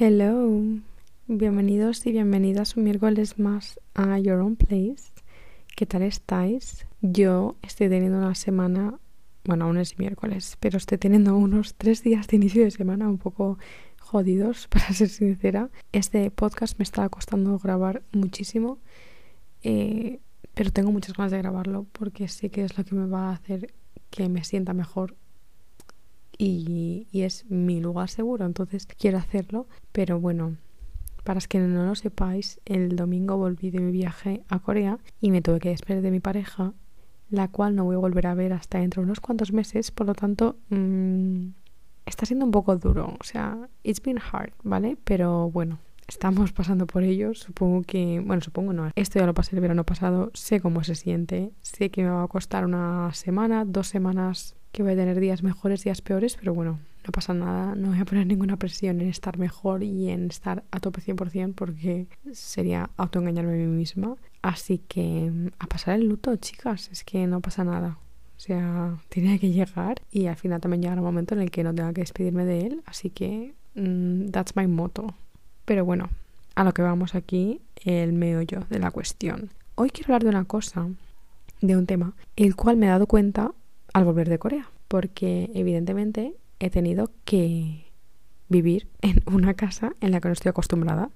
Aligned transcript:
Hello, 0.00 0.62
bienvenidos 1.26 2.06
y 2.06 2.12
bienvenidas 2.12 2.76
un 2.76 2.84
miércoles 2.84 3.36
más 3.40 3.80
a 3.94 4.16
Your 4.20 4.38
Own 4.38 4.54
Place. 4.54 5.10
¿Qué 5.74 5.86
tal 5.86 6.02
estáis? 6.02 6.86
Yo 7.00 7.56
estoy 7.62 7.88
teniendo 7.88 8.18
una 8.18 8.36
semana, 8.36 9.00
bueno, 9.42 9.64
aún 9.64 9.76
es 9.76 9.98
miércoles, 9.98 10.56
pero 10.60 10.78
estoy 10.78 10.98
teniendo 10.98 11.36
unos 11.36 11.74
tres 11.74 12.04
días 12.04 12.28
de 12.28 12.36
inicio 12.36 12.62
de 12.62 12.70
semana 12.70 13.08
un 13.08 13.18
poco 13.18 13.58
jodidos, 13.98 14.68
para 14.70 14.92
ser 14.92 15.08
sincera. 15.08 15.68
Este 15.90 16.30
podcast 16.30 16.78
me 16.78 16.84
está 16.84 17.08
costando 17.08 17.58
grabar 17.58 18.04
muchísimo, 18.12 18.78
eh, 19.64 20.20
pero 20.54 20.70
tengo 20.70 20.92
muchas 20.92 21.16
ganas 21.16 21.32
de 21.32 21.38
grabarlo 21.38 21.86
porque 21.90 22.28
sé 22.28 22.50
que 22.50 22.62
es 22.62 22.78
lo 22.78 22.84
que 22.84 22.94
me 22.94 23.08
va 23.08 23.30
a 23.30 23.32
hacer 23.32 23.74
que 24.10 24.28
me 24.28 24.44
sienta 24.44 24.74
mejor 24.74 25.16
y, 26.38 27.08
es 27.12 27.44
mi 27.50 27.80
lugar 27.80 28.08
seguro, 28.08 28.46
entonces 28.46 28.86
quiero 28.86 29.18
hacerlo, 29.18 29.66
pero 29.92 30.20
bueno, 30.20 30.56
para 31.24 31.40
que 31.40 31.58
no 31.58 31.84
lo 31.84 31.94
sepáis, 31.94 32.60
el 32.64 32.96
domingo 32.96 33.36
volví 33.36 33.70
de 33.70 33.80
mi 33.80 33.92
viaje 33.92 34.44
a 34.48 34.60
Corea 34.60 34.98
y 35.20 35.30
me 35.30 35.42
tuve 35.42 35.58
que 35.58 35.70
despedir 35.70 36.02
de 36.02 36.12
mi 36.12 36.20
pareja, 36.20 36.72
la 37.28 37.48
cual 37.48 37.74
no 37.74 37.84
voy 37.84 37.96
a 37.96 37.98
volver 37.98 38.28
a 38.28 38.34
ver 38.34 38.52
hasta 38.52 38.78
dentro 38.78 39.02
de 39.02 39.06
unos 39.06 39.20
cuantos 39.20 39.52
meses, 39.52 39.90
por 39.90 40.06
lo 40.06 40.14
tanto, 40.14 40.56
mmm, 40.70 41.48
está 42.06 42.24
siendo 42.24 42.44
un 42.44 42.52
poco 42.52 42.76
duro, 42.76 43.16
o 43.20 43.24
sea, 43.24 43.68
it's 43.82 44.00
been 44.00 44.18
hard, 44.18 44.52
¿vale? 44.62 44.96
Pero 45.04 45.50
bueno, 45.50 45.80
estamos 46.08 46.52
pasando 46.52 46.86
por 46.86 47.02
ello. 47.02 47.34
Supongo 47.34 47.82
que, 47.82 48.20
bueno, 48.24 48.40
supongo 48.42 48.72
no. 48.72 48.90
Esto 48.96 49.18
ya 49.18 49.26
lo 49.26 49.34
pasé 49.34 49.54
el 49.54 49.60
verano 49.60 49.84
pasado. 49.84 50.30
Sé 50.34 50.60
cómo 50.60 50.82
se 50.82 50.94
siente. 50.94 51.52
Sé 51.60 51.90
que 51.90 52.02
me 52.02 52.10
va 52.10 52.24
a 52.24 52.28
costar 52.28 52.64
una 52.64 53.12
semana, 53.12 53.64
dos 53.64 53.88
semanas, 53.88 54.56
que 54.72 54.82
voy 54.82 54.92
a 54.92 54.96
tener 54.96 55.18
días 55.20 55.42
mejores, 55.42 55.84
días 55.84 56.02
peores, 56.02 56.36
pero 56.36 56.54
bueno, 56.54 56.78
no 57.08 57.12
pasa 57.12 57.32
nada. 57.32 57.74
No 57.74 57.88
voy 57.88 57.98
a 58.00 58.04
poner 58.04 58.26
ninguna 58.26 58.58
presión 58.58 59.00
en 59.00 59.08
estar 59.08 59.38
mejor 59.38 59.82
y 59.82 60.10
en 60.10 60.26
estar 60.26 60.64
a 60.70 60.78
tope 60.78 61.00
100% 61.00 61.54
porque 61.54 62.06
sería 62.32 62.90
autoengañarme 62.96 63.54
a 63.54 63.56
mí 63.56 63.66
misma. 63.66 64.16
Así 64.42 64.78
que 64.88 65.32
a 65.58 65.66
pasar 65.66 65.94
el 65.94 66.06
luto, 66.06 66.36
chicas, 66.36 66.90
es 66.92 67.04
que 67.04 67.26
no 67.26 67.40
pasa 67.40 67.64
nada. 67.64 67.98
O 68.36 68.40
sea, 68.40 68.98
tiene 69.08 69.38
que 69.38 69.50
llegar 69.50 70.02
y 70.12 70.26
al 70.26 70.36
final 70.36 70.60
también 70.60 70.82
llegará 70.82 71.00
un 71.00 71.06
momento 71.06 71.34
en 71.34 71.40
el 71.40 71.50
que 71.50 71.64
no 71.64 71.74
tenga 71.74 71.92
que 71.92 72.02
despedirme 72.02 72.44
de 72.44 72.66
él. 72.66 72.82
Así 72.86 73.10
que 73.10 73.54
mm, 73.74 74.28
that's 74.28 74.54
my 74.54 74.66
motto. 74.66 75.14
Pero 75.64 75.84
bueno, 75.84 76.08
a 76.54 76.64
lo 76.64 76.72
que 76.72 76.82
vamos 76.82 77.14
aquí, 77.14 77.60
el 77.84 78.12
meollo 78.12 78.66
de 78.68 78.78
la 78.78 78.90
cuestión. 78.90 79.50
Hoy 79.76 79.90
quiero 79.90 80.08
hablar 80.08 80.24
de 80.24 80.30
una 80.30 80.44
cosa, 80.44 80.88
de 81.60 81.76
un 81.76 81.86
tema, 81.86 82.12
el 82.36 82.54
cual 82.54 82.76
me 82.76 82.86
he 82.86 82.90
dado 82.90 83.06
cuenta 83.06 83.52
al 83.92 84.04
volver 84.04 84.28
de 84.28 84.38
Corea, 84.38 84.70
porque 84.88 85.50
evidentemente 85.54 86.34
he 86.58 86.70
tenido 86.70 87.10
que 87.24 87.92
vivir 88.48 88.88
en 89.02 89.22
una 89.26 89.54
casa 89.54 89.92
en 90.00 90.10
la 90.10 90.20
que 90.20 90.28
no 90.28 90.32
estoy 90.32 90.50
acostumbrada, 90.50 91.10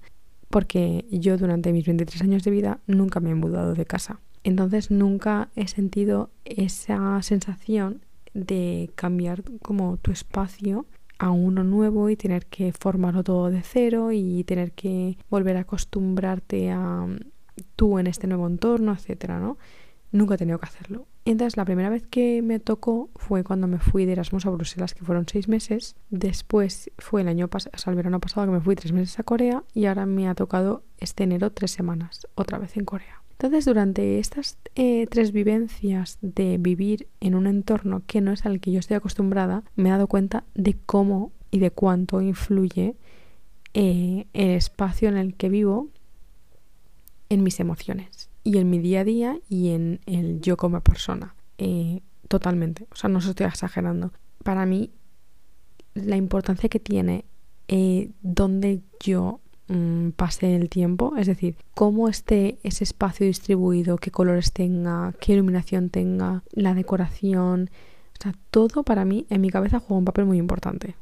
porque 0.49 1.05
yo 1.09 1.37
durante 1.37 1.73
mis 1.73 1.85
23 1.85 2.21
años 2.21 2.43
de 2.43 2.51
vida 2.51 2.79
nunca 2.85 3.19
me 3.19 3.31
he 3.31 3.35
mudado 3.35 3.73
de 3.73 3.85
casa. 3.85 4.19
Entonces 4.43 4.91
nunca 4.91 5.49
he 5.55 5.67
sentido 5.67 6.29
esa 6.45 7.21
sensación 7.21 8.01
de 8.33 8.91
cambiar 8.95 9.43
como 9.61 9.97
tu 9.97 10.11
espacio 10.11 10.85
a 11.17 11.31
uno 11.31 11.63
nuevo 11.63 12.09
y 12.09 12.15
tener 12.15 12.45
que 12.47 12.73
formarlo 12.73 13.23
todo 13.23 13.49
de 13.49 13.61
cero 13.61 14.11
y 14.11 14.43
tener 14.43 14.73
que 14.73 15.17
volver 15.29 15.57
a 15.57 15.61
acostumbrarte 15.61 16.71
a 16.71 17.05
mm, 17.07 17.19
tú 17.75 17.99
en 17.99 18.07
este 18.07 18.27
nuevo 18.27 18.47
entorno, 18.47 18.93
etcétera, 18.93 19.39
¿no? 19.39 19.57
Nunca 20.13 20.35
he 20.35 20.37
tenido 20.37 20.59
que 20.59 20.67
hacerlo. 20.67 21.07
Entonces, 21.25 21.57
la 21.57 21.65
primera 21.65 21.89
vez 21.89 22.05
que 22.05 22.43
me 22.43 22.59
tocó 22.59 23.09
fue 23.15 23.43
cuando 23.43 23.65
me 23.65 23.79
fui 23.79 24.05
de 24.05 24.11
Erasmus 24.11 24.45
a 24.45 24.51
Bruselas, 24.51 24.93
que 24.93 25.03
fueron 25.03 25.25
seis 25.27 25.47
meses. 25.47 25.95
Después 26.11 26.91
fue 26.99 27.21
el 27.21 27.27
año 27.27 27.47
pasado, 27.47 27.73
el 27.87 27.95
verano 27.95 28.19
pasado 28.19 28.45
que 28.45 28.53
me 28.53 28.61
fui 28.61 28.75
tres 28.75 28.91
meses 28.91 29.17
a 29.17 29.23
Corea 29.23 29.63
y 29.73 29.87
ahora 29.87 30.05
me 30.05 30.29
ha 30.29 30.35
tocado 30.35 30.83
este 30.99 31.23
enero 31.23 31.51
tres 31.51 31.71
semanas, 31.71 32.27
otra 32.35 32.59
vez 32.59 32.77
en 32.77 32.85
Corea. 32.85 33.23
Entonces, 33.31 33.65
durante 33.65 34.19
estas 34.19 34.59
eh, 34.75 35.07
tres 35.09 35.31
vivencias 35.31 36.19
de 36.21 36.59
vivir 36.59 37.07
en 37.19 37.33
un 37.33 37.47
entorno 37.47 38.03
que 38.05 38.21
no 38.21 38.33
es 38.33 38.45
al 38.45 38.59
que 38.59 38.71
yo 38.71 38.77
estoy 38.77 38.97
acostumbrada, 38.97 39.63
me 39.75 39.89
he 39.89 39.91
dado 39.91 40.05
cuenta 40.05 40.43
de 40.53 40.77
cómo 40.85 41.31
y 41.49 41.57
de 41.57 41.71
cuánto 41.71 42.21
influye 42.21 42.95
eh, 43.73 44.27
el 44.33 44.51
espacio 44.51 45.09
en 45.09 45.17
el 45.17 45.33
que 45.33 45.49
vivo 45.49 45.89
en 47.29 47.41
mis 47.41 47.59
emociones 47.59 48.29
y 48.43 48.57
en 48.57 48.69
mi 48.69 48.79
día 48.79 49.01
a 49.01 49.03
día 49.03 49.39
y 49.49 49.69
en 49.69 50.01
el 50.05 50.41
yo 50.41 50.57
como 50.57 50.81
persona. 50.81 51.35
Eh, 51.57 52.01
totalmente, 52.27 52.87
o 52.91 52.95
sea, 52.95 53.09
no 53.09 53.19
os 53.19 53.27
estoy 53.27 53.45
exagerando. 53.45 54.11
Para 54.43 54.65
mí, 54.65 54.91
la 55.93 56.17
importancia 56.17 56.69
que 56.69 56.79
tiene 56.79 57.25
donde 58.21 58.81
yo 58.99 59.39
Mm, 59.67 60.09
pase 60.11 60.55
el 60.55 60.69
tiempo, 60.69 61.15
es 61.17 61.25
decir, 61.27 61.55
cómo 61.73 62.09
esté 62.09 62.59
ese 62.63 62.83
espacio 62.83 63.25
distribuido, 63.25 63.97
qué 63.97 64.11
colores 64.11 64.51
tenga, 64.51 65.13
qué 65.21 65.33
iluminación 65.33 65.89
tenga, 65.89 66.43
la 66.51 66.73
decoración, 66.73 67.69
o 68.19 68.21
sea, 68.21 68.33
todo 68.51 68.83
para 68.83 69.05
mí 69.05 69.25
en 69.29 69.39
mi 69.39 69.49
cabeza 69.49 69.79
juega 69.79 69.99
un 69.99 70.05
papel 70.05 70.25
muy 70.25 70.37
importante, 70.37 70.95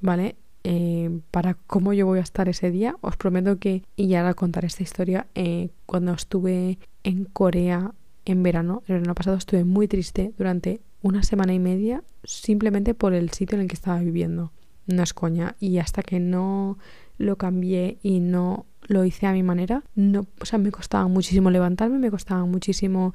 ¿vale? 0.00 0.34
Eh, 0.64 1.20
para 1.30 1.54
cómo 1.54 1.92
yo 1.92 2.06
voy 2.06 2.20
a 2.20 2.22
estar 2.22 2.48
ese 2.48 2.70
día, 2.70 2.96
os 3.00 3.16
prometo 3.16 3.58
que, 3.58 3.82
y 3.96 4.08
ya 4.08 4.20
ahora 4.20 4.34
contaré 4.34 4.68
esta 4.68 4.82
historia, 4.82 5.26
eh, 5.34 5.70
cuando 5.86 6.12
estuve 6.12 6.78
en 7.02 7.24
Corea 7.24 7.92
en 8.24 8.42
verano, 8.42 8.82
el 8.86 8.94
verano 8.94 9.14
pasado 9.14 9.36
estuve 9.36 9.64
muy 9.64 9.88
triste 9.88 10.32
durante 10.38 10.80
una 11.02 11.22
semana 11.24 11.52
y 11.52 11.58
media 11.58 12.04
simplemente 12.24 12.94
por 12.94 13.12
el 13.12 13.30
sitio 13.30 13.56
en 13.56 13.62
el 13.62 13.68
que 13.68 13.74
estaba 13.74 13.98
viviendo. 13.98 14.52
No 14.86 15.02
es 15.02 15.14
coña. 15.14 15.56
Y 15.60 15.78
hasta 15.78 16.02
que 16.02 16.20
no 16.20 16.78
lo 17.18 17.36
cambié 17.36 17.98
y 18.02 18.20
no 18.20 18.66
lo 18.82 19.04
hice 19.04 19.26
a 19.26 19.32
mi 19.32 19.42
manera. 19.42 19.82
No, 19.94 20.26
o 20.40 20.44
sea, 20.44 20.58
me 20.58 20.70
costaba 20.70 21.06
muchísimo 21.08 21.50
levantarme, 21.50 21.98
me 21.98 22.10
costaba 22.10 22.44
muchísimo 22.44 23.14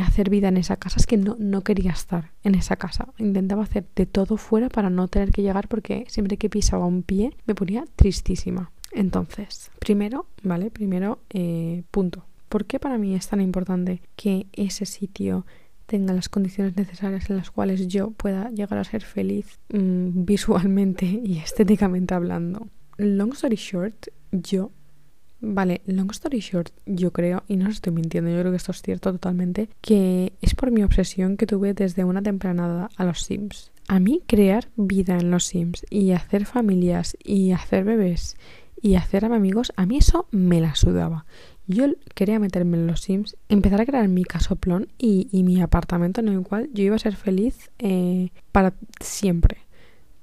hacer 0.00 0.30
vida 0.30 0.48
en 0.48 0.56
esa 0.56 0.76
casa. 0.76 0.98
Es 0.98 1.06
que 1.06 1.16
no, 1.16 1.36
no 1.38 1.62
quería 1.62 1.92
estar 1.92 2.32
en 2.42 2.54
esa 2.54 2.76
casa. 2.76 3.08
Intentaba 3.18 3.62
hacer 3.62 3.86
de 3.94 4.06
todo 4.06 4.36
fuera 4.36 4.68
para 4.68 4.90
no 4.90 5.08
tener 5.08 5.30
que 5.30 5.42
llegar 5.42 5.68
porque 5.68 6.04
siempre 6.08 6.36
que 6.36 6.50
pisaba 6.50 6.86
un 6.86 7.02
pie 7.02 7.30
me 7.46 7.54
ponía 7.54 7.84
tristísima. 7.96 8.72
Entonces, 8.92 9.70
primero, 9.78 10.26
¿vale? 10.42 10.70
Primero, 10.70 11.20
eh, 11.30 11.82
punto. 11.90 12.24
¿Por 12.48 12.64
qué 12.64 12.78
para 12.78 12.98
mí 12.98 13.14
es 13.14 13.28
tan 13.28 13.40
importante 13.40 14.00
que 14.14 14.46
ese 14.52 14.86
sitio 14.86 15.44
tenga 15.86 16.14
las 16.14 16.28
condiciones 16.28 16.76
necesarias 16.76 17.28
en 17.30 17.36
las 17.36 17.50
cuales 17.50 17.86
yo 17.88 18.10
pueda 18.10 18.50
llegar 18.50 18.78
a 18.78 18.84
ser 18.84 19.02
feliz 19.02 19.58
mm, 19.72 20.08
visualmente 20.24 21.06
y 21.06 21.38
estéticamente 21.38 22.14
hablando? 22.14 22.68
long 22.98 23.32
story 23.32 23.56
short, 23.56 24.06
yo 24.32 24.70
Vale, 25.48 25.80
long 25.86 26.10
story 26.10 26.40
short, 26.40 26.70
yo 26.86 27.12
creo, 27.12 27.44
y 27.46 27.56
no 27.56 27.68
os 27.68 27.74
estoy 27.74 27.92
mintiendo, 27.92 28.30
yo 28.30 28.40
creo 28.40 28.50
que 28.50 28.56
esto 28.56 28.72
es 28.72 28.82
cierto 28.82 29.12
totalmente, 29.12 29.68
que 29.80 30.32
es 30.42 30.56
por 30.56 30.72
mi 30.72 30.82
obsesión 30.82 31.36
que 31.36 31.46
tuve 31.46 31.72
desde 31.72 32.02
una 32.02 32.20
temprana 32.20 32.88
a 32.96 33.04
los 33.04 33.22
Sims. 33.22 33.70
A 33.86 34.00
mí 34.00 34.22
crear 34.26 34.68
vida 34.74 35.16
en 35.16 35.30
los 35.30 35.44
Sims 35.44 35.86
y 35.88 36.10
hacer 36.10 36.46
familias 36.46 37.16
y 37.22 37.52
hacer 37.52 37.84
bebés 37.84 38.36
y 38.82 38.96
hacer 38.96 39.24
amigos, 39.24 39.72
a 39.76 39.86
mí 39.86 39.98
eso 39.98 40.26
me 40.32 40.60
la 40.60 40.74
sudaba. 40.74 41.26
Yo 41.68 41.86
quería 42.16 42.40
meterme 42.40 42.76
en 42.76 42.88
los 42.88 43.02
Sims, 43.02 43.36
empezar 43.48 43.80
a 43.80 43.86
crear 43.86 44.08
mi 44.08 44.24
casoplón 44.24 44.88
y, 44.98 45.28
y 45.30 45.44
mi 45.44 45.62
apartamento 45.62 46.20
en 46.20 46.28
el 46.28 46.42
cual 46.42 46.70
yo 46.72 46.82
iba 46.82 46.96
a 46.96 46.98
ser 46.98 47.14
feliz 47.14 47.70
eh, 47.78 48.30
para 48.50 48.74
siempre. 49.00 49.58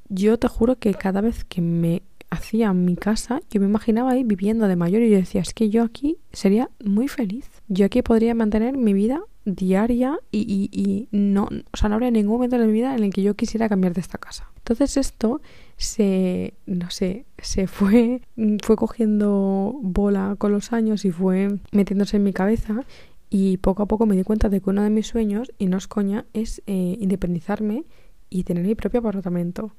Yo 0.09 0.38
te 0.38 0.50
juro 0.50 0.78
que 0.79 0.94
cada 0.94 1.22
vez 1.22 1.45
que 1.45 1.62
me 1.62 2.03
hacía 2.33 2.73
mi 2.73 2.95
casa, 2.95 3.41
yo 3.49 3.61
me 3.61 3.67
imaginaba 3.67 4.11
ahí 4.11 4.23
viviendo 4.23 4.67
de 4.67 4.75
mayor 4.75 5.01
y 5.01 5.09
yo 5.09 5.17
decía, 5.17 5.41
es 5.41 5.53
que 5.53 5.69
yo 5.69 5.83
aquí 5.83 6.17
sería 6.31 6.69
muy 6.83 7.07
feliz. 7.07 7.49
Yo 7.67 7.85
aquí 7.85 8.01
podría 8.01 8.35
mantener 8.35 8.77
mi 8.77 8.94
vida 8.94 9.21
diaria 9.45 10.17
y, 10.31 10.39
y, 10.39 10.69
y 10.71 11.07
no, 11.11 11.49
o 11.71 11.77
sea, 11.77 11.89
no 11.89 11.95
habría 11.95 12.11
ningún 12.11 12.33
momento 12.33 12.57
de 12.57 12.66
mi 12.66 12.73
vida 12.73 12.95
en 12.95 13.03
el 13.03 13.13
que 13.13 13.23
yo 13.23 13.35
quisiera 13.35 13.69
cambiar 13.69 13.94
de 13.94 14.01
esta 14.01 14.17
casa. 14.17 14.49
Entonces 14.57 14.97
esto 14.97 15.41
se, 15.77 16.53
no 16.65 16.89
sé, 16.89 17.25
se 17.38 17.68
fue, 17.77 18.21
fue 18.63 18.75
cogiendo 18.75 19.80
bola 19.81 20.35
con 20.38 20.51
los 20.51 20.74
años 20.74 21.06
y 21.06 21.12
fue 21.12 21.59
metiéndose 21.71 22.18
en 22.18 22.24
mi 22.24 22.33
cabeza 22.33 22.85
y 23.30 23.57
poco 23.57 23.83
a 23.83 23.88
poco 23.88 24.06
me 24.06 24.15
di 24.15 24.24
cuenta 24.24 24.50
de 24.50 24.62
que 24.62 24.69
uno 24.69 24.83
de 24.83 24.91
mis 24.91 25.07
sueños, 25.07 25.51
y 25.57 25.65
no 25.65 25.77
es 25.77 25.88
coña, 25.88 26.25
es 26.33 26.62
eh, 26.68 26.97
independizarme 27.00 27.83
y 28.30 28.44
tener 28.44 28.63
mi 28.63 28.75
propio 28.75 29.00
apartamento 29.00 29.75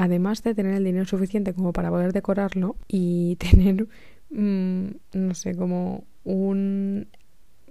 además 0.00 0.42
de 0.42 0.54
tener 0.54 0.72
el 0.72 0.84
dinero 0.84 1.04
suficiente 1.04 1.52
como 1.52 1.74
para 1.74 1.90
poder 1.90 2.14
decorarlo 2.14 2.76
y 2.88 3.36
tener, 3.38 3.86
mm, 4.30 4.86
no 5.12 5.34
sé, 5.34 5.54
como 5.54 6.04
un 6.24 7.06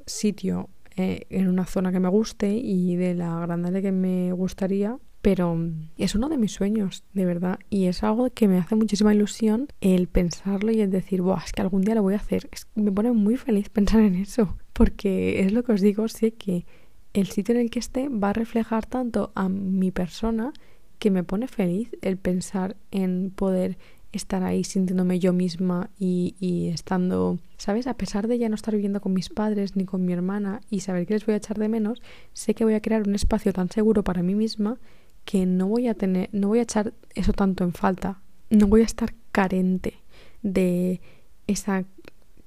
sitio 0.06 0.70
eh, 0.96 1.26
en 1.32 1.48
una 1.48 1.66
zona 1.66 1.92
que 1.92 2.00
me 2.00 2.08
guste 2.08 2.54
y 2.54 2.96
de 2.98 3.16
la 3.16 3.40
grandeza 3.40 3.82
que 3.82 3.92
me 3.92 4.32
gustaría, 4.32 5.00
pero 5.24 5.58
es 5.98 6.14
uno 6.14 6.30
de 6.30 6.38
mis 6.38 6.52
sueños, 6.52 7.04
de 7.14 7.26
verdad, 7.26 7.58
y 7.72 7.86
es 7.86 8.04
algo 8.04 8.30
que 8.30 8.48
me 8.48 8.60
hace 8.60 8.76
muchísima 8.76 9.12
ilusión 9.14 9.68
el 9.82 10.08
pensarlo 10.08 10.72
y 10.72 10.82
el 10.82 10.92
decir, 10.92 11.24
Buah, 11.24 11.44
es 11.44 11.52
que 11.52 11.64
algún 11.64 11.82
día 11.82 11.96
lo 11.96 12.04
voy 12.04 12.14
a 12.14 12.18
hacer. 12.18 12.48
me 12.76 12.92
pone 12.92 13.12
muy 13.12 13.38
feliz 13.38 13.70
pensar 13.74 14.02
en 14.02 14.14
eso, 14.14 14.56
porque 14.74 15.42
es 15.42 15.52
lo 15.52 15.64
que 15.64 15.72
os 15.72 15.82
digo, 15.82 16.08
sé 16.08 16.36
que 16.36 16.68
el 17.14 17.26
sitio 17.26 17.56
en 17.56 17.62
el 17.62 17.72
que 17.72 17.80
esté 17.80 18.08
va 18.08 18.30
a 18.30 18.34
reflejar 18.34 18.86
tanto 18.86 19.32
a 19.34 19.50
mi 19.50 19.90
persona 19.90 20.54
que 21.00 21.12
me 21.12 21.24
pone 21.24 21.48
feliz 21.48 21.90
el 22.02 22.18
pensar 22.18 22.76
en 22.92 23.32
poder 23.32 23.78
estar 24.12 24.44
ahí 24.44 24.64
sintiéndome 24.64 25.20
yo 25.20 25.34
misma 25.34 25.90
y, 26.00 26.36
y, 26.40 26.70
estando, 26.70 27.40
¿sabes? 27.58 27.88
A 27.88 27.96
pesar 27.96 28.28
de 28.28 28.38
ya 28.38 28.50
no 28.50 28.56
estar 28.56 28.74
viviendo 28.74 29.02
con 29.02 29.14
mis 29.14 29.30
padres 29.30 29.76
ni 29.76 29.86
con 29.86 30.06
mi 30.06 30.14
hermana 30.14 30.62
y 30.70 30.80
saber 30.82 31.06
que 31.06 31.14
les 31.14 31.26
voy 31.26 31.34
a 31.34 31.38
echar 31.38 31.58
de 31.60 31.70
menos, 31.70 32.02
sé 32.34 32.54
que 32.54 32.64
voy 32.64 32.74
a 32.74 32.82
crear 32.82 33.08
un 33.08 33.16
espacio 33.16 33.54
tan 33.54 33.70
seguro 33.70 34.04
para 34.04 34.24
mí 34.24 34.36
misma 34.36 34.78
que 35.26 35.46
no 35.46 35.68
voy 35.68 35.88
a 35.88 35.94
tener, 35.94 36.30
no 36.32 36.48
voy 36.48 36.60
a 36.60 36.64
echar 36.64 36.94
eso 37.14 37.34
tanto 37.34 37.64
en 37.64 37.74
falta, 37.74 38.22
no 38.50 38.68
voy 38.68 38.82
a 38.82 38.86
estar 38.86 39.14
carente 39.32 39.94
de 40.42 41.02
esa 41.46 41.86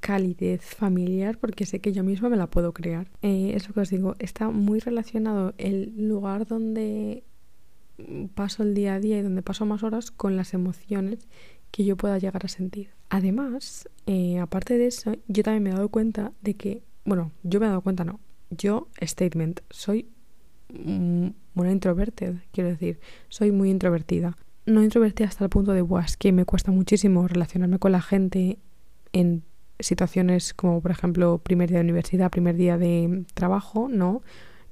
calidez 0.00 0.62
familiar 0.62 1.38
porque 1.38 1.64
sé 1.64 1.78
que 1.78 1.92
yo 1.92 2.02
misma 2.02 2.28
me 2.28 2.36
la 2.36 2.48
puedo 2.48 2.72
crear. 2.72 3.08
Eh, 3.22 3.52
es 3.54 3.68
lo 3.68 3.74
que 3.74 3.80
os 3.80 3.90
digo, 3.90 4.16
está 4.18 4.50
muy 4.50 4.80
relacionado 4.80 5.54
el 5.58 5.94
lugar 5.96 6.46
donde 6.46 7.22
paso 8.34 8.62
el 8.62 8.74
día 8.74 8.94
a 8.94 9.00
día 9.00 9.18
y 9.18 9.22
donde 9.22 9.42
paso 9.42 9.66
más 9.66 9.82
horas 9.82 10.10
con 10.10 10.36
las 10.36 10.54
emociones 10.54 11.26
que 11.70 11.84
yo 11.84 11.96
pueda 11.96 12.18
llegar 12.18 12.44
a 12.44 12.48
sentir. 12.48 12.90
Además, 13.08 13.88
eh, 14.06 14.38
aparte 14.38 14.78
de 14.78 14.86
eso, 14.86 15.14
yo 15.28 15.42
también 15.42 15.62
me 15.62 15.70
he 15.70 15.72
dado 15.72 15.88
cuenta 15.88 16.32
de 16.42 16.54
que, 16.54 16.82
bueno, 17.04 17.32
yo 17.42 17.60
me 17.60 17.66
he 17.66 17.68
dado 17.68 17.80
cuenta, 17.80 18.04
no, 18.04 18.20
yo, 18.50 18.88
statement, 19.02 19.60
soy 19.70 20.06
una 20.74 21.70
introvertida, 21.70 22.42
quiero 22.52 22.70
decir, 22.70 22.98
soy 23.28 23.52
muy 23.52 23.70
introvertida. 23.70 24.36
No 24.64 24.82
introvertida 24.82 25.28
hasta 25.28 25.44
el 25.44 25.50
punto 25.50 25.72
de, 25.72 25.84
es 26.04 26.16
que 26.16 26.32
me 26.32 26.44
cuesta 26.44 26.70
muchísimo 26.70 27.26
relacionarme 27.26 27.78
con 27.78 27.92
la 27.92 28.00
gente 28.00 28.58
en 29.12 29.42
situaciones 29.80 30.54
como 30.54 30.80
por 30.80 30.92
ejemplo 30.92 31.38
primer 31.38 31.68
día 31.68 31.78
de 31.78 31.84
universidad, 31.84 32.30
primer 32.30 32.56
día 32.56 32.78
de 32.78 33.24
trabajo, 33.34 33.88
¿no? 33.88 34.22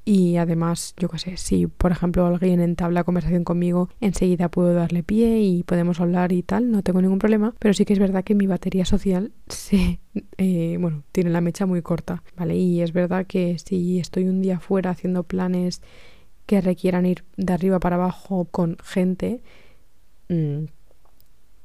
Y 0.04 0.36
además, 0.36 0.94
yo 0.96 1.08
qué 1.08 1.18
sé, 1.18 1.36
si 1.36 1.66
por 1.66 1.92
ejemplo 1.92 2.26
alguien 2.26 2.60
entabla 2.60 3.04
conversación 3.04 3.44
conmigo, 3.44 3.90
enseguida 4.00 4.48
puedo 4.48 4.72
darle 4.74 5.02
pie 5.02 5.40
y 5.40 5.62
podemos 5.62 6.00
hablar 6.00 6.32
y 6.32 6.42
tal, 6.42 6.70
no 6.70 6.82
tengo 6.82 7.02
ningún 7.02 7.18
problema, 7.18 7.54
pero 7.58 7.74
sí 7.74 7.84
que 7.84 7.92
es 7.92 7.98
verdad 7.98 8.24
que 8.24 8.34
mi 8.34 8.46
batería 8.46 8.84
social 8.84 9.32
se, 9.48 10.00
eh, 10.38 10.76
bueno, 10.80 11.02
tiene 11.12 11.30
la 11.30 11.40
mecha 11.40 11.66
muy 11.66 11.82
corta, 11.82 12.22
¿vale? 12.36 12.56
Y 12.56 12.80
es 12.80 12.92
verdad 12.92 13.26
que 13.26 13.58
si 13.58 13.98
estoy 13.98 14.24
un 14.24 14.42
día 14.42 14.58
fuera 14.58 14.90
haciendo 14.90 15.24
planes 15.24 15.82
que 16.46 16.60
requieran 16.60 17.06
ir 17.06 17.24
de 17.36 17.52
arriba 17.52 17.78
para 17.78 17.96
abajo 17.96 18.46
con 18.46 18.76
gente, 18.82 19.42
mmm, 20.28 20.64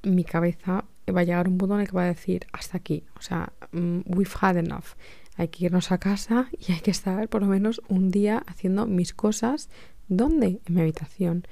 mi 0.03 0.23
cabeza 0.23 0.85
va 1.09 1.21
a 1.21 1.23
llegar 1.23 1.47
un 1.47 1.57
punto 1.57 1.75
en 1.75 1.81
el 1.81 1.87
que 1.87 1.95
va 1.95 2.03
a 2.03 2.07
decir 2.07 2.45
hasta 2.51 2.77
aquí, 2.77 3.03
o 3.17 3.21
sea, 3.21 3.51
mm, 3.71 4.01
we've 4.05 4.31
had 4.39 4.57
enough. 4.57 4.95
Hay 5.35 5.49
que 5.49 5.65
irnos 5.65 5.91
a 5.91 5.97
casa 5.97 6.49
y 6.51 6.71
hay 6.71 6.79
que 6.79 6.91
estar 6.91 7.27
por 7.29 7.41
lo 7.41 7.47
menos 7.47 7.81
un 7.87 8.11
día 8.11 8.43
haciendo 8.47 8.85
mis 8.85 9.13
cosas. 9.13 9.69
¿Dónde? 10.07 10.61
En 10.65 10.73
mi 10.73 10.81
habitación. 10.81 11.45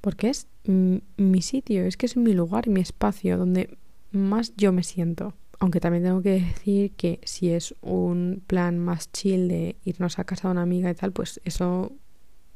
Porque 0.00 0.30
es 0.30 0.48
mi 0.64 1.42
sitio, 1.42 1.84
es 1.84 1.96
que 1.96 2.06
es 2.06 2.16
mi 2.16 2.32
lugar, 2.32 2.68
mi 2.68 2.80
espacio 2.80 3.36
donde 3.36 3.76
más 4.12 4.54
yo 4.56 4.72
me 4.72 4.82
siento. 4.82 5.34
Aunque 5.58 5.80
también 5.80 6.04
tengo 6.04 6.22
que 6.22 6.40
decir 6.40 6.92
que 6.92 7.20
si 7.24 7.50
es 7.50 7.74
un 7.82 8.42
plan 8.46 8.78
más 8.78 9.12
chill 9.12 9.48
de 9.48 9.76
irnos 9.84 10.18
a 10.18 10.24
casa 10.24 10.48
de 10.48 10.52
una 10.52 10.62
amiga 10.62 10.90
y 10.90 10.94
tal, 10.94 11.12
pues 11.12 11.40
eso 11.44 11.92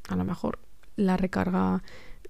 a 0.09 0.15
lo 0.15 0.23
mejor 0.23 0.59
la 0.95 1.17
recarga 1.17 1.83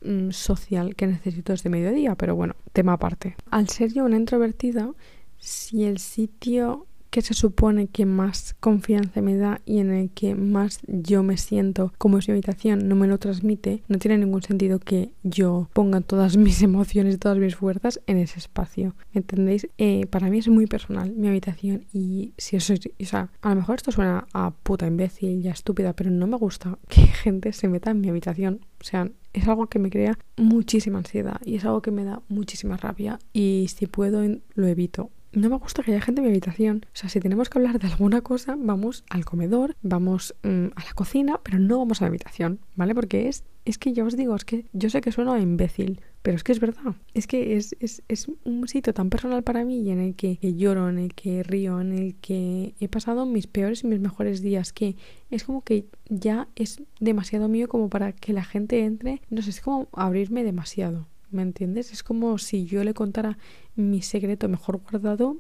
Mm, 0.06 0.32
social 0.32 0.96
que 0.96 1.08
necesito 1.08 1.54
este 1.54 1.70
mediodía, 1.70 2.16
pero 2.16 2.36
bueno, 2.36 2.56
tema 2.74 2.94
aparte. 2.94 3.36
Al 3.50 3.70
ser 3.70 3.92
yo 3.92 4.06
una 4.06 4.18
introvertida, 4.18 4.92
si 5.38 5.86
el 5.86 5.98
sitio 5.98 6.86
que 7.16 7.22
se 7.22 7.34
supone 7.34 7.88
que 7.88 8.06
más 8.06 8.58
confianza 8.60 9.22
me 9.22 9.38
da 9.38 9.62
y 9.66 9.80
en 9.80 9.90
el 9.90 10.10
que 10.10 10.36
más 10.36 10.82
yo 10.86 11.24
me 11.24 11.38
siento 11.38 11.94
como 11.98 12.18
mi 12.18 12.24
habitación 12.28 12.90
no 12.90 12.96
me 12.98 13.08
lo 13.08 13.18
transmite, 13.20 13.84
no 13.88 14.00
tiene 14.00 14.18
ningún 14.18 14.42
sentido 14.42 14.80
que 14.80 15.14
yo 15.24 15.70
ponga 15.72 16.02
todas 16.02 16.36
mis 16.46 16.62
emociones 16.62 17.16
y 17.16 17.18
todas 17.18 17.38
mis 17.38 17.56
fuerzas 17.56 18.02
en 18.06 18.18
ese 18.18 18.40
espacio. 18.40 18.96
¿Entendéis? 19.14 19.66
Eh, 19.78 20.08
para 20.08 20.30
mí 20.30 20.40
es 20.40 20.50
muy 20.50 20.68
personal 20.68 21.14
mi 21.14 21.30
habitación 21.30 21.86
y 21.94 22.34
si 22.38 22.58
eso, 22.58 22.74
o 22.74 23.06
sea, 23.06 23.30
a 23.42 23.50
lo 23.52 23.56
mejor 23.56 23.78
esto 23.78 23.94
suena 23.94 24.28
a 24.34 24.52
puta 24.52 24.86
imbécil 24.86 25.40
y 25.40 25.48
a 25.48 25.52
estúpida, 25.52 25.94
pero 25.94 26.12
no 26.12 26.28
me 26.28 26.36
gusta 26.36 26.78
que 26.90 27.00
gente 27.04 27.54
se 27.54 27.70
meta 27.70 27.92
en 27.92 28.02
mi 28.02 28.10
habitación. 28.10 28.60
O 28.82 28.84
sea, 28.84 29.10
es 29.32 29.48
algo 29.48 29.68
que 29.68 29.80
me 29.80 29.90
crea 29.90 30.20
muchísima 30.36 30.98
ansiedad 30.98 31.40
y 31.46 31.56
es 31.56 31.64
algo 31.64 31.82
que 31.82 31.92
me 31.92 32.04
da 32.04 32.22
muchísima 32.28 32.76
rabia 32.76 33.20
y 33.32 33.68
si 33.74 33.88
puedo 33.88 34.22
lo 34.56 34.68
evito 34.68 35.12
no 35.36 35.50
me 35.50 35.58
gusta 35.58 35.84
que 35.84 35.92
haya 35.92 36.02
gente 36.02 36.22
en 36.22 36.26
mi 36.26 36.32
habitación. 36.32 36.86
O 36.88 36.96
sea, 36.96 37.10
si 37.10 37.20
tenemos 37.20 37.50
que 37.50 37.58
hablar 37.58 37.80
de 37.80 37.88
alguna 37.88 38.22
cosa, 38.22 38.56
vamos 38.58 39.04
al 39.10 39.26
comedor, 39.26 39.76
vamos 39.82 40.36
mm, 40.44 40.68
a 40.76 40.86
la 40.86 40.94
cocina, 40.96 41.40
pero 41.44 41.60
no 41.60 41.78
vamos 41.78 42.02
a 42.02 42.06
la 42.06 42.10
habitación, 42.10 42.60
¿vale? 42.76 42.96
Porque 42.96 43.28
es, 43.28 43.44
es 43.66 43.78
que 43.78 43.94
yo 43.94 44.06
os 44.06 44.16
digo, 44.16 44.36
es 44.36 44.46
que 44.46 44.66
yo 44.74 44.90
sé 44.90 45.02
que 45.02 45.12
suena 45.12 45.36
a 45.36 45.40
imbécil, 45.40 46.00
pero 46.22 46.38
es 46.38 46.44
que 46.44 46.52
es 46.52 46.60
verdad. 46.60 46.96
Es 47.14 47.28
que 47.28 47.58
es, 47.58 47.76
es, 47.80 48.02
es 48.08 48.28
un 48.46 48.68
sitio 48.68 48.94
tan 48.94 49.10
personal 49.10 49.44
para 49.44 49.66
mí 49.66 49.82
y 49.82 49.92
en 49.92 50.00
el 50.00 50.16
que, 50.16 50.38
lloro, 50.56 50.90
en 50.90 51.00
el 51.00 51.14
que 51.14 51.44
río, 51.44 51.82
en 51.82 51.92
el 51.92 52.16
que 52.16 52.74
he 52.80 52.88
pasado 52.88 53.26
mis 53.26 53.48
peores 53.48 53.84
y 53.84 53.88
mis 53.88 54.00
mejores 54.00 54.42
días, 54.42 54.72
que 54.72 54.96
es 55.30 55.44
como 55.44 55.62
que 55.62 55.86
ya 56.10 56.48
es 56.56 56.82
demasiado 57.00 57.48
mío 57.48 57.68
como 57.68 57.90
para 57.90 58.14
que 58.14 58.34
la 58.34 58.44
gente 58.44 58.86
entre. 58.86 59.22
No 59.30 59.42
sé, 59.42 59.50
es 59.50 59.62
como 59.62 59.88
abrirme 59.92 60.44
demasiado. 60.44 61.08
¿Me 61.32 61.42
entiendes? 61.42 61.92
Es 61.92 62.02
como 62.02 62.38
si 62.38 62.66
yo 62.66 62.84
le 62.84 62.94
contara 62.94 63.38
mi 63.76 64.02
secreto 64.02 64.48
mejor 64.50 64.78
guardado 64.78 65.38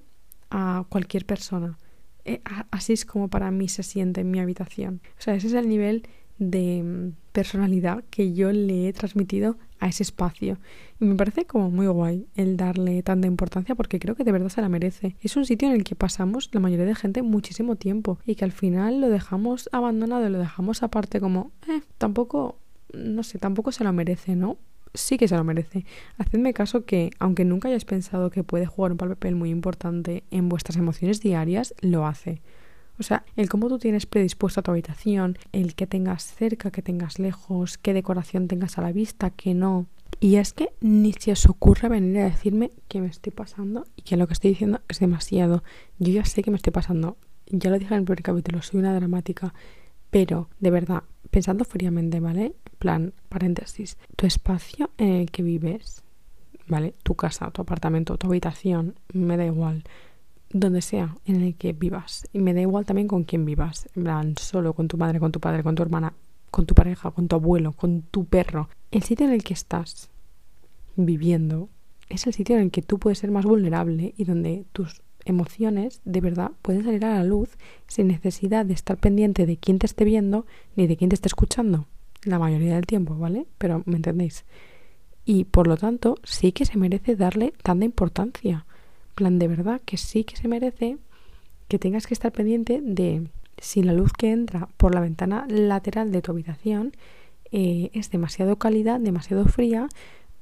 a 0.49 0.85
cualquier 0.89 1.25
persona. 1.25 1.77
Eh, 2.25 2.41
así 2.71 2.93
es 2.93 3.05
como 3.05 3.29
para 3.29 3.51
mí 3.51 3.67
se 3.67 3.83
siente 3.83 4.21
en 4.21 4.31
mi 4.31 4.39
habitación. 4.39 5.01
O 5.17 5.21
sea, 5.21 5.35
ese 5.35 5.47
es 5.47 5.53
el 5.53 5.69
nivel 5.69 6.07
de 6.37 6.83
mm, 6.83 7.11
personalidad 7.31 8.03
que 8.09 8.33
yo 8.33 8.51
le 8.51 8.87
he 8.87 8.93
transmitido 8.93 9.57
a 9.79 9.87
ese 9.87 10.03
espacio. 10.03 10.57
Y 10.99 11.05
me 11.05 11.15
parece 11.15 11.45
como 11.45 11.69
muy 11.69 11.87
guay 11.87 12.27
el 12.35 12.57
darle 12.57 13.03
tanta 13.03 13.27
importancia 13.27 13.75
porque 13.75 13.99
creo 13.99 14.15
que 14.15 14.23
de 14.23 14.31
verdad 14.31 14.49
se 14.49 14.61
la 14.61 14.69
merece. 14.69 15.15
Es 15.21 15.35
un 15.35 15.45
sitio 15.45 15.67
en 15.67 15.75
el 15.75 15.83
que 15.83 15.95
pasamos 15.95 16.49
la 16.53 16.59
mayoría 16.59 16.85
de 16.85 16.95
gente 16.95 17.21
muchísimo 17.21 17.75
tiempo 17.75 18.19
y 18.25 18.35
que 18.35 18.45
al 18.45 18.51
final 18.51 19.01
lo 19.01 19.09
dejamos 19.09 19.69
abandonado, 19.71 20.29
lo 20.29 20.39
dejamos 20.39 20.83
aparte 20.83 21.19
como, 21.19 21.51
eh, 21.67 21.81
tampoco, 21.97 22.57
no 22.93 23.23
sé, 23.23 23.37
tampoco 23.37 23.71
se 23.71 23.83
lo 23.83 23.93
merece, 23.93 24.35
¿no? 24.35 24.57
Sí 24.95 25.17
que 25.17 25.27
se 25.27 25.35
lo 25.35 25.43
merece. 25.43 25.85
Hacedme 26.17 26.53
caso 26.53 26.85
que, 26.85 27.11
aunque 27.19 27.45
nunca 27.45 27.67
hayáis 27.67 27.85
pensado 27.85 28.29
que 28.29 28.43
puede 28.43 28.65
jugar 28.65 28.91
un 28.91 28.97
papel 28.97 29.35
muy 29.35 29.49
importante 29.49 30.23
en 30.31 30.49
vuestras 30.49 30.77
emociones 30.77 31.21
diarias, 31.21 31.73
lo 31.81 32.05
hace. 32.05 32.41
O 32.97 33.03
sea, 33.03 33.25
el 33.35 33.49
cómo 33.49 33.67
tú 33.67 33.77
tienes 33.77 34.05
predispuesto 34.05 34.59
a 34.59 34.63
tu 34.63 34.71
habitación, 34.71 35.37
el 35.51 35.75
que 35.75 35.85
tengas 35.85 36.23
cerca, 36.23 36.71
que 36.71 36.81
tengas 36.81 37.19
lejos, 37.19 37.77
qué 37.77 37.93
decoración 37.93 38.47
tengas 38.47 38.77
a 38.77 38.81
la 38.81 38.91
vista, 38.91 39.31
que 39.31 39.53
no. 39.53 39.87
Y 40.21 40.37
es 40.37 40.53
que 40.53 40.69
ni 40.79 41.11
se 41.13 41.33
os 41.33 41.45
ocurre 41.45 41.89
venir 41.89 42.19
a 42.19 42.25
decirme 42.25 42.71
que 42.87 43.01
me 43.01 43.07
estoy 43.07 43.33
pasando 43.33 43.85
y 43.97 44.03
que 44.03 44.15
lo 44.15 44.27
que 44.27 44.33
estoy 44.33 44.51
diciendo 44.51 44.81
es 44.87 44.99
demasiado. 44.99 45.63
Yo 45.99 46.13
ya 46.13 46.23
sé 46.23 46.41
que 46.41 46.51
me 46.51 46.57
estoy 46.57 46.71
pasando. 46.71 47.17
Ya 47.47 47.69
lo 47.69 47.77
dije 47.77 47.93
en 47.93 47.99
el 47.99 48.05
primer 48.05 48.23
capítulo, 48.23 48.61
soy 48.61 48.79
una 48.79 48.95
dramática. 48.95 49.53
Pero, 50.09 50.49
de 50.59 50.71
verdad, 50.71 51.03
pensando 51.31 51.65
fríamente, 51.65 52.21
¿vale? 52.21 52.53
Plan, 52.85 53.13
paréntesis, 53.29 53.97
tu 54.15 54.27
espacio 54.27 54.91
en 54.99 55.09
el 55.09 55.31
que 55.31 55.41
vives, 55.41 56.03
¿vale? 56.67 56.93
Tu 57.01 57.15
casa, 57.15 57.49
tu 57.49 57.63
apartamento, 57.63 58.15
tu 58.17 58.27
habitación, 58.27 58.93
me 59.11 59.37
da 59.37 59.45
igual. 59.45 59.83
Donde 60.51 60.81
sea 60.81 61.15
en 61.25 61.41
el 61.41 61.55
que 61.55 61.73
vivas. 61.73 62.27
Y 62.31 62.39
me 62.39 62.53
da 62.53 62.61
igual 62.61 62.85
también 62.85 63.07
con 63.07 63.23
quién 63.23 63.43
vivas. 63.43 63.89
En 63.95 64.03
plan, 64.03 64.35
solo 64.37 64.73
con 64.73 64.87
tu 64.87 64.97
madre, 64.97 65.19
con 65.19 65.31
tu 65.31 65.39
padre, 65.39 65.63
con 65.63 65.73
tu 65.73 65.81
hermana, 65.81 66.13
con 66.51 66.67
tu 66.67 66.75
pareja, 66.75 67.09
con 67.09 67.27
tu 67.27 67.35
abuelo, 67.35 67.71
con 67.71 68.03
tu 68.03 68.25
perro. 68.25 68.69
El 68.91 69.01
sitio 69.01 69.25
en 69.25 69.33
el 69.33 69.43
que 69.43 69.55
estás 69.55 70.11
viviendo 70.95 71.69
es 72.07 72.27
el 72.27 72.33
sitio 72.33 72.55
en 72.55 72.61
el 72.61 72.71
que 72.71 72.83
tú 72.83 72.99
puedes 72.99 73.17
ser 73.17 73.31
más 73.31 73.45
vulnerable 73.45 74.13
y 74.15 74.25
donde 74.25 74.65
tus 74.71 75.01
emociones 75.25 76.01
de 76.05 76.21
verdad 76.21 76.51
pueden 76.61 76.83
salir 76.83 77.03
a 77.03 77.15
la 77.15 77.23
luz 77.23 77.57
sin 77.87 78.07
necesidad 78.07 78.63
de 78.63 78.75
estar 78.75 78.97
pendiente 78.97 79.47
de 79.47 79.57
quién 79.57 79.79
te 79.79 79.87
esté 79.87 80.05
viendo 80.05 80.45
ni 80.75 80.85
de 80.85 80.97
quién 80.97 81.09
te 81.09 81.15
esté 81.15 81.27
escuchando 81.27 81.87
la 82.25 82.39
mayoría 82.39 82.75
del 82.75 82.85
tiempo, 82.85 83.15
¿vale? 83.15 83.45
Pero 83.57 83.83
me 83.85 83.95
entendéis. 83.95 84.45
Y 85.25 85.45
por 85.45 85.67
lo 85.67 85.77
tanto, 85.77 86.17
sí 86.23 86.51
que 86.51 86.65
se 86.65 86.77
merece 86.77 87.15
darle 87.15 87.53
tanta 87.63 87.85
importancia. 87.85 88.65
plan, 89.15 89.39
de 89.39 89.47
verdad 89.47 89.81
que 89.85 89.97
sí 89.97 90.23
que 90.23 90.35
se 90.35 90.47
merece 90.47 90.97
que 91.67 91.79
tengas 91.79 92.05
que 92.05 92.13
estar 92.13 92.31
pendiente 92.31 92.79
de 92.83 93.27
si 93.57 93.81
la 93.81 93.93
luz 93.93 94.11
que 94.13 94.31
entra 94.31 94.67
por 94.77 94.93
la 94.93 95.01
ventana 95.01 95.45
lateral 95.49 96.11
de 96.11 96.21
tu 96.21 96.31
habitación 96.31 96.91
eh, 97.51 97.89
es 97.93 98.11
demasiado 98.11 98.57
cálida, 98.57 98.99
demasiado 98.99 99.45
fría 99.45 99.87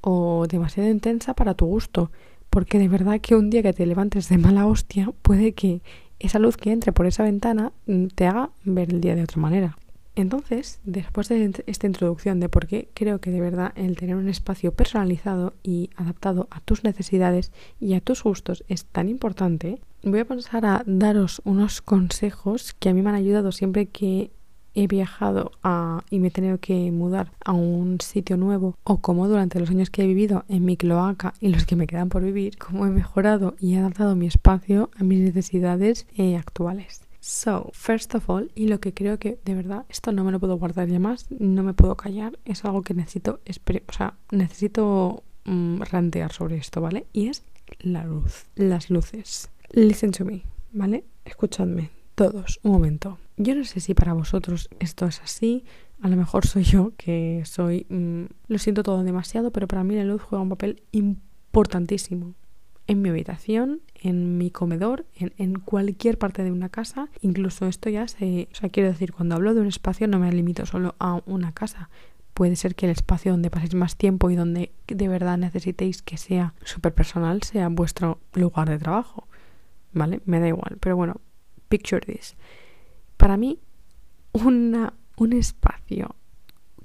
o 0.00 0.46
demasiado 0.48 0.90
intensa 0.90 1.34
para 1.34 1.54
tu 1.54 1.66
gusto. 1.66 2.10
Porque 2.50 2.78
de 2.78 2.88
verdad 2.88 3.20
que 3.20 3.34
un 3.36 3.50
día 3.50 3.62
que 3.62 3.72
te 3.72 3.86
levantes 3.86 4.28
de 4.28 4.38
mala 4.38 4.66
hostia, 4.66 5.12
puede 5.22 5.54
que 5.54 5.80
esa 6.18 6.38
luz 6.38 6.56
que 6.56 6.72
entre 6.72 6.92
por 6.92 7.06
esa 7.06 7.22
ventana 7.22 7.72
mm, 7.86 8.06
te 8.08 8.26
haga 8.26 8.50
ver 8.64 8.92
el 8.92 9.00
día 9.00 9.14
de 9.14 9.22
otra 9.22 9.40
manera. 9.40 9.78
Entonces, 10.16 10.80
después 10.84 11.28
de 11.28 11.64
esta 11.66 11.86
introducción 11.86 12.38
de 12.38 12.48
por 12.48 12.66
qué 12.66 12.88
creo 12.94 13.20
que 13.20 13.30
de 13.30 13.40
verdad 13.40 13.72
el 13.74 13.96
tener 13.96 14.14
un 14.14 14.28
espacio 14.28 14.72
personalizado 14.72 15.54
y 15.64 15.90
adaptado 15.96 16.46
a 16.50 16.60
tus 16.60 16.84
necesidades 16.84 17.50
y 17.80 17.94
a 17.94 18.00
tus 18.00 18.22
gustos 18.22 18.64
es 18.68 18.84
tan 18.84 19.08
importante, 19.08 19.80
voy 20.04 20.20
a 20.20 20.24
pasar 20.24 20.66
a 20.66 20.84
daros 20.86 21.42
unos 21.44 21.82
consejos 21.82 22.74
que 22.74 22.90
a 22.90 22.94
mí 22.94 23.02
me 23.02 23.10
han 23.10 23.16
ayudado 23.16 23.50
siempre 23.50 23.86
que 23.86 24.30
he 24.74 24.86
viajado 24.86 25.52
a, 25.62 26.04
y 26.10 26.18
me 26.18 26.28
he 26.28 26.30
tenido 26.30 26.58
que 26.58 26.90
mudar 26.90 27.30
a 27.44 27.52
un 27.52 28.00
sitio 28.00 28.36
nuevo 28.36 28.76
o 28.84 28.98
como 28.98 29.28
durante 29.28 29.60
los 29.60 29.70
años 29.70 29.90
que 29.90 30.02
he 30.02 30.06
vivido 30.06 30.44
en 30.48 30.64
mi 30.64 30.76
cloaca 30.76 31.34
y 31.40 31.48
los 31.48 31.64
que 31.64 31.76
me 31.76 31.86
quedan 31.86 32.08
por 32.08 32.22
vivir, 32.22 32.58
cómo 32.58 32.86
he 32.86 32.90
mejorado 32.90 33.54
y 33.58 33.74
he 33.74 33.78
adaptado 33.78 34.16
mi 34.16 34.26
espacio 34.26 34.90
a 34.98 35.04
mis 35.04 35.20
necesidades 35.20 36.06
eh, 36.16 36.36
actuales. 36.36 37.03
So, 37.26 37.70
first 37.72 38.14
of 38.14 38.28
all, 38.28 38.52
y 38.54 38.68
lo 38.68 38.80
que 38.80 38.92
creo 38.92 39.18
que 39.18 39.38
de 39.46 39.54
verdad 39.54 39.86
esto 39.88 40.12
no 40.12 40.24
me 40.24 40.30
lo 40.30 40.38
puedo 40.38 40.58
guardar 40.58 40.88
ya 40.88 40.98
más, 40.98 41.24
no 41.30 41.62
me 41.62 41.72
puedo 41.72 41.96
callar, 41.96 42.38
es 42.44 42.66
algo 42.66 42.82
que 42.82 42.92
necesito, 42.92 43.40
o 43.88 43.92
sea, 43.94 44.18
necesito 44.30 45.22
mm, 45.46 45.80
rantear 45.90 46.32
sobre 46.32 46.58
esto, 46.58 46.82
¿vale? 46.82 47.06
Y 47.14 47.28
es 47.28 47.42
la 47.80 48.04
luz, 48.04 48.44
las 48.56 48.90
luces. 48.90 49.48
Listen 49.72 50.10
to 50.10 50.26
me, 50.26 50.42
¿vale? 50.74 51.04
Escuchadme, 51.24 51.88
todos, 52.14 52.60
un 52.62 52.72
momento. 52.72 53.16
Yo 53.38 53.54
no 53.54 53.64
sé 53.64 53.80
si 53.80 53.94
para 53.94 54.12
vosotros 54.12 54.68
esto 54.78 55.06
es 55.06 55.22
así, 55.22 55.64
a 56.02 56.08
lo 56.08 56.16
mejor 56.16 56.46
soy 56.46 56.64
yo 56.64 56.92
que 56.98 57.40
soy... 57.46 57.86
Mm, 57.88 58.24
lo 58.48 58.58
siento 58.58 58.82
todo 58.82 59.02
demasiado, 59.02 59.50
pero 59.50 59.66
para 59.66 59.82
mí 59.82 59.94
la 59.94 60.04
luz 60.04 60.20
juega 60.20 60.42
un 60.42 60.50
papel 60.50 60.82
importantísimo 60.92 62.34
en 62.86 63.02
mi 63.02 63.08
habitación, 63.08 63.80
en 63.94 64.36
mi 64.36 64.50
comedor, 64.50 65.06
en, 65.16 65.54
cualquier 65.54 66.18
parte 66.18 66.42
de 66.42 66.52
una 66.52 66.68
casa. 66.68 67.08
Incluso 67.22 67.66
esto 67.66 67.88
ya 67.88 68.06
se... 68.08 68.48
O 68.52 68.54
sea, 68.54 68.68
quiero 68.68 68.90
decir, 68.90 69.12
cuando 69.12 69.34
hablo 69.34 69.54
de 69.54 69.60
un 69.60 69.66
espacio 69.66 70.06
no 70.06 70.18
me 70.18 70.30
limito 70.32 70.66
solo 70.66 70.94
a 70.98 71.22
una 71.26 71.52
casa. 71.52 71.88
Puede 72.34 72.56
ser 72.56 72.74
que 72.74 72.86
el 72.86 72.92
espacio 72.92 73.32
donde 73.32 73.50
paséis 73.50 73.74
más 73.74 73.96
tiempo 73.96 74.30
y 74.30 74.34
donde 74.34 74.72
de 74.86 75.08
verdad 75.08 75.38
necesitéis 75.38 76.02
que 76.02 76.18
sea 76.18 76.54
súper 76.64 76.92
personal 76.92 77.42
sea 77.42 77.68
vuestro 77.68 78.18
lugar 78.34 78.68
de 78.68 78.78
trabajo. 78.78 79.26
¿Vale? 79.92 80.20
Me 80.26 80.40
da 80.40 80.48
igual. 80.48 80.76
Pero 80.80 80.96
bueno, 80.96 81.20
picture 81.68 82.00
this. 82.00 82.36
Para 83.16 83.36
mí, 83.36 83.60
una, 84.32 84.92
un 85.16 85.32
espacio 85.32 86.16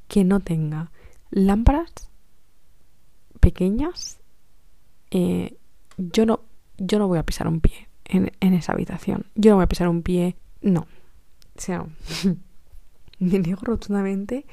que 0.08 0.24
no 0.24 0.40
tenga 0.40 0.92
lámparas 1.32 2.10
pequeñas 3.40 4.20
eh, 5.12 5.59
yo 6.00 6.26
no, 6.26 6.42
yo 6.78 6.98
no 6.98 7.08
voy 7.08 7.20
a 7.20 7.26
pisar 7.26 7.48
un 7.48 7.60
pie 7.60 7.90
en, 8.06 8.54
esa 8.54 8.72
habitación. 8.72 9.26
Yo 9.36 9.52
no 9.52 9.58
voy 9.58 9.66
a 9.66 9.70
pisar 9.70 9.88
un 9.90 10.02
pie, 10.02 10.36
no. 10.62 10.88
O 11.56 11.62
sea, 11.62 11.86
me 13.20 13.40
niego 13.40 13.62
rotundamente 13.64 14.46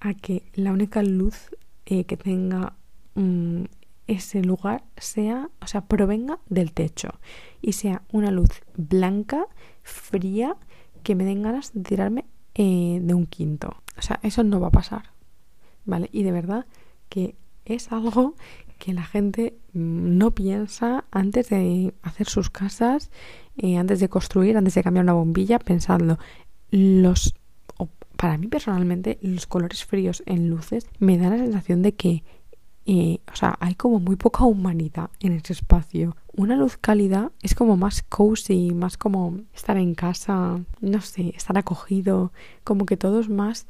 a 0.00 0.14
que 0.14 0.44
la 0.54 0.72
única 0.72 1.02
luz 1.02 1.54
eh, 1.86 2.04
que 2.04 2.16
tenga 2.16 2.74
mm, 3.14 3.64
ese 4.06 4.42
lugar 4.42 4.84
sea, 4.96 5.50
o 5.60 5.66
sea, 5.66 5.82
provenga 5.82 6.38
del 6.48 6.72
techo 6.72 7.10
y 7.60 7.72
sea 7.72 8.02
una 8.10 8.30
luz 8.30 8.62
blanca, 8.76 9.46
fría, 9.82 10.56
que 11.02 11.14
me 11.14 11.24
den 11.24 11.42
ganas 11.42 11.72
de 11.74 11.82
tirarme 11.82 12.24
eh, 12.54 12.98
de 13.02 13.14
un 13.14 13.26
quinto. 13.26 13.76
O 13.98 14.02
sea, 14.02 14.18
eso 14.22 14.42
no 14.42 14.58
va 14.60 14.68
a 14.68 14.72
pasar. 14.72 15.12
¿Vale? 15.84 16.08
Y 16.12 16.22
de 16.22 16.32
verdad 16.32 16.66
que 17.10 17.36
es 17.66 17.92
algo 17.92 18.34
que 18.84 18.92
la 18.92 19.04
gente 19.04 19.56
mm, 19.72 20.18
no 20.18 20.32
piensa 20.32 21.04
antes 21.10 21.48
de 21.48 21.94
hacer 22.02 22.28
sus 22.28 22.50
casas, 22.50 23.10
eh, 23.56 23.78
antes 23.78 24.00
de 24.00 24.08
construir, 24.08 24.56
antes 24.56 24.74
de 24.74 24.82
cambiar 24.82 25.04
una 25.04 25.14
bombilla, 25.14 25.58
pensando 25.58 26.18
los 26.70 27.34
para 28.16 28.38
mí 28.38 28.46
personalmente 28.46 29.18
los 29.22 29.46
colores 29.46 29.84
fríos 29.84 30.22
en 30.24 30.48
luces 30.48 30.86
me 30.98 31.18
dan 31.18 31.30
la 31.30 31.38
sensación 31.38 31.82
de 31.82 31.94
que 31.94 32.22
eh, 32.86 33.20
o 33.32 33.36
sea, 33.36 33.56
hay 33.60 33.74
como 33.74 33.98
muy 33.98 34.16
poca 34.16 34.44
humanidad 34.44 35.08
en 35.20 35.32
ese 35.32 35.54
espacio. 35.54 36.16
Una 36.34 36.54
luz 36.54 36.76
cálida 36.76 37.32
es 37.40 37.54
como 37.54 37.78
más 37.78 38.02
cozy, 38.02 38.74
más 38.74 38.98
como 38.98 39.38
estar 39.54 39.78
en 39.78 39.94
casa, 39.94 40.60
no 40.80 41.00
sé, 41.00 41.32
estar 41.34 41.56
acogido, 41.56 42.30
como 42.62 42.84
que 42.84 42.98
todo 42.98 43.20
es 43.20 43.30
más 43.30 43.66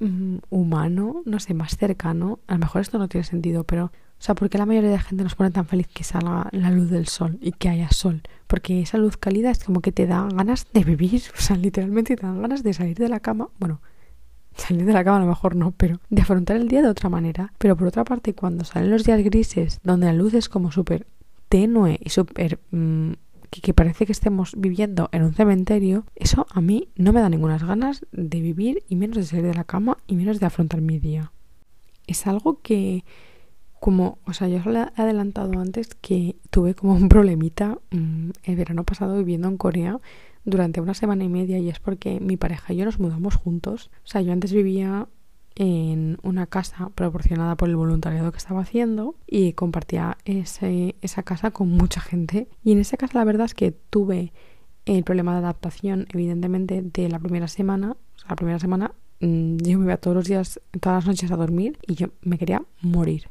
mm, 0.00 0.36
humano, 0.48 1.22
no 1.26 1.40
sé, 1.40 1.52
más 1.52 1.76
cercano. 1.76 2.38
A 2.46 2.54
lo 2.54 2.60
mejor 2.60 2.80
esto 2.80 2.98
no 2.98 3.08
tiene 3.08 3.24
sentido, 3.24 3.64
pero 3.64 3.92
o 4.24 4.26
sea, 4.26 4.34
¿por 4.34 4.48
qué 4.48 4.56
la 4.56 4.64
mayoría 4.64 4.88
de 4.88 4.96
la 4.96 5.02
gente 5.02 5.22
nos 5.22 5.34
pone 5.34 5.50
tan 5.50 5.66
feliz 5.66 5.86
que 5.86 6.02
salga 6.02 6.48
la 6.52 6.70
luz 6.70 6.88
del 6.88 7.08
sol 7.08 7.36
y 7.42 7.52
que 7.52 7.68
haya 7.68 7.90
sol? 7.90 8.22
Porque 8.46 8.80
esa 8.80 8.96
luz 8.96 9.18
cálida 9.18 9.50
es 9.50 9.62
como 9.62 9.82
que 9.82 9.92
te 9.92 10.06
da 10.06 10.26
ganas 10.32 10.66
de 10.72 10.82
vivir, 10.82 11.22
o 11.38 11.40
sea, 11.42 11.56
literalmente 11.56 12.16
te 12.16 12.22
dan 12.22 12.40
ganas 12.40 12.62
de 12.62 12.72
salir 12.72 12.96
de 12.96 13.10
la 13.10 13.20
cama. 13.20 13.50
Bueno, 13.58 13.82
salir 14.56 14.86
de 14.86 14.94
la 14.94 15.04
cama 15.04 15.18
a 15.18 15.20
lo 15.20 15.26
mejor 15.26 15.56
no, 15.56 15.72
pero 15.72 16.00
de 16.08 16.22
afrontar 16.22 16.56
el 16.56 16.68
día 16.68 16.80
de 16.80 16.88
otra 16.88 17.10
manera. 17.10 17.52
Pero 17.58 17.76
por 17.76 17.86
otra 17.86 18.04
parte, 18.04 18.32
cuando 18.32 18.64
salen 18.64 18.90
los 18.90 19.04
días 19.04 19.22
grises, 19.22 19.78
donde 19.82 20.06
la 20.06 20.14
luz 20.14 20.32
es 20.32 20.48
como 20.48 20.72
súper 20.72 21.06
tenue 21.50 22.00
y 22.02 22.08
súper... 22.08 22.60
Mm, 22.70 23.10
que, 23.50 23.60
que, 23.60 23.74
parece 23.74 24.06
que 24.06 24.12
estemos 24.12 24.54
viviendo 24.56 25.10
en 25.12 25.22
un 25.22 25.34
cementerio, 25.34 26.06
eso 26.16 26.46
a 26.50 26.62
mí 26.62 26.88
no 26.96 27.12
me 27.12 27.20
da 27.20 27.28
ninguna 27.28 27.58
ganas 27.58 28.06
de 28.10 28.40
vivir 28.40 28.84
y 28.88 28.96
menos 28.96 29.18
de 29.18 29.24
salir 29.24 29.44
de 29.44 29.52
la 29.52 29.64
cama 29.64 29.98
y 30.06 30.16
menos 30.16 30.40
de 30.40 30.46
afrontar 30.46 30.80
mi 30.80 30.98
día. 30.98 31.30
Es 32.06 32.26
algo 32.26 32.62
que 32.62 33.04
como, 33.84 34.16
o 34.24 34.32
sea, 34.32 34.48
yo 34.48 34.60
os 34.60 34.66
he 34.66 35.02
adelantado 35.02 35.60
antes 35.60 35.88
que 36.00 36.36
tuve 36.48 36.74
como 36.74 36.94
un 36.94 37.10
problemita 37.10 37.76
mm, 37.90 38.30
el 38.44 38.56
verano 38.56 38.84
pasado 38.84 39.18
viviendo 39.18 39.46
en 39.46 39.58
Corea 39.58 40.00
durante 40.46 40.80
una 40.80 40.94
semana 40.94 41.24
y 41.24 41.28
media 41.28 41.58
y 41.58 41.68
es 41.68 41.80
porque 41.80 42.18
mi 42.18 42.38
pareja 42.38 42.72
y 42.72 42.76
yo 42.76 42.86
nos 42.86 42.98
mudamos 42.98 43.34
juntos. 43.34 43.90
O 44.02 44.06
sea, 44.06 44.22
yo 44.22 44.32
antes 44.32 44.54
vivía 44.54 45.06
en 45.54 46.16
una 46.22 46.46
casa 46.46 46.92
proporcionada 46.94 47.56
por 47.56 47.68
el 47.68 47.76
voluntariado 47.76 48.32
que 48.32 48.38
estaba 48.38 48.62
haciendo 48.62 49.16
y 49.26 49.52
compartía 49.52 50.16
ese, 50.24 50.94
esa 51.02 51.22
casa 51.22 51.50
con 51.50 51.68
mucha 51.68 52.00
gente. 52.00 52.48
Y 52.62 52.72
en 52.72 52.78
esa 52.78 52.96
casa 52.96 53.18
la 53.18 53.24
verdad 53.26 53.44
es 53.44 53.54
que 53.54 53.72
tuve 53.72 54.32
el 54.86 55.04
problema 55.04 55.32
de 55.32 55.40
adaptación, 55.40 56.06
evidentemente, 56.14 56.80
de 56.80 57.10
la 57.10 57.18
primera 57.18 57.48
semana. 57.48 57.98
O 58.16 58.18
sea, 58.18 58.30
la 58.30 58.36
primera 58.36 58.58
semana 58.58 58.94
mm, 59.20 59.58
yo 59.58 59.78
me 59.78 59.84
iba 59.84 59.98
todos 59.98 60.16
los 60.16 60.24
días, 60.24 60.58
todas 60.80 61.04
las 61.04 61.06
noches 61.06 61.30
a 61.30 61.36
dormir 61.36 61.76
y 61.86 61.96
yo 61.96 62.06
me 62.22 62.38
quería 62.38 62.62
morir 62.80 63.28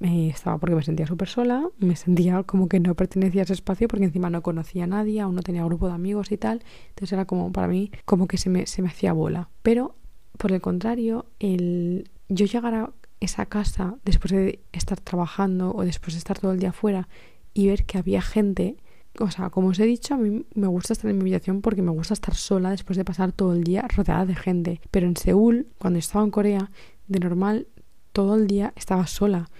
estaba 0.00 0.58
porque 0.58 0.74
me 0.74 0.82
sentía 0.82 1.06
súper 1.06 1.28
sola, 1.28 1.68
me 1.78 1.94
sentía 1.94 2.42
como 2.44 2.68
que 2.68 2.80
no 2.80 2.94
pertenecía 2.94 3.42
a 3.42 3.44
ese 3.44 3.52
espacio 3.52 3.86
porque 3.86 4.06
encima 4.06 4.30
no 4.30 4.42
conocía 4.42 4.84
a 4.84 4.86
nadie, 4.86 5.20
aún 5.20 5.34
no 5.34 5.42
tenía 5.42 5.64
grupo 5.64 5.88
de 5.88 5.92
amigos 5.94 6.32
y 6.32 6.38
tal, 6.38 6.62
entonces 6.88 7.12
era 7.12 7.26
como 7.26 7.52
para 7.52 7.68
mí 7.68 7.90
como 8.06 8.26
que 8.26 8.38
se 8.38 8.48
me, 8.48 8.66
se 8.66 8.80
me 8.80 8.88
hacía 8.88 9.12
bola. 9.12 9.50
Pero 9.62 9.94
por 10.38 10.52
el 10.52 10.60
contrario, 10.62 11.26
el 11.38 12.08
yo 12.28 12.46
llegar 12.46 12.74
a 12.74 12.92
esa 13.20 13.44
casa 13.44 13.96
después 14.04 14.32
de 14.32 14.60
estar 14.72 14.98
trabajando 14.98 15.72
o 15.74 15.84
después 15.84 16.14
de 16.14 16.18
estar 16.18 16.38
todo 16.38 16.52
el 16.52 16.60
día 16.60 16.70
afuera 16.70 17.08
y 17.52 17.66
ver 17.66 17.84
que 17.84 17.98
había 17.98 18.22
gente, 18.22 18.76
o 19.18 19.30
sea, 19.30 19.50
como 19.50 19.68
os 19.68 19.78
he 19.80 19.84
dicho, 19.84 20.14
a 20.14 20.16
mí 20.16 20.46
me 20.54 20.66
gusta 20.66 20.94
estar 20.94 21.10
en 21.10 21.18
mi 21.18 21.22
habitación 21.22 21.60
porque 21.60 21.82
me 21.82 21.90
gusta 21.90 22.14
estar 22.14 22.34
sola 22.34 22.70
después 22.70 22.96
de 22.96 23.04
pasar 23.04 23.32
todo 23.32 23.52
el 23.52 23.64
día 23.64 23.86
rodeada 23.94 24.24
de 24.24 24.34
gente. 24.34 24.80
Pero 24.90 25.06
en 25.06 25.16
Seúl, 25.16 25.66
cuando 25.78 25.98
estaba 25.98 26.24
en 26.24 26.30
Corea, 26.30 26.70
de 27.08 27.18
normal 27.18 27.66
todo 28.12 28.36
el 28.36 28.46
día 28.46 28.72
estaba 28.76 29.06
sola 29.06 29.50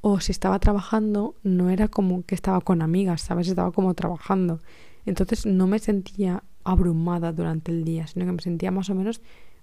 o 0.00 0.20
si 0.20 0.32
estaba 0.32 0.58
trabajando 0.58 1.34
no 1.42 1.70
era 1.70 1.88
como 1.88 2.22
que 2.24 2.34
estaba 2.34 2.60
con 2.60 2.82
amigas, 2.82 3.22
¿sabes? 3.22 3.48
Estaba 3.48 3.72
como 3.72 3.94
trabajando. 3.94 4.60
Entonces 5.04 5.46
no 5.46 5.66
me 5.66 5.78
sentía 5.78 6.42
abrumada 6.64 7.32
durante 7.32 7.72
el 7.72 7.84
día, 7.84 8.06
sino 8.06 8.26
que 8.26 8.32
me 8.32 8.42
sentía 8.42 8.70
más 8.70 8.90
o 8.90 8.94
menos 8.94 9.20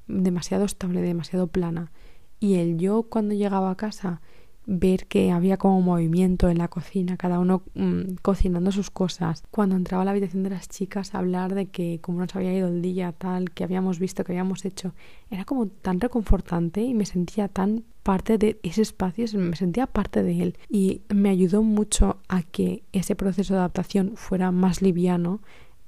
demasiado 0.07 0.65
estable, 0.65 1.01
demasiado 1.01 1.47
plana. 1.47 1.91
Y 2.39 2.55
el 2.55 2.77
yo 2.77 3.03
cuando 3.03 3.35
llegaba 3.35 3.71
a 3.71 3.75
casa 3.75 4.21
ver 4.65 5.07
que 5.07 5.31
había 5.31 5.57
como 5.57 5.81
movimiento 5.81 6.49
en 6.49 6.57
la 6.57 6.67
cocina, 6.67 7.17
cada 7.17 7.39
uno 7.39 7.63
mm, 7.75 8.15
cocinando 8.21 8.71
sus 8.71 8.89
cosas. 8.89 9.43
Cuando 9.51 9.75
entraba 9.75 10.03
a 10.03 10.05
la 10.05 10.11
habitación 10.11 10.43
de 10.43 10.51
las 10.51 10.69
chicas 10.69 11.13
a 11.13 11.19
hablar 11.19 11.53
de 11.53 11.67
que 11.67 11.99
cómo 12.01 12.19
nos 12.19 12.35
había 12.35 12.53
ido 12.53 12.67
el 12.67 12.81
día, 12.81 13.11
tal, 13.11 13.51
que 13.51 13.63
habíamos 13.63 13.99
visto, 13.99 14.23
que 14.23 14.31
habíamos 14.31 14.65
hecho, 14.65 14.93
era 15.29 15.45
como 15.45 15.67
tan 15.67 15.99
reconfortante 15.99 16.81
y 16.81 16.93
me 16.93 17.05
sentía 17.05 17.47
tan 17.47 17.83
parte 18.03 18.37
de 18.37 18.59
ese 18.63 18.81
espacio, 18.81 19.25
me 19.37 19.55
sentía 19.55 19.87
parte 19.87 20.23
de 20.23 20.41
él 20.41 20.57
y 20.69 21.01
me 21.09 21.29
ayudó 21.29 21.63
mucho 21.63 22.17
a 22.27 22.43
que 22.43 22.83
ese 22.91 23.15
proceso 23.15 23.53
de 23.53 23.59
adaptación 23.59 24.13
fuera 24.15 24.51
más 24.51 24.81
liviano 24.81 25.41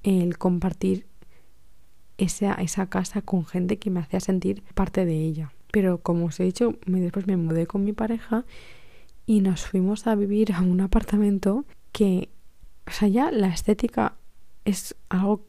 el 0.03 0.37
compartir 0.37 1.07
esa, 2.17 2.53
esa 2.53 2.87
casa 2.87 3.21
con 3.21 3.45
gente 3.45 3.77
que 3.77 3.89
me 3.89 3.99
hacía 3.99 4.19
sentir 4.19 4.63
parte 4.73 5.05
de 5.05 5.15
ella. 5.15 5.54
Pero 5.75 5.97
como 5.97 6.27
os 6.27 6.39
he 6.39 6.45
dicho, 6.45 6.75
después 6.85 7.27
me 7.27 7.35
mudé 7.35 7.67
con 7.67 7.83
mi 7.83 7.91
pareja 7.91 8.45
y 9.25 9.41
nos 9.41 9.65
fuimos 9.65 10.07
a 10.07 10.15
vivir 10.15 10.53
a 10.53 10.61
un 10.61 10.79
apartamento 10.79 11.65
que, 11.91 12.29
o 12.87 12.91
sea, 12.91 13.09
ya 13.09 13.29
la 13.29 13.49
estética 13.49 14.13
es 14.63 14.95
algo 15.09 15.41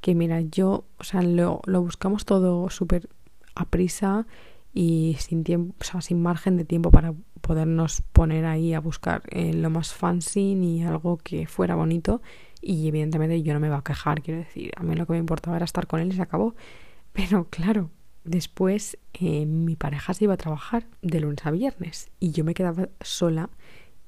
que, 0.00 0.14
mira, 0.14 0.42
yo, 0.42 0.84
o 0.96 1.02
sea, 1.02 1.22
lo, 1.22 1.60
lo 1.66 1.82
buscamos 1.82 2.24
todo 2.24 2.70
súper 2.70 3.08
a 3.56 3.64
prisa 3.64 4.28
y 4.72 5.16
sin 5.18 5.42
tiempo, 5.42 5.74
o 5.80 5.82
sea, 5.82 6.00
sin 6.02 6.22
margen 6.22 6.56
de 6.56 6.64
tiempo 6.64 6.92
para 6.92 7.12
podernos 7.40 8.00
poner 8.12 8.44
ahí 8.44 8.74
a 8.74 8.78
buscar 8.78 9.22
eh, 9.28 9.54
lo 9.54 9.70
más 9.70 9.92
fancy 9.92 10.54
ni 10.54 10.84
algo 10.84 11.16
que 11.16 11.48
fuera 11.48 11.74
bonito 11.74 12.22
y 12.60 12.86
evidentemente 12.86 13.42
yo 13.42 13.54
no 13.54 13.58
me 13.58 13.66
iba 13.66 13.78
a 13.78 13.82
quejar, 13.82 14.22
quiero 14.22 14.38
decir, 14.38 14.70
a 14.76 14.84
mí 14.84 14.94
lo 14.94 15.04
que 15.04 15.14
me 15.14 15.18
importaba 15.18 15.56
era 15.56 15.64
estar 15.64 15.88
con 15.88 15.98
él 15.98 16.12
y 16.12 16.12
se 16.12 16.22
acabó. 16.22 16.54
Pero 17.12 17.48
claro, 17.50 17.90
Después 18.24 18.98
eh, 19.12 19.46
mi 19.46 19.76
pareja 19.76 20.14
se 20.14 20.24
iba 20.24 20.34
a 20.34 20.38
trabajar 20.38 20.86
de 21.02 21.20
lunes 21.20 21.44
a 21.44 21.50
viernes 21.50 22.10
y 22.20 22.32
yo 22.32 22.44
me 22.44 22.54
quedaba 22.54 22.88
sola 23.00 23.50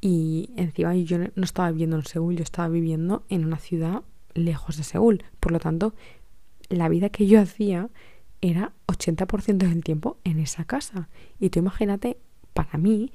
y 0.01 0.51
encima 0.57 0.95
yo 0.95 1.19
no 1.19 1.45
estaba 1.45 1.71
viviendo 1.71 1.97
en 1.97 2.05
Seúl, 2.05 2.37
yo 2.37 2.43
estaba 2.43 2.69
viviendo 2.69 3.25
en 3.29 3.45
una 3.45 3.59
ciudad 3.59 4.03
lejos 4.35 4.77
de 4.77 4.85
Seúl. 4.85 5.25
Por 5.41 5.53
lo 5.53 5.61
tanto, 5.61 5.95
la 6.69 6.89
vida 6.89 7.09
que 7.09 7.27
yo 7.27 7.41
hacía 7.41 7.89
era 8.41 8.73
80% 8.87 9.57
del 9.57 9.83
tiempo 9.83 10.19
en 10.25 10.39
esa 10.39 10.65
casa. 10.65 11.09
Y 11.41 11.51
tú 11.51 11.59
imagínate, 11.59 12.19
para 12.53 12.79
mí, 12.79 13.13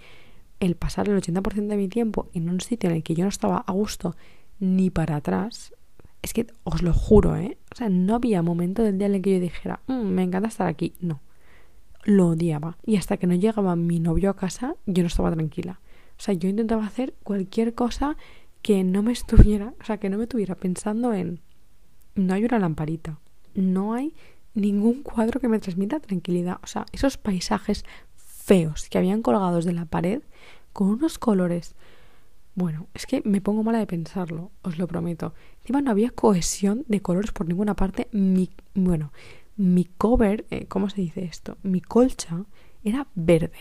el 0.60 0.76
pasar 0.76 1.10
el 1.10 1.20
80% 1.22 1.68
de 1.68 1.78
mi 1.78 1.88
tiempo 1.88 2.30
en 2.34 2.50
un 2.50 2.62
sitio 2.62 2.90
en 2.90 2.98
el 2.98 3.04
que 3.04 3.16
yo 3.16 3.24
no 3.24 3.30
estaba 3.30 3.58
a 3.60 3.72
gusto 3.72 4.16
ni 4.60 4.90
para 4.90 5.16
atrás, 5.16 5.74
es 6.22 6.34
que 6.34 6.48
os 6.64 6.84
lo 6.84 6.94
juro, 6.94 7.36
¿eh? 7.36 7.58
O 7.72 7.76
sea, 7.76 7.90
no 7.90 8.16
había 8.16 8.42
momento 8.42 8.84
del 8.84 8.98
día 8.98 9.08
en 9.08 9.16
el 9.16 9.22
que 9.22 9.34
yo 9.34 9.40
dijera, 9.40 9.80
mm, 9.88 9.94
me 9.94 10.24
encanta 10.24 10.50
estar 10.50 10.68
aquí. 10.68 10.94
No, 11.00 11.22
lo 12.04 12.30
odiaba. 12.30 12.78
Y 12.86 12.98
hasta 12.98 13.18
que 13.18 13.28
no 13.28 13.36
llegaba 13.36 13.76
mi 13.76 14.00
novio 14.00 14.30
a 14.30 14.36
casa, 14.36 14.76
yo 14.86 15.04
no 15.04 15.08
estaba 15.08 15.32
tranquila. 15.32 15.80
O 16.18 16.24
sea, 16.24 16.34
yo 16.34 16.50
intentaba 16.50 16.86
hacer 16.86 17.16
cualquier 17.24 17.74
cosa 17.74 18.18
que 18.62 18.84
no 18.84 19.04
me 19.04 19.12
estuviera, 19.12 19.74
o 19.82 19.86
sea, 19.86 19.98
que 19.98 20.10
no 20.10 20.18
me 20.18 20.24
estuviera 20.24 20.56
pensando 20.56 21.14
en, 21.14 21.40
no 22.16 22.34
hay 22.34 22.44
una 22.44 22.60
lamparita, 22.60 23.20
no 23.56 23.94
hay 23.94 24.14
ningún 24.54 25.02
cuadro 25.02 25.40
que 25.40 25.48
me 25.48 25.60
transmita 25.60 26.00
tranquilidad. 26.00 26.60
O 26.64 26.68
sea, 26.68 26.86
esos 26.92 27.18
paisajes 27.18 27.86
feos 28.16 28.90
que 28.90 28.98
habían 28.98 29.22
colgados 29.22 29.66
de 29.66 29.74
la 29.74 29.86
pared 29.86 30.22
con 30.74 30.90
unos 30.90 31.18
colores. 31.18 31.76
Bueno, 32.54 32.88
es 32.94 33.06
que 33.06 33.22
me 33.24 33.42
pongo 33.42 33.64
mala 33.64 33.80
de 33.80 33.88
pensarlo, 33.88 34.52
os 34.62 34.78
lo 34.78 34.88
prometo. 34.88 35.34
Encima 35.60 35.82
no 35.82 35.92
había 35.92 36.10
cohesión 36.10 36.84
de 36.88 37.02
colores 37.02 37.32
por 37.32 37.48
ninguna 37.48 37.76
parte. 37.76 38.08
Mi, 38.12 38.50
bueno, 38.74 39.14
mi 39.56 39.86
cover, 39.86 40.46
eh, 40.50 40.66
¿cómo 40.68 40.90
se 40.90 41.02
dice 41.02 41.24
esto? 41.24 41.58
Mi 41.64 41.82
colcha 41.82 42.46
era 42.84 43.08
verde, 43.16 43.60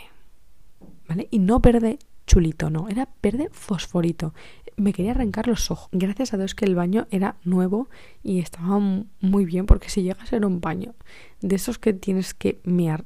¿vale? 1.09 1.29
Y 1.31 1.39
no 1.39 1.61
verde 1.61 1.99
chulito, 2.27 2.71
no, 2.71 2.89
era 2.89 3.09
verde 3.23 3.49
fosforito. 3.53 4.35
Me 4.77 4.93
quería 4.93 5.11
arrancar 5.11 5.47
los 5.47 5.71
ojos. 5.71 5.89
Gracias 5.93 6.33
a 6.33 6.39
Dios 6.39 6.55
que 6.55 6.65
el 6.65 6.75
baño 6.75 7.07
era 7.11 7.37
nuevo 7.45 7.89
y 8.23 8.39
estaba 8.39 8.79
muy 9.21 9.45
bien, 9.45 9.67
porque 9.67 9.91
si 9.91 10.03
llega 10.03 10.23
a 10.23 10.27
ser 10.27 10.47
un 10.47 10.61
baño 10.61 10.95
de 11.41 11.57
esos 11.57 11.79
que 11.79 11.93
tienes 11.93 12.35
que 12.35 12.61
mear 12.65 13.05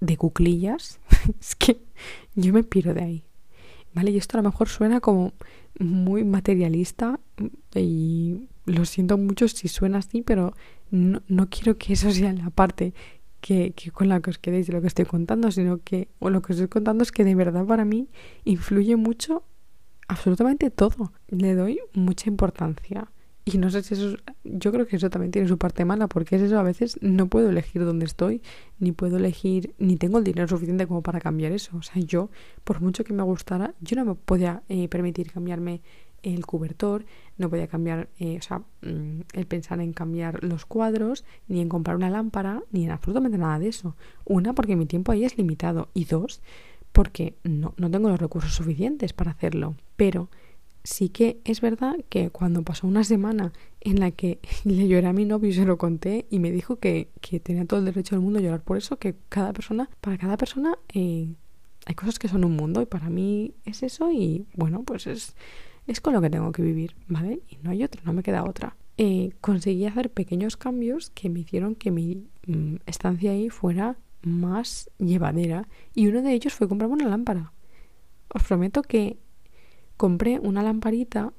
de 0.00 0.16
cuclillas, 0.16 1.00
es 1.40 1.56
que 1.56 1.82
yo 2.34 2.52
me 2.52 2.62
piro 2.62 2.94
de 2.94 3.02
ahí. 3.02 3.27
Y 4.06 4.16
esto 4.16 4.38
a 4.38 4.42
lo 4.42 4.50
mejor 4.50 4.68
suena 4.68 5.00
como 5.00 5.32
muy 5.78 6.24
materialista 6.24 7.18
y 7.74 8.48
lo 8.66 8.84
siento 8.84 9.16
mucho 9.16 9.48
si 9.48 9.68
suena 9.68 9.98
así, 9.98 10.22
pero 10.22 10.54
no, 10.90 11.22
no 11.28 11.48
quiero 11.48 11.78
que 11.78 11.94
eso 11.94 12.10
sea 12.10 12.32
la 12.32 12.50
parte 12.50 12.92
que, 13.40 13.74
con 13.92 14.08
la 14.08 14.20
que 14.20 14.30
os 14.30 14.38
quedéis 14.38 14.66
de 14.66 14.72
lo 14.72 14.80
que 14.80 14.88
estoy 14.88 15.04
contando, 15.04 15.50
sino 15.50 15.78
que 15.82 16.08
o 16.18 16.30
lo 16.30 16.42
que 16.42 16.52
os 16.52 16.58
estoy 16.58 16.68
contando 16.68 17.02
es 17.02 17.12
que 17.12 17.24
de 17.24 17.34
verdad 17.34 17.64
para 17.64 17.84
mí 17.84 18.08
influye 18.44 18.96
mucho 18.96 19.44
absolutamente 20.08 20.70
todo. 20.70 21.12
Le 21.28 21.54
doy 21.54 21.80
mucha 21.94 22.28
importancia. 22.28 23.10
Y 23.50 23.56
no 23.56 23.70
sé 23.70 23.82
si 23.82 23.94
eso, 23.94 24.14
yo 24.44 24.72
creo 24.72 24.86
que 24.86 24.96
eso 24.96 25.08
también 25.08 25.30
tiene 25.30 25.48
su 25.48 25.56
parte 25.56 25.86
mala, 25.86 26.06
porque 26.06 26.36
es 26.36 26.42
eso, 26.42 26.58
a 26.58 26.62
veces 26.62 26.98
no 27.00 27.28
puedo 27.28 27.48
elegir 27.48 27.82
dónde 27.82 28.04
estoy, 28.04 28.42
ni 28.78 28.92
puedo 28.92 29.16
elegir, 29.16 29.74
ni 29.78 29.96
tengo 29.96 30.18
el 30.18 30.24
dinero 30.24 30.46
suficiente 30.46 30.86
como 30.86 31.02
para 31.02 31.18
cambiar 31.18 31.52
eso. 31.52 31.78
O 31.78 31.82
sea, 31.82 32.02
yo, 32.02 32.28
por 32.64 32.82
mucho 32.82 33.04
que 33.04 33.14
me 33.14 33.22
gustara, 33.22 33.74
yo 33.80 33.96
no 33.96 34.04
me 34.04 34.14
podía 34.16 34.62
eh, 34.68 34.86
permitir 34.88 35.32
cambiarme 35.32 35.80
el 36.22 36.44
cubertor, 36.44 37.06
no 37.38 37.48
podía 37.48 37.68
cambiar, 37.68 38.10
eh, 38.18 38.36
o 38.38 38.42
sea, 38.42 38.58
mm, 38.82 39.20
el 39.32 39.46
pensar 39.46 39.80
en 39.80 39.94
cambiar 39.94 40.44
los 40.44 40.66
cuadros, 40.66 41.24
ni 41.46 41.62
en 41.62 41.70
comprar 41.70 41.96
una 41.96 42.10
lámpara, 42.10 42.62
ni 42.70 42.84
en 42.84 42.90
absolutamente 42.90 43.38
nada 43.38 43.58
de 43.58 43.68
eso. 43.68 43.96
Una, 44.26 44.52
porque 44.52 44.76
mi 44.76 44.84
tiempo 44.84 45.10
ahí 45.10 45.24
es 45.24 45.38
limitado, 45.38 45.88
y 45.94 46.04
dos, 46.04 46.42
porque 46.92 47.38
no, 47.44 47.72
no 47.78 47.90
tengo 47.90 48.10
los 48.10 48.20
recursos 48.20 48.54
suficientes 48.54 49.14
para 49.14 49.30
hacerlo. 49.30 49.74
Pero 49.96 50.28
sí 50.84 51.08
que 51.08 51.40
es 51.44 51.60
verdad 51.60 51.96
que 52.08 52.30
cuando 52.30 52.62
pasó 52.62 52.86
una 52.86 53.04
semana 53.04 53.52
en 53.80 54.00
la 54.00 54.10
que 54.10 54.40
le 54.64 54.88
lloré 54.88 55.06
a 55.06 55.12
mi 55.12 55.24
novio 55.24 55.50
y 55.50 55.54
se 55.54 55.64
lo 55.64 55.78
conté 55.78 56.26
y 56.30 56.38
me 56.38 56.50
dijo 56.50 56.76
que, 56.76 57.10
que 57.20 57.40
tenía 57.40 57.64
todo 57.64 57.80
el 57.80 57.86
derecho 57.86 58.14
del 58.14 58.22
mundo 58.22 58.38
a 58.38 58.42
llorar 58.42 58.62
por 58.62 58.76
eso, 58.76 58.98
que 58.98 59.14
cada 59.28 59.52
persona, 59.52 59.90
para 60.00 60.18
cada 60.18 60.36
persona 60.36 60.78
eh, 60.94 61.28
hay 61.86 61.94
cosas 61.94 62.18
que 62.18 62.28
son 62.28 62.44
un 62.44 62.54
mundo 62.54 62.82
y 62.82 62.86
para 62.86 63.08
mí 63.08 63.54
es 63.64 63.82
eso 63.82 64.12
y 64.12 64.46
bueno, 64.54 64.82
pues 64.84 65.06
es, 65.06 65.34
es 65.86 66.00
con 66.00 66.12
lo 66.12 66.20
que 66.20 66.30
tengo 66.30 66.52
que 66.52 66.62
vivir, 66.62 66.94
¿vale? 67.08 67.40
Y 67.48 67.56
no 67.62 67.70
hay 67.70 67.82
otra, 67.82 68.02
no 68.04 68.12
me 68.12 68.22
queda 68.22 68.44
otra. 68.44 68.76
Eh, 68.98 69.32
conseguí 69.40 69.86
hacer 69.86 70.10
pequeños 70.10 70.56
cambios 70.56 71.10
que 71.10 71.30
me 71.30 71.40
hicieron 71.40 71.76
que 71.76 71.90
mi 71.90 72.26
mm, 72.46 72.76
estancia 72.84 73.30
ahí 73.30 73.48
fuera 73.48 73.96
más 74.22 74.90
llevadera 74.98 75.68
y 75.94 76.08
uno 76.08 76.20
de 76.20 76.32
ellos 76.32 76.52
fue 76.52 76.68
comprarme 76.68 76.96
una 76.96 77.08
lámpara. 77.08 77.52
Os 78.34 78.42
prometo 78.42 78.82
que 78.82 79.16
compré 79.98 80.38
una 80.38 80.62
lamparita 80.62 81.34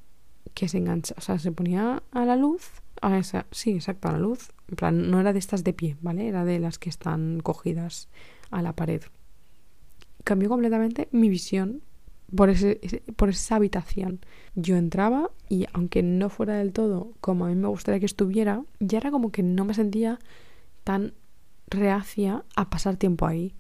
que 0.54 0.68
se 0.68 0.78
engancha, 0.78 1.16
o 1.18 1.22
sea, 1.22 1.40
se 1.40 1.52
ponía 1.52 2.04
a 2.12 2.26
la 2.26 2.36
luz, 2.36 2.70
a 3.02 3.18
esa, 3.18 3.48
sí, 3.50 3.72
exacto, 3.72 4.08
a 4.08 4.12
la 4.12 4.20
luz, 4.20 4.52
en 4.68 4.76
plan, 4.76 5.10
no 5.10 5.20
era 5.20 5.34
de 5.34 5.40
estas 5.40 5.64
de 5.64 5.74
pie, 5.74 5.98
¿vale? 6.02 6.28
Era 6.28 6.46
de 6.46 6.60
las 6.60 6.78
que 6.78 6.90
están 6.90 7.40
cogidas 7.40 8.10
a 8.52 8.62
la 8.62 8.74
pared. 8.76 9.02
Cambió 10.24 10.50
completamente 10.50 11.08
mi 11.12 11.30
visión 11.30 11.82
por, 12.36 12.50
ese, 12.50 13.04
por 13.16 13.30
esa 13.30 13.56
habitación. 13.56 14.20
Yo 14.56 14.76
entraba 14.76 15.32
y 15.48 15.66
aunque 15.74 16.04
no 16.04 16.30
fuera 16.30 16.56
del 16.56 16.74
todo 16.74 17.14
como 17.22 17.46
a 17.46 17.50
mí 17.50 17.56
me 17.56 17.70
gustaría 17.70 18.00
que 18.00 18.06
estuviera, 18.06 18.64
ya 18.80 18.98
era 19.00 19.12
como 19.12 19.32
que 19.32 19.42
no 19.42 19.66
me 19.66 19.74
sentía 19.74 20.20
tan 20.84 21.14
reacia 21.68 22.44
a 22.56 22.70
pasar 22.70 22.98
tiempo 22.98 23.26
ahí. 23.26 23.56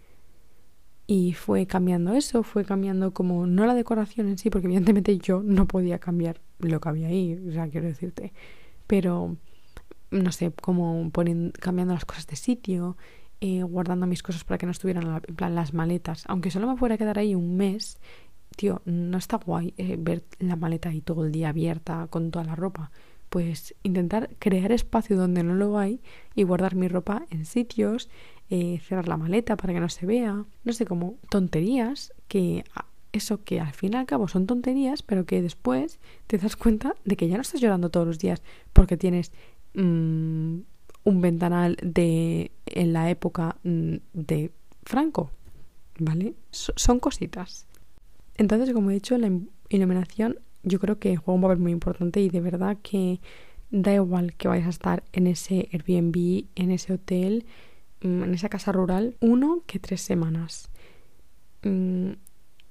Y 1.11 1.33
fue 1.33 1.65
cambiando 1.65 2.13
eso, 2.13 2.43
fue 2.43 2.63
cambiando 2.63 3.15
como, 3.15 3.47
no 3.47 3.65
la 3.65 3.73
decoración 3.73 4.27
en 4.27 4.37
sí, 4.37 4.51
porque 4.51 4.67
evidentemente 4.67 5.17
yo 5.17 5.41
no 5.41 5.65
podía 5.65 5.97
cambiar 5.97 6.39
lo 6.59 6.79
que 6.79 6.87
había 6.87 7.07
ahí, 7.07 7.33
o 7.49 7.51
sea, 7.51 7.67
quiero 7.67 7.87
decirte, 7.87 8.31
pero 8.85 9.35
no 10.11 10.31
sé, 10.31 10.51
como 10.51 11.09
poniendo, 11.09 11.51
cambiando 11.59 11.95
las 11.95 12.05
cosas 12.05 12.27
de 12.27 12.35
sitio, 12.35 12.95
eh, 13.41 13.63
guardando 13.63 14.05
mis 14.05 14.21
cosas 14.21 14.43
para 14.43 14.59
que 14.59 14.67
no 14.67 14.71
estuvieran 14.71 15.23
en 15.27 15.35
plan 15.35 15.55
las 15.55 15.73
maletas, 15.73 16.25
aunque 16.27 16.51
solo 16.51 16.67
me 16.67 16.77
fuera 16.77 16.93
a 16.93 16.99
quedar 16.99 17.17
ahí 17.17 17.33
un 17.33 17.57
mes, 17.57 17.97
tío, 18.55 18.83
no 18.85 19.17
está 19.17 19.37
guay 19.37 19.73
eh, 19.77 19.95
ver 19.97 20.23
la 20.37 20.57
maleta 20.57 20.89
ahí 20.89 21.01
todo 21.01 21.25
el 21.25 21.31
día 21.31 21.49
abierta 21.49 22.05
con 22.11 22.29
toda 22.29 22.45
la 22.45 22.55
ropa. 22.55 22.91
Pues 23.29 23.73
intentar 23.81 24.29
crear 24.37 24.71
espacio 24.71 25.17
donde 25.17 25.41
no 25.41 25.55
lo 25.55 25.79
hay 25.79 26.01
y 26.35 26.43
guardar 26.43 26.75
mi 26.75 26.87
ropa 26.87 27.25
en 27.31 27.45
sitios, 27.45 28.09
eh, 28.49 28.79
cerrar 28.79 29.07
la 29.07 29.17
maleta 29.17 29.57
para 29.57 29.73
que 29.73 29.79
no 29.79 29.89
se 29.89 30.05
vea, 30.05 30.45
no 30.63 30.73
sé, 30.73 30.85
como 30.85 31.15
tonterías 31.29 32.13
que 32.27 32.63
eso 33.11 33.43
que 33.43 33.59
al 33.59 33.73
fin 33.73 33.93
y 33.93 33.97
al 33.97 34.05
cabo 34.05 34.27
son 34.27 34.45
tonterías, 34.45 35.01
pero 35.01 35.25
que 35.25 35.41
después 35.41 35.99
te 36.27 36.37
das 36.37 36.55
cuenta 36.55 36.95
de 37.05 37.15
que 37.15 37.27
ya 37.27 37.35
no 37.35 37.41
estás 37.41 37.61
llorando 37.61 37.89
todos 37.89 38.07
los 38.07 38.19
días 38.19 38.41
porque 38.73 38.97
tienes 38.97 39.31
mm, 39.73 40.59
un 41.03 41.21
ventanal 41.21 41.77
de 41.81 42.51
en 42.65 42.93
la 42.93 43.09
época 43.09 43.57
mm, 43.63 43.95
de 44.13 44.51
Franco, 44.83 45.31
¿vale? 45.97 46.33
son 46.51 46.99
cositas. 46.99 47.67
Entonces, 48.35 48.73
como 48.73 48.91
he 48.91 48.93
dicho, 48.93 49.17
la 49.17 49.31
iluminación 49.69 50.39
yo 50.63 50.79
creo 50.79 50.99
que 50.99 51.15
juega 51.15 51.35
un 51.35 51.41
papel 51.41 51.59
muy 51.59 51.71
importante 51.71 52.21
y 52.21 52.29
de 52.29 52.41
verdad 52.41 52.77
que 52.81 53.19
da 53.71 53.93
igual 53.93 54.33
que 54.33 54.47
vayas 54.47 54.67
a 54.67 54.71
estar 54.71 55.03
en 55.13 55.27
ese 55.27 55.69
Airbnb, 55.71 56.45
en 56.55 56.71
ese 56.71 56.93
hotel, 56.93 57.45
en 58.01 58.33
esa 58.33 58.49
casa 58.49 58.71
rural 58.71 59.15
uno 59.19 59.63
que 59.67 59.79
tres 59.79 60.01
semanas. 60.01 60.69
Mm, 61.63 62.11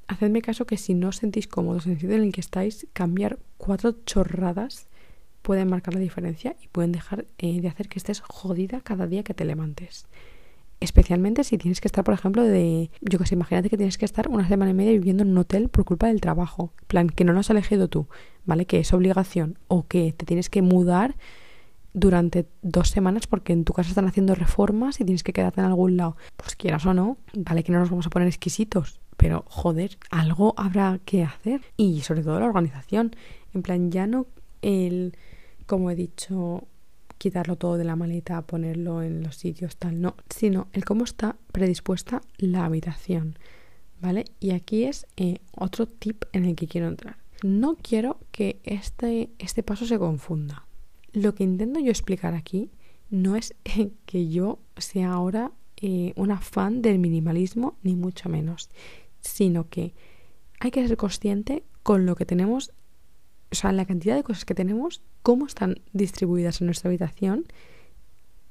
hacedme 0.07 0.43
caso 0.43 0.67
que 0.67 0.77
si 0.77 0.95
no 0.95 1.13
sentís 1.13 1.47
cómodos 1.47 1.87
en 1.87 1.93
el 1.93 2.01
sitio 2.01 2.17
en 2.17 2.23
el 2.23 2.33
que 2.33 2.41
estáis, 2.41 2.87
cambiar 2.93 3.39
cuatro 3.59 3.93
chorradas 4.05 4.89
pueden 5.43 5.69
marcar 5.69 5.95
la 5.95 6.01
diferencia 6.01 6.57
y 6.63 6.69
pueden 6.69 6.93
dejar 6.93 7.27
eh, 7.39 7.61
de 7.61 7.69
hacer 7.69 7.89
que 7.89 7.99
estés 7.99 8.21
jodida 8.21 8.81
cada 8.81 9.07
día 9.07 9.23
que 9.23 9.35
te 9.35 9.45
levantes. 9.45 10.07
Especialmente 10.81 11.43
si 11.43 11.59
tienes 11.59 11.81
que 11.81 11.89
estar, 11.89 12.05
por 12.05 12.15
ejemplo, 12.15 12.43
de. 12.43 12.91
Yo 13.01 13.19
que 13.19 13.35
imagínate 13.35 13.69
que 13.69 13.77
tienes 13.77 13.99
que 13.99 14.05
estar 14.05 14.29
una 14.29 14.47
semana 14.47 14.71
y 14.71 14.75
media 14.75 14.93
viviendo 14.93 15.25
en 15.25 15.31
un 15.31 15.39
hotel 15.39 15.69
por 15.69 15.85
culpa 15.85 16.07
del 16.07 16.21
trabajo. 16.21 16.73
plan, 16.87 17.09
que 17.09 17.25
no 17.25 17.33
lo 17.33 17.41
has 17.41 17.51
elegido 17.51 17.89
tú, 17.89 18.07
¿vale? 18.45 18.65
Que 18.65 18.79
es 18.79 18.93
obligación. 18.93 19.59
O 19.67 19.87
que 19.89 20.13
te 20.13 20.25
tienes 20.25 20.49
que 20.49 20.63
mudar 20.63 21.17
durante 21.99 22.47
dos 22.63 22.89
semanas 22.89 23.27
porque 23.27 23.53
en 23.53 23.65
tu 23.65 23.73
casa 23.73 23.91
están 23.91 24.07
haciendo 24.07 24.35
reformas 24.35 25.01
y 25.01 25.05
tienes 25.05 25.23
que 25.23 25.33
quedarte 25.33 25.61
en 25.61 25.67
algún 25.67 25.97
lado. 25.97 26.17
Pues 26.37 26.57
quieras 26.57 26.87
o 26.87 26.95
no, 26.95 27.19
vale 27.35 27.65
que 27.65 27.73
no 27.73 27.81
nos 27.81 27.91
vamos 27.91 28.07
a 28.07 28.11
poner 28.11 28.29
exquisitos, 28.29 29.01
pero 29.17 29.45
joder, 29.49 29.99
algo 30.11 30.55
habrá 30.57 31.01
que 31.05 31.25
hacer. 31.25 31.63
Y 31.77 32.03
sobre 32.03 32.23
todo 32.23 32.39
la 32.41 32.47
organización. 32.47 33.15
En 33.55 33.63
plan, 33.63 33.91
ya 33.91 34.07
no 34.07 34.27
el, 34.63 35.17
como 35.67 35.91
he 35.91 35.97
dicho, 35.97 36.69
quitarlo 37.19 37.57
todo 37.57 37.77
de 37.77 37.85
la 37.85 37.97
maleta, 37.97 38.43
ponerlo 38.43 39.03
en 39.03 39.23
los 39.23 39.37
sitios 39.37 39.77
tal, 39.77 40.01
no, 40.01 40.15
sino 40.31 40.69
el 40.73 40.85
cómo 40.85 41.05
está 41.05 41.37
predispuesta 41.53 42.23
la 42.37 42.65
habitación. 42.65 43.39
¿Vale? 44.01 44.27
Y 44.39 44.53
aquí 44.53 44.85
es 44.85 45.09
eh, 45.17 45.41
otro 45.57 45.87
tip 45.87 46.25
en 46.33 46.45
el 46.45 46.55
que 46.55 46.69
quiero 46.69 46.87
entrar. 46.87 47.17
No 47.43 47.75
quiero 47.75 48.21
que 48.31 48.61
este, 48.63 49.31
este 49.41 49.65
paso 49.65 49.87
se 49.87 49.99
confunda 49.99 50.68
lo 51.13 51.35
que 51.35 51.45
intento 51.45 51.81
yo 51.81 51.91
explicar 51.91 52.35
aquí 52.35 52.71
no 53.11 53.37
es 53.37 53.55
que 54.07 54.29
yo 54.29 54.59
sea 54.77 55.13
ahora 55.13 55.53
eh, 55.81 56.13
una 56.17 56.41
fan 56.41 56.83
del 56.83 56.99
minimalismo, 56.99 57.77
ni 57.83 57.95
mucho 57.95 58.29
menos, 58.29 58.69
sino 59.21 59.69
que 59.69 59.95
hay 60.61 60.71
que 60.71 60.87
ser 60.87 60.97
consciente 60.97 61.63
con 61.83 62.05
lo 62.05 62.17
que 62.17 62.27
tenemos, 62.27 62.73
o 63.51 63.55
sea, 63.55 63.73
la 63.73 63.87
cantidad 63.87 64.17
de 64.17 64.25
cosas 64.25 64.45
que 64.45 64.55
tenemos, 64.55 65.03
cómo 65.23 65.47
están 65.47 65.81
distribuidas 65.93 66.61
en 66.61 66.67
nuestra 66.67 66.89
habitación 66.89 67.47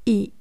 y 0.05 0.33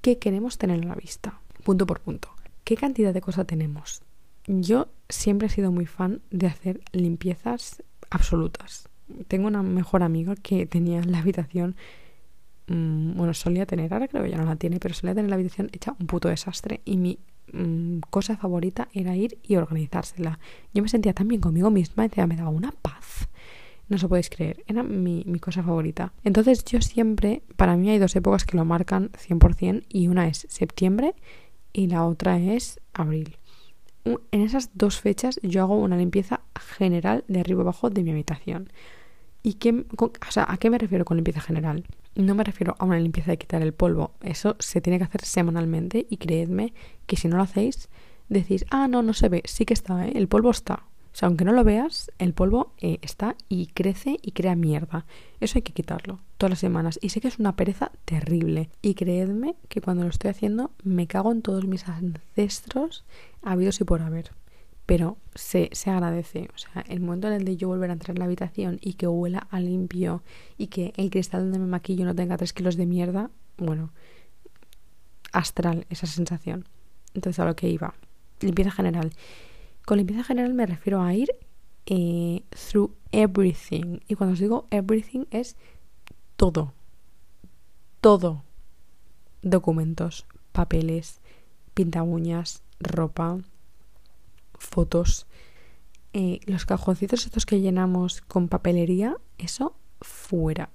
qué 0.00 0.18
queremos 0.18 0.58
tener 0.58 0.82
a 0.82 0.86
la 0.86 0.94
vista, 0.94 1.40
punto 1.62 1.86
por 1.86 2.00
punto. 2.00 2.28
¿Qué 2.64 2.76
cantidad 2.76 3.14
de 3.14 3.20
cosas 3.20 3.46
tenemos? 3.46 4.02
Yo 4.46 4.88
siempre 5.08 5.46
he 5.46 5.50
sido 5.50 5.70
muy 5.70 5.86
fan 5.86 6.20
de 6.30 6.48
hacer 6.48 6.80
limpiezas 6.92 7.82
absolutas. 8.10 8.88
Tengo 9.28 9.48
una 9.48 9.62
mejor 9.62 10.02
amiga 10.02 10.34
que 10.36 10.66
tenía 10.66 11.02
la 11.02 11.18
habitación, 11.18 11.76
mm, 12.68 13.16
bueno, 13.16 13.34
solía 13.34 13.66
tener, 13.66 13.92
ahora 13.92 14.08
creo 14.08 14.22
que 14.22 14.30
ya 14.30 14.38
no 14.38 14.44
la 14.44 14.56
tiene, 14.56 14.78
pero 14.80 14.94
solía 14.94 15.14
tener 15.14 15.30
la 15.30 15.36
habitación 15.36 15.70
hecha 15.72 15.94
un 15.98 16.06
puto 16.06 16.28
desastre 16.28 16.80
y 16.84 16.96
mi 16.96 17.18
mm, 17.52 18.00
cosa 18.10 18.36
favorita 18.36 18.88
era 18.92 19.16
ir 19.16 19.38
y 19.42 19.56
organizársela. 19.56 20.38
Yo 20.72 20.82
me 20.82 20.88
sentía 20.88 21.12
tan 21.12 21.28
bien 21.28 21.40
conmigo 21.40 21.70
misma, 21.70 22.06
y 22.06 22.26
me 22.26 22.36
daba 22.36 22.50
una 22.50 22.72
paz. 22.72 23.28
No 23.88 23.96
os 23.96 24.04
podéis 24.04 24.30
creer, 24.30 24.64
era 24.66 24.82
mi, 24.82 25.22
mi, 25.26 25.38
cosa 25.38 25.62
favorita. 25.62 26.12
Entonces 26.24 26.64
yo 26.64 26.80
siempre, 26.80 27.42
para 27.56 27.76
mí 27.76 27.90
hay 27.90 27.98
dos 27.98 28.16
épocas 28.16 28.44
que 28.44 28.56
lo 28.56 28.64
marcan 28.64 29.10
100% 29.12 29.84
y 29.88 30.08
una 30.08 30.28
es 30.28 30.46
septiembre 30.48 31.14
y 31.72 31.88
la 31.88 32.06
otra 32.06 32.38
es 32.38 32.80
abril 32.94 33.36
en 34.04 34.40
esas 34.42 34.70
dos 34.74 35.00
fechas 35.00 35.38
yo 35.42 35.62
hago 35.62 35.76
una 35.76 35.96
limpieza 35.96 36.40
general 36.76 37.24
de 37.28 37.40
arriba 37.40 37.62
abajo 37.62 37.90
de 37.90 38.02
mi 38.02 38.10
habitación. 38.10 38.70
¿Y 39.42 39.54
qué, 39.54 39.84
o 39.98 40.30
sea, 40.30 40.46
a 40.48 40.56
qué 40.56 40.70
me 40.70 40.78
refiero 40.78 41.04
con 41.04 41.16
limpieza 41.16 41.40
general? 41.40 41.84
No 42.14 42.34
me 42.34 42.44
refiero 42.44 42.76
a 42.78 42.84
una 42.84 43.00
limpieza 43.00 43.30
de 43.30 43.38
quitar 43.38 43.62
el 43.62 43.72
polvo. 43.72 44.12
Eso 44.20 44.56
se 44.60 44.80
tiene 44.80 44.98
que 44.98 45.04
hacer 45.04 45.24
semanalmente 45.24 46.06
y 46.08 46.18
creedme 46.18 46.74
que 47.06 47.16
si 47.16 47.28
no 47.28 47.36
lo 47.36 47.42
hacéis, 47.42 47.88
decís, 48.28 48.64
ah, 48.70 48.86
no, 48.86 49.02
no 49.02 49.14
se 49.14 49.28
ve, 49.28 49.42
sí 49.44 49.64
que 49.64 49.74
está, 49.74 50.06
¿eh? 50.06 50.12
el 50.14 50.28
polvo 50.28 50.50
está. 50.50 50.84
O 51.12 51.14
sea, 51.14 51.28
aunque 51.28 51.44
no 51.44 51.52
lo 51.52 51.62
veas, 51.62 52.10
el 52.18 52.32
polvo 52.32 52.72
eh, 52.78 52.98
está 53.02 53.36
y 53.48 53.66
crece 53.66 54.18
y 54.22 54.32
crea 54.32 54.56
mierda. 54.56 55.04
Eso 55.40 55.58
hay 55.58 55.62
que 55.62 55.74
quitarlo 55.74 56.20
todas 56.38 56.50
las 56.52 56.58
semanas. 56.60 56.98
Y 57.02 57.10
sé 57.10 57.20
que 57.20 57.28
es 57.28 57.38
una 57.38 57.54
pereza 57.54 57.92
terrible. 58.06 58.70
Y 58.80 58.94
creedme 58.94 59.56
que 59.68 59.82
cuando 59.82 60.04
lo 60.04 60.08
estoy 60.08 60.30
haciendo 60.30 60.70
me 60.84 61.06
cago 61.06 61.30
en 61.30 61.42
todos 61.42 61.66
mis 61.66 61.86
ancestros 61.86 63.04
habidos 63.42 63.80
y 63.80 63.84
por 63.84 64.02
haber. 64.02 64.32
Pero 64.86 65.18
se, 65.34 65.70
se 65.72 65.90
agradece. 65.90 66.48
O 66.54 66.58
sea, 66.58 66.82
el 66.88 67.00
momento 67.00 67.28
en 67.28 67.34
el 67.34 67.44
de 67.44 67.56
yo 67.56 67.68
volver 67.68 67.90
a 67.90 67.92
entrar 67.92 68.16
en 68.16 68.20
la 68.20 68.24
habitación 68.24 68.78
y 68.80 68.94
que 68.94 69.06
huela 69.06 69.46
a 69.50 69.60
limpio 69.60 70.22
y 70.58 70.68
que 70.68 70.92
el 70.96 71.10
cristal 71.10 71.42
donde 71.42 71.58
me 71.58 71.66
maquillo 71.66 72.04
no 72.04 72.14
tenga 72.14 72.36
tres 72.36 72.52
kilos 72.52 72.76
de 72.76 72.86
mierda, 72.86 73.30
bueno, 73.58 73.92
astral 75.32 75.86
esa 75.90 76.06
sensación. 76.06 76.66
Entonces 77.14 77.38
a 77.38 77.44
lo 77.44 77.56
que 77.56 77.68
iba. 77.68 77.94
Limpieza 78.40 78.70
general. 78.70 79.12
Con 79.84 79.98
limpieza 79.98 80.24
general 80.24 80.54
me 80.54 80.66
refiero 80.66 81.02
a 81.02 81.14
ir 81.14 81.28
eh, 81.86 82.42
through 82.50 82.94
everything. 83.12 84.00
Y 84.08 84.14
cuando 84.14 84.34
os 84.34 84.40
digo 84.40 84.66
everything 84.70 85.24
es 85.30 85.56
todo. 86.36 86.74
Todo. 88.00 88.44
Documentos, 89.42 90.26
papeles, 90.52 91.20
pinta 91.74 92.02
uñas, 92.02 92.62
ropa, 92.84 93.38
fotos. 94.58 95.26
Eh, 96.12 96.40
los 96.46 96.66
cajoncitos 96.66 97.24
estos 97.24 97.46
que 97.46 97.60
llenamos 97.60 98.20
con 98.22 98.48
papelería, 98.48 99.16
eso 99.38 99.74
fuera. 100.00 100.70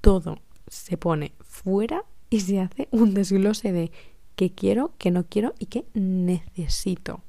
Todo 0.00 0.38
se 0.68 0.96
pone 0.96 1.32
fuera 1.40 2.04
y 2.30 2.40
se 2.40 2.60
hace 2.60 2.88
un 2.90 3.12
desglose 3.12 3.72
de 3.72 3.90
qué 4.36 4.52
quiero, 4.52 4.94
qué 4.98 5.10
no 5.10 5.26
quiero 5.26 5.54
y 5.58 5.66
qué 5.66 5.84
necesito. 5.94 7.22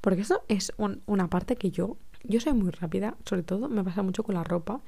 Porque 0.00 0.22
eso 0.22 0.42
es 0.48 0.72
una 1.06 1.28
parte 1.28 1.56
que 1.56 1.70
yo, 1.70 1.96
yo 2.22 2.40
soy 2.40 2.52
muy 2.52 2.70
rápida, 2.70 3.16
sobre 3.24 3.42
todo 3.42 3.68
me 3.68 3.82
pasa 3.82 4.02
mucho 4.02 4.22
con 4.22 4.34
la 4.34 4.44
ropa, 4.44 4.80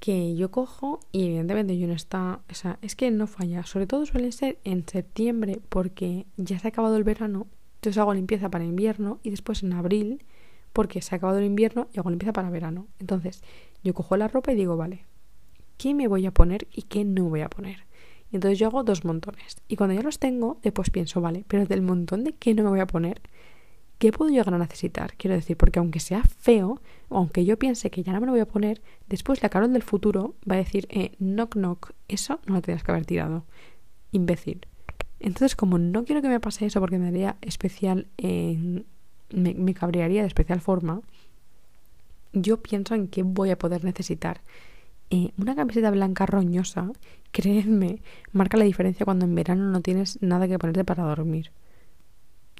que 0.00 0.34
yo 0.36 0.50
cojo 0.50 1.00
y 1.12 1.24
evidentemente 1.24 1.78
yo 1.78 1.86
no 1.86 1.94
está, 1.94 2.40
o 2.50 2.54
sea, 2.54 2.78
es 2.82 2.94
que 2.94 3.10
no 3.10 3.26
falla, 3.26 3.64
sobre 3.64 3.86
todo 3.86 4.04
suele 4.06 4.32
ser 4.32 4.58
en 4.64 4.86
septiembre 4.86 5.60
porque 5.68 6.26
ya 6.36 6.58
se 6.58 6.68
ha 6.68 6.70
acabado 6.70 6.96
el 6.96 7.04
verano, 7.04 7.46
entonces 7.76 7.98
hago 7.98 8.14
limpieza 8.14 8.50
para 8.50 8.64
invierno 8.64 9.18
y 9.22 9.30
después 9.30 9.62
en 9.62 9.72
abril 9.72 10.24
porque 10.72 11.00
se 11.00 11.14
ha 11.14 11.18
acabado 11.18 11.38
el 11.38 11.44
invierno 11.44 11.88
y 11.92 12.00
hago 12.00 12.10
limpieza 12.10 12.32
para 12.32 12.50
verano. 12.50 12.88
Entonces 12.98 13.42
yo 13.82 13.94
cojo 13.94 14.16
la 14.16 14.28
ropa 14.28 14.52
y 14.52 14.56
digo, 14.56 14.76
vale, 14.76 15.04
¿qué 15.78 15.94
me 15.94 16.08
voy 16.08 16.26
a 16.26 16.32
poner 16.32 16.66
y 16.72 16.82
qué 16.82 17.04
no 17.04 17.24
voy 17.24 17.42
a 17.42 17.48
poner? 17.48 17.84
Y 18.30 18.36
entonces 18.36 18.58
yo 18.58 18.66
hago 18.66 18.82
dos 18.82 19.04
montones. 19.04 19.58
Y 19.68 19.76
cuando 19.76 19.94
ya 19.94 20.02
los 20.02 20.18
tengo, 20.18 20.58
después 20.62 20.90
pienso, 20.90 21.20
vale, 21.20 21.44
pero 21.46 21.66
del 21.66 21.82
montón 21.82 22.24
de 22.24 22.32
qué 22.32 22.54
no 22.54 22.64
me 22.64 22.70
voy 22.70 22.80
a 22.80 22.86
poner, 22.86 23.22
¿qué 23.98 24.12
puedo 24.12 24.30
llegar 24.30 24.52
a 24.52 24.58
necesitar? 24.58 25.14
Quiero 25.16 25.34
decir, 25.34 25.56
porque 25.56 25.78
aunque 25.78 26.00
sea 26.00 26.22
feo, 26.22 26.80
aunque 27.10 27.44
yo 27.44 27.58
piense 27.58 27.90
que 27.90 28.02
ya 28.02 28.12
no 28.12 28.20
me 28.20 28.26
lo 28.26 28.32
voy 28.32 28.40
a 28.40 28.48
poner, 28.48 28.82
después 29.08 29.42
la 29.42 29.48
Carol 29.48 29.72
del 29.72 29.82
futuro 29.82 30.34
va 30.48 30.54
a 30.54 30.58
decir, 30.58 30.86
eh, 30.90 31.12
knock 31.18 31.54
knock, 31.54 31.92
eso 32.08 32.40
no 32.46 32.54
lo 32.54 32.62
tienes 32.62 32.82
que 32.82 32.90
haber 32.90 33.06
tirado. 33.06 33.44
Imbécil. 34.12 34.66
Entonces, 35.20 35.56
como 35.56 35.78
no 35.78 36.04
quiero 36.04 36.22
que 36.22 36.28
me 36.28 36.40
pase 36.40 36.66
eso 36.66 36.80
porque 36.80 36.98
me 36.98 37.06
daría 37.06 37.36
especial, 37.40 38.08
me, 38.18 38.84
me 39.54 39.74
cabrearía 39.74 40.20
de 40.20 40.28
especial 40.28 40.60
forma, 40.60 41.00
yo 42.34 42.60
pienso 42.60 42.94
en 42.94 43.08
qué 43.08 43.22
voy 43.22 43.50
a 43.50 43.58
poder 43.58 43.84
necesitar. 43.84 44.42
Eh, 45.10 45.30
una 45.38 45.54
camiseta 45.54 45.90
blanca 45.90 46.26
roñosa, 46.26 46.90
créeme, 47.32 48.00
marca 48.32 48.56
la 48.56 48.64
diferencia 48.64 49.04
cuando 49.04 49.24
en 49.24 49.34
verano 49.34 49.70
no 49.70 49.80
tienes 49.80 50.20
nada 50.22 50.48
que 50.48 50.58
ponerte 50.58 50.84
para 50.84 51.04
dormir. 51.04 51.50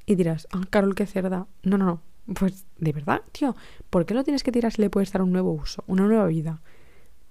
Y 0.07 0.14
dirás, 0.17 0.47
ah, 0.53 0.62
Carol, 0.71 0.95
qué 0.95 1.07
cerda. 1.07 1.47
No, 1.62 1.79
no, 1.79 1.85
no. 1.87 2.01
Pues, 2.35 2.64
de 2.79 2.93
verdad, 2.93 3.23
tío, 3.33 3.55
¿por 3.90 4.07
qué 4.07 4.14
lo 4.14 4.25
tienes 4.25 4.43
que 4.43 4.53
tirar 4.53 4.73
si 4.73 4.81
le 4.81 4.90
puedes 4.90 5.12
dar 5.12 5.23
un 5.23 5.33
nuevo 5.33 5.53
uso, 5.53 5.85
una 5.87 6.07
nueva 6.07 6.27
vida? 6.27 6.62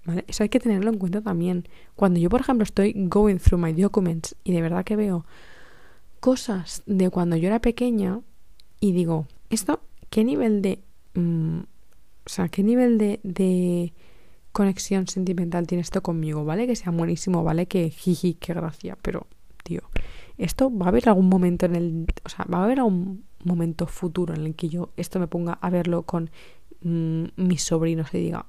¿Vale? 0.04 0.24
Eso 0.28 0.42
hay 0.42 0.48
que 0.48 0.60
tenerlo 0.60 0.90
en 0.90 0.98
cuenta 0.98 1.20
también. 1.20 1.66
Cuando 1.96 2.20
yo, 2.20 2.28
por 2.28 2.40
ejemplo, 2.40 2.62
estoy 2.62 2.92
going 3.08 3.36
through 3.36 3.60
my 3.60 3.72
documents 3.72 4.36
y 4.44 4.52
de 4.52 4.62
verdad 4.62 4.84
que 4.84 4.96
veo 4.96 5.24
cosas 6.20 6.82
de 6.86 7.10
cuando 7.10 7.36
yo 7.36 7.48
era 7.48 7.60
pequeña 7.60 8.20
y 8.80 8.92
digo, 8.92 9.26
¿esto 9.50 9.80
qué 10.10 10.24
nivel 10.24 10.62
de... 10.62 10.80
Mm, 11.14 11.60
o 12.26 12.28
sea, 12.28 12.48
qué 12.48 12.62
nivel 12.62 12.96
de, 12.96 13.20
de 13.22 13.92
conexión 14.52 15.06
sentimental 15.08 15.66
tiene 15.66 15.82
esto 15.82 16.02
conmigo? 16.02 16.44
¿Vale? 16.44 16.66
Que 16.66 16.76
sea 16.76 16.92
buenísimo, 16.92 17.42
¿vale? 17.42 17.66
Que 17.66 17.90
jiji, 17.90 18.34
qué 18.34 18.54
gracia, 18.54 18.96
pero, 19.02 19.26
tío, 19.62 19.82
esto 20.38 20.76
va 20.76 20.86
a 20.86 20.88
haber 20.88 21.08
algún 21.08 21.28
momento 21.28 21.66
en 21.66 21.76
el, 21.76 22.06
o 22.24 22.28
sea, 22.28 22.44
va 22.52 22.58
a 22.58 22.64
haber 22.64 22.80
algún 22.80 23.24
momento 23.44 23.86
futuro 23.86 24.34
en 24.34 24.46
el 24.46 24.54
que 24.54 24.68
yo 24.68 24.90
esto 24.96 25.20
me 25.20 25.28
ponga 25.28 25.54
a 25.54 25.70
verlo 25.70 26.02
con 26.02 26.30
mm, 26.82 27.24
mis 27.36 27.62
sobrinos 27.62 28.12
y 28.14 28.18
diga 28.18 28.46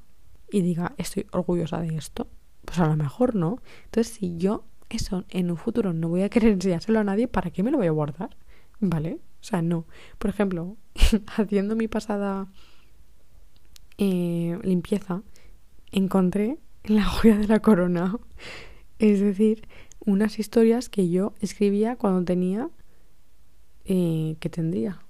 y 0.51 0.61
diga 0.61 0.93
estoy 0.97 1.25
orgullosa 1.31 1.79
de 1.81 1.95
esto, 1.95 2.27
pues 2.63 2.79
a 2.79 2.87
lo 2.87 2.95
mejor 2.95 3.35
no. 3.35 3.59
Entonces, 3.85 4.13
si 4.13 4.37
yo 4.37 4.63
eso 4.89 5.25
en 5.29 5.51
un 5.51 5.57
futuro 5.57 5.93
no 5.93 6.09
voy 6.09 6.21
a 6.21 6.29
querer 6.29 6.53
enseñárselo 6.53 6.99
a 6.99 7.03
nadie, 7.03 7.27
¿para 7.27 7.51
qué 7.51 7.63
me 7.63 7.71
lo 7.71 7.77
voy 7.77 7.87
a 7.87 7.91
guardar? 7.91 8.35
¿Vale? 8.79 9.19
O 9.41 9.43
sea, 9.43 9.61
no. 9.61 9.85
Por 10.17 10.29
ejemplo, 10.29 10.77
haciendo 11.37 11.75
mi 11.75 11.87
pasada 11.87 12.47
eh, 13.97 14.57
limpieza, 14.63 15.23
encontré 15.91 16.57
la 16.83 17.03
joya 17.05 17.37
de 17.37 17.47
la 17.47 17.59
corona. 17.59 18.17
Es 18.97 19.19
decir, 19.19 19.67
unas 20.05 20.39
historias 20.39 20.89
que 20.89 21.09
yo 21.09 21.33
escribía 21.39 21.95
cuando 21.95 22.23
tenía, 22.23 22.69
eh, 23.85 24.37
¿qué 24.39 24.49
tendría? 24.49 25.01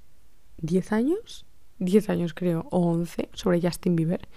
¿10 0.61 0.91
años? 0.91 1.45
10 1.79 2.09
años 2.09 2.33
creo, 2.33 2.67
o 2.71 2.91
11, 2.91 3.29
sobre 3.33 3.61
Justin 3.61 3.95
Bieber. 3.95 4.27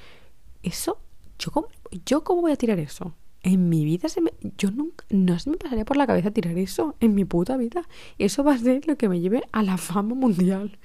Eso, 0.62 0.98
¿yo 1.38 1.50
cómo, 1.52 1.68
yo 2.04 2.24
cómo 2.24 2.42
voy 2.42 2.52
a 2.52 2.56
tirar 2.56 2.78
eso? 2.78 3.14
En 3.42 3.68
mi 3.68 3.84
vida 3.84 4.08
se 4.08 4.20
me, 4.20 4.32
yo 4.56 4.72
nunca, 4.72 5.04
no 5.10 5.38
se 5.38 5.50
me 5.50 5.56
pasaría 5.56 5.84
por 5.84 5.96
la 5.96 6.06
cabeza 6.06 6.32
tirar 6.32 6.58
eso, 6.58 6.96
en 7.00 7.14
mi 7.14 7.24
puta 7.24 7.56
vida. 7.56 7.88
Eso 8.18 8.42
va 8.42 8.54
a 8.54 8.58
ser 8.58 8.86
lo 8.88 8.96
que 8.96 9.08
me 9.08 9.20
lleve 9.20 9.42
a 9.52 9.62
la 9.62 9.76
fama 9.76 10.14
mundial, 10.16 10.78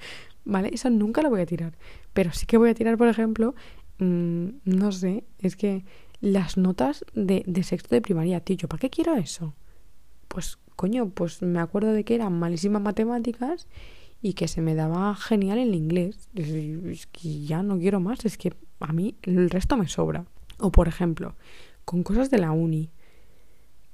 ¿vale? 0.44 0.70
Eso 0.72 0.88
nunca 0.90 1.22
lo 1.22 1.30
voy 1.30 1.40
a 1.40 1.46
tirar. 1.46 1.76
Pero 2.12 2.32
sí 2.32 2.46
que 2.46 2.56
voy 2.56 2.70
a 2.70 2.74
tirar, 2.74 2.96
por 2.96 3.08
ejemplo, 3.08 3.56
mm, 3.98 4.46
no 4.64 4.92
sé, 4.92 5.24
es 5.40 5.56
que 5.56 5.84
las 6.20 6.56
notas 6.56 7.04
de, 7.14 7.42
de 7.46 7.62
sexto 7.64 7.94
de 7.94 8.00
primaria, 8.00 8.40
tío, 8.40 8.56
¿yo 8.56 8.68
para 8.68 8.80
qué 8.80 8.90
quiero 8.90 9.16
eso? 9.16 9.54
Pues 10.34 10.58
coño, 10.74 11.10
pues 11.10 11.40
me 11.42 11.60
acuerdo 11.60 11.92
de 11.92 12.04
que 12.04 12.16
eran 12.16 12.38
malísimas 12.38 12.82
matemáticas 12.82 13.68
y 14.20 14.34
que 14.34 14.48
se 14.48 14.60
me 14.60 14.74
daba 14.74 15.14
genial 15.14 15.58
el 15.58 15.74
inglés. 15.76 16.28
Es 16.34 17.06
que 17.06 17.44
ya 17.44 17.62
no 17.62 17.78
quiero 17.78 18.00
más, 18.00 18.24
es 18.24 18.36
que 18.36 18.52
a 18.80 18.92
mí 18.92 19.14
el 19.22 19.48
resto 19.48 19.76
me 19.76 19.86
sobra. 19.86 20.26
O 20.58 20.72
por 20.72 20.88
ejemplo, 20.88 21.36
con 21.84 22.02
cosas 22.02 22.30
de 22.30 22.38
la 22.38 22.50
uni, 22.50 22.90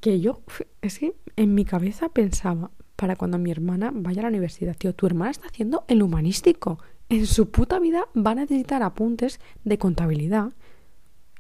que 0.01 0.21
yo, 0.21 0.41
es 0.81 0.99
que 0.99 1.15
en 1.37 1.55
mi 1.55 1.67
cabeza 1.67 2.09
pensaba, 2.09 2.71
para 2.97 3.17
cuando 3.17 3.39
mi 3.39 3.51
hermana 3.51 3.91
vaya 3.95 4.21
a 4.21 4.23
la 4.23 4.29
universidad, 4.29 4.77
tío, 4.77 4.95
tu 4.95 5.07
hermana 5.07 5.31
está 5.31 5.49
haciendo 5.49 5.85
el 5.89 6.03
humanístico. 6.03 6.79
En 7.11 7.27
su 7.27 7.51
puta 7.51 7.79
vida 7.79 8.07
va 8.17 8.31
a 8.31 8.37
necesitar 8.37 8.83
apuntes 8.83 9.41
de 9.65 9.77
contabilidad. 9.77 10.55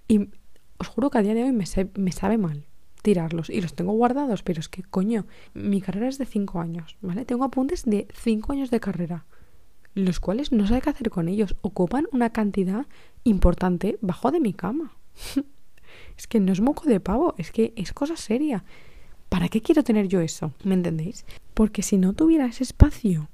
Y 0.08 0.28
os 0.76 0.88
juro 0.88 1.08
que 1.08 1.18
a 1.18 1.22
día 1.22 1.34
de 1.34 1.44
hoy 1.44 1.52
me, 1.52 1.64
me 1.94 2.12
sabe 2.12 2.36
mal 2.36 2.66
tirarlos 3.02 3.50
y 3.50 3.60
los 3.60 3.74
tengo 3.74 3.92
guardados, 3.92 4.42
pero 4.42 4.60
es 4.60 4.68
que 4.68 4.82
coño, 4.82 5.26
mi 5.54 5.80
carrera 5.80 6.08
es 6.08 6.18
de 6.18 6.26
5 6.26 6.60
años, 6.60 6.96
¿vale? 7.00 7.24
Tengo 7.24 7.44
apuntes 7.44 7.84
de 7.84 8.08
5 8.14 8.52
años 8.52 8.70
de 8.70 8.80
carrera, 8.80 9.24
los 9.94 10.20
cuales 10.20 10.52
no 10.52 10.66
sé 10.66 10.80
qué 10.80 10.90
hacer 10.90 11.10
con 11.10 11.28
ellos, 11.28 11.56
ocupan 11.62 12.06
una 12.12 12.30
cantidad 12.30 12.86
importante 13.24 13.98
bajo 14.00 14.30
de 14.30 14.40
mi 14.40 14.52
cama. 14.52 14.96
es 16.16 16.26
que 16.26 16.40
no 16.40 16.52
es 16.52 16.60
moco 16.60 16.88
de 16.88 17.00
pavo, 17.00 17.34
es 17.38 17.52
que 17.52 17.72
es 17.76 17.92
cosa 17.92 18.16
seria. 18.16 18.64
¿para 19.30 19.48
qué 19.48 19.62
quiero 19.62 19.82
tener 19.82 20.08
yo 20.08 20.20
eso? 20.20 20.52
¿Me 20.64 20.74
entendéis? 20.74 21.24
Porque 21.54 21.82
si 21.82 21.96
no 21.96 22.12
tuviera 22.12 22.44
ese 22.44 22.64
espacio, 22.64 23.30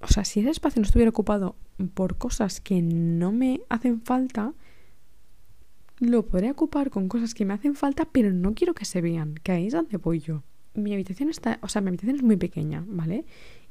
o 0.00 0.06
sea, 0.06 0.24
si 0.24 0.38
ese 0.40 0.50
espacio 0.50 0.80
no 0.80 0.86
estuviera 0.86 1.10
ocupado 1.10 1.56
por 1.94 2.16
cosas 2.16 2.60
que 2.60 2.80
no 2.82 3.32
me 3.32 3.62
hacen 3.68 4.02
falta, 4.02 4.52
lo 5.98 6.26
podría 6.26 6.52
ocupar 6.52 6.90
con 6.90 7.08
cosas 7.08 7.34
que 7.34 7.44
me 7.44 7.54
hacen 7.54 7.74
falta, 7.74 8.06
pero 8.10 8.32
no 8.32 8.54
quiero 8.54 8.74
que 8.74 8.84
se 8.84 9.00
vean, 9.00 9.34
que 9.42 9.52
ahí 9.52 9.66
es 9.66 9.72
donde 9.72 9.96
voy 9.96 10.20
yo. 10.20 10.42
Mi 10.74 10.92
habitación 10.92 11.30
está, 11.30 11.58
o 11.62 11.68
sea, 11.68 11.80
mi 11.80 11.88
habitación 11.88 12.16
es 12.16 12.22
muy 12.22 12.36
pequeña, 12.36 12.84
¿vale? 12.86 13.24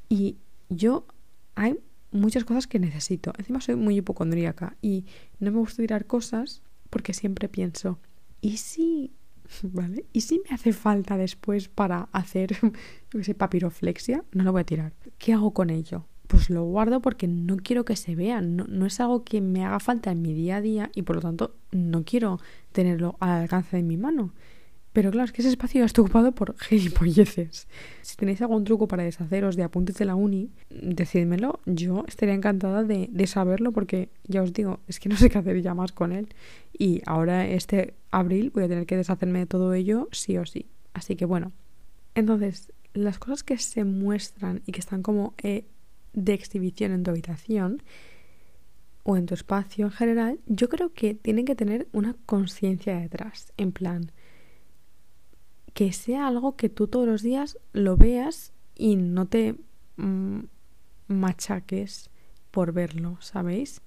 Y 0.08 0.36
yo 0.68 1.06
hay 1.54 1.78
muchas 2.10 2.44
cosas 2.44 2.66
que 2.66 2.78
necesito. 2.78 3.32
Encima 3.38 3.60
soy 3.60 3.76
muy 3.76 3.96
hipocondríaca 3.96 4.76
y 4.82 5.04
no 5.38 5.52
me 5.52 5.58
gusta 5.58 5.82
tirar 5.82 6.06
cosas 6.06 6.62
porque 6.90 7.14
siempre 7.14 7.48
pienso, 7.48 7.98
¿y 8.40 8.56
si 8.56 9.12
¿vale? 9.62 10.06
Y 10.12 10.22
si 10.22 10.40
me 10.40 10.54
hace 10.54 10.72
falta 10.72 11.16
después 11.16 11.68
para 11.68 12.08
hacer, 12.12 12.52
yo 12.62 12.70
qué 13.10 13.24
sé, 13.24 13.34
papiroflexia, 13.34 14.24
no 14.32 14.44
lo 14.44 14.52
voy 14.52 14.62
a 14.62 14.64
tirar. 14.64 14.92
¿Qué 15.18 15.32
hago 15.32 15.52
con 15.52 15.70
ello? 15.70 16.06
Pues 16.26 16.50
lo 16.50 16.64
guardo 16.64 17.00
porque 17.00 17.28
no 17.28 17.56
quiero 17.56 17.84
que 17.84 17.96
se 17.96 18.14
vean, 18.14 18.56
no, 18.56 18.64
no 18.68 18.86
es 18.86 18.98
algo 19.00 19.24
que 19.24 19.40
me 19.40 19.64
haga 19.64 19.78
falta 19.80 20.10
en 20.10 20.22
mi 20.22 20.32
día 20.34 20.56
a 20.56 20.60
día 20.60 20.90
y 20.94 21.02
por 21.02 21.16
lo 21.16 21.22
tanto 21.22 21.54
no 21.70 22.04
quiero 22.04 22.40
tenerlo 22.72 23.16
al 23.20 23.42
alcance 23.42 23.76
de 23.76 23.82
mi 23.82 23.96
mano. 23.96 24.32
Pero 24.96 25.10
claro, 25.10 25.26
es 25.26 25.32
que 25.32 25.42
ese 25.42 25.50
espacio 25.50 25.80
ya 25.80 25.84
está 25.84 26.00
ocupado 26.00 26.32
por 26.32 26.56
gilipolleces. 26.58 27.68
Si 28.00 28.16
tenéis 28.16 28.40
algún 28.40 28.64
truco 28.64 28.88
para 28.88 29.02
deshaceros 29.02 29.54
de 29.54 29.62
apuntes 29.62 29.98
de 29.98 30.06
la 30.06 30.14
uni, 30.14 30.48
decídmelo. 30.70 31.60
Yo 31.66 32.06
estaría 32.08 32.32
encantada 32.32 32.82
de, 32.82 33.06
de, 33.12 33.26
saberlo 33.26 33.72
porque 33.72 34.08
ya 34.24 34.40
os 34.40 34.54
digo, 34.54 34.80
es 34.88 34.98
que 34.98 35.10
no 35.10 35.18
sé 35.18 35.28
qué 35.28 35.36
hacer 35.36 35.60
ya 35.60 35.74
más 35.74 35.92
con 35.92 36.12
él. 36.12 36.28
Y 36.72 37.02
ahora 37.04 37.46
este 37.46 37.92
abril 38.10 38.50
voy 38.54 38.64
a 38.64 38.68
tener 38.68 38.86
que 38.86 38.96
deshacerme 38.96 39.40
de 39.40 39.46
todo 39.46 39.74
ello 39.74 40.08
sí 40.12 40.38
o 40.38 40.46
sí. 40.46 40.64
Así 40.94 41.14
que 41.14 41.26
bueno. 41.26 41.52
Entonces, 42.14 42.72
las 42.94 43.18
cosas 43.18 43.42
que 43.42 43.58
se 43.58 43.84
muestran 43.84 44.62
y 44.64 44.72
que 44.72 44.80
están 44.80 45.02
como 45.02 45.34
eh, 45.42 45.66
de 46.16 46.34
exhibición 46.34 46.90
en 46.90 47.04
tu 47.04 47.12
habitación 47.12 47.82
o 49.04 49.16
en 49.16 49.26
tu 49.26 49.34
espacio 49.34 49.84
en 49.84 49.92
general, 49.92 50.40
yo 50.46 50.68
creo 50.68 50.92
que 50.92 51.14
tienen 51.14 51.44
que 51.44 51.54
tener 51.54 51.86
una 51.92 52.16
conciencia 52.26 52.98
detrás. 52.98 53.52
En 53.56 53.70
plan, 53.70 54.10
que 55.74 55.92
sea 55.92 56.26
algo 56.26 56.56
que 56.56 56.68
tú 56.68 56.88
todos 56.88 57.06
los 57.06 57.22
días 57.22 57.58
lo 57.72 57.96
veas 57.96 58.52
y 58.74 58.96
no 58.96 59.26
te 59.26 59.54
mm, 59.96 60.40
machaques 61.06 62.10
por 62.50 62.72
verlo, 62.72 63.18
¿sabéis? 63.20 63.82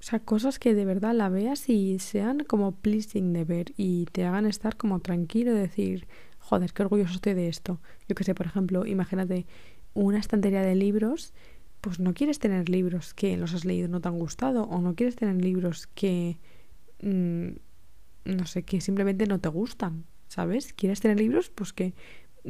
O 0.00 0.02
sea, 0.02 0.18
cosas 0.18 0.58
que 0.58 0.74
de 0.74 0.84
verdad 0.84 1.14
la 1.14 1.28
veas 1.28 1.68
y 1.68 1.98
sean 1.98 2.40
como 2.40 2.72
pleasing 2.72 3.32
de 3.32 3.44
ver 3.44 3.72
y 3.76 4.06
te 4.06 4.24
hagan 4.24 4.46
estar 4.46 4.76
como 4.76 5.00
tranquilo 5.00 5.52
y 5.52 5.58
decir, 5.58 6.08
joder, 6.38 6.72
qué 6.72 6.82
orgulloso 6.82 7.14
estoy 7.14 7.34
de 7.34 7.48
esto. 7.48 7.80
Yo 8.08 8.14
que 8.14 8.24
sé, 8.24 8.34
por 8.34 8.46
ejemplo, 8.46 8.86
imagínate 8.86 9.46
una 9.94 10.18
estantería 10.18 10.62
de 10.62 10.74
libros, 10.74 11.32
pues 11.80 11.98
no 12.00 12.14
quieres 12.14 12.38
tener 12.38 12.68
libros 12.68 13.14
que 13.14 13.36
los 13.36 13.54
has 13.54 13.64
leído 13.64 13.88
no 13.88 14.00
te 14.00 14.08
han 14.08 14.18
gustado 14.18 14.64
o 14.64 14.80
no 14.80 14.94
quieres 14.94 15.16
tener 15.16 15.42
libros 15.42 15.86
que, 15.88 16.38
mm, 17.02 17.48
no 18.26 18.46
sé, 18.46 18.62
que 18.62 18.80
simplemente 18.80 19.26
no 19.26 19.38
te 19.40 19.48
gustan. 19.48 20.04
¿sabes? 20.30 20.72
¿Quieres 20.72 21.00
tener 21.00 21.18
libros? 21.18 21.50
Pues 21.50 21.72
que 21.72 21.92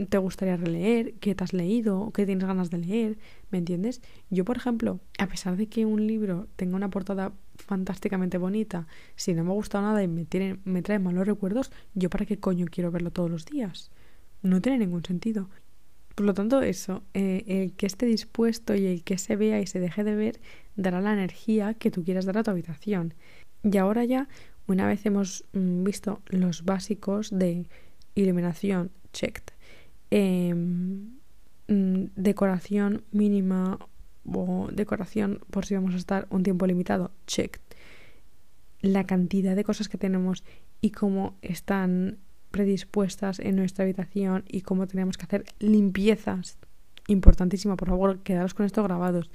te 0.08 0.18
gustaría 0.18 0.56
releer, 0.56 1.14
que 1.14 1.34
te 1.34 1.42
has 1.42 1.52
leído, 1.52 2.12
que 2.12 2.26
tienes 2.26 2.46
ganas 2.46 2.70
de 2.70 2.78
leer, 2.78 3.18
¿me 3.50 3.58
entiendes? 3.58 4.02
Yo, 4.28 4.44
por 4.44 4.58
ejemplo, 4.58 5.00
a 5.18 5.26
pesar 5.26 5.56
de 5.56 5.66
que 5.66 5.86
un 5.86 6.06
libro 6.06 6.46
tenga 6.56 6.76
una 6.76 6.90
portada 6.90 7.32
fantásticamente 7.56 8.38
bonita, 8.38 8.86
si 9.16 9.34
no 9.34 9.42
me 9.42 9.50
ha 9.50 9.54
gustado 9.54 9.84
nada 9.84 10.02
y 10.02 10.08
me, 10.08 10.26
me 10.64 10.82
trae 10.82 10.98
malos 11.00 11.26
recuerdos, 11.26 11.72
¿yo 11.94 12.10
para 12.10 12.26
qué 12.26 12.38
coño 12.38 12.66
quiero 12.70 12.92
verlo 12.92 13.10
todos 13.10 13.30
los 13.30 13.46
días? 13.46 13.90
No 14.42 14.60
tiene 14.60 14.78
ningún 14.78 15.04
sentido. 15.04 15.48
Por 16.20 16.26
lo 16.26 16.34
tanto, 16.34 16.60
eso, 16.60 17.02
eh, 17.14 17.44
el 17.46 17.72
que 17.72 17.86
esté 17.86 18.04
dispuesto 18.04 18.74
y 18.74 18.84
el 18.84 19.04
que 19.04 19.16
se 19.16 19.36
vea 19.36 19.58
y 19.58 19.66
se 19.66 19.80
deje 19.80 20.04
de 20.04 20.14
ver 20.14 20.38
dará 20.76 21.00
la 21.00 21.14
energía 21.14 21.72
que 21.72 21.90
tú 21.90 22.04
quieras 22.04 22.26
dar 22.26 22.36
a 22.36 22.42
tu 22.42 22.50
habitación. 22.50 23.14
Y 23.62 23.78
ahora 23.78 24.04
ya 24.04 24.28
una 24.66 24.86
vez 24.86 25.06
hemos 25.06 25.46
mm, 25.54 25.82
visto 25.82 26.20
los 26.26 26.66
básicos 26.66 27.30
de 27.30 27.64
iluminación, 28.14 28.90
checked, 29.14 29.44
em, 30.10 31.08
mm, 31.68 32.08
decoración 32.16 33.02
mínima 33.12 33.78
o 34.26 34.68
decoración 34.70 35.40
por 35.50 35.64
si 35.64 35.74
vamos 35.74 35.94
a 35.94 35.96
estar 35.96 36.26
un 36.28 36.42
tiempo 36.42 36.66
limitado, 36.66 37.12
checked, 37.26 37.62
la 38.82 39.04
cantidad 39.04 39.56
de 39.56 39.64
cosas 39.64 39.88
que 39.88 39.96
tenemos 39.96 40.44
y 40.82 40.90
cómo 40.90 41.38
están 41.40 42.18
predispuestas 42.50 43.38
en 43.38 43.56
nuestra 43.56 43.84
habitación 43.84 44.44
y 44.48 44.62
cómo 44.62 44.86
tenemos 44.86 45.16
que 45.16 45.24
hacer 45.24 45.44
limpiezas. 45.58 46.58
Importantísimo, 47.06 47.76
por 47.76 47.88
favor, 47.88 48.20
quedaros 48.20 48.54
con 48.54 48.66
esto 48.66 48.82
grabados. 48.82 49.30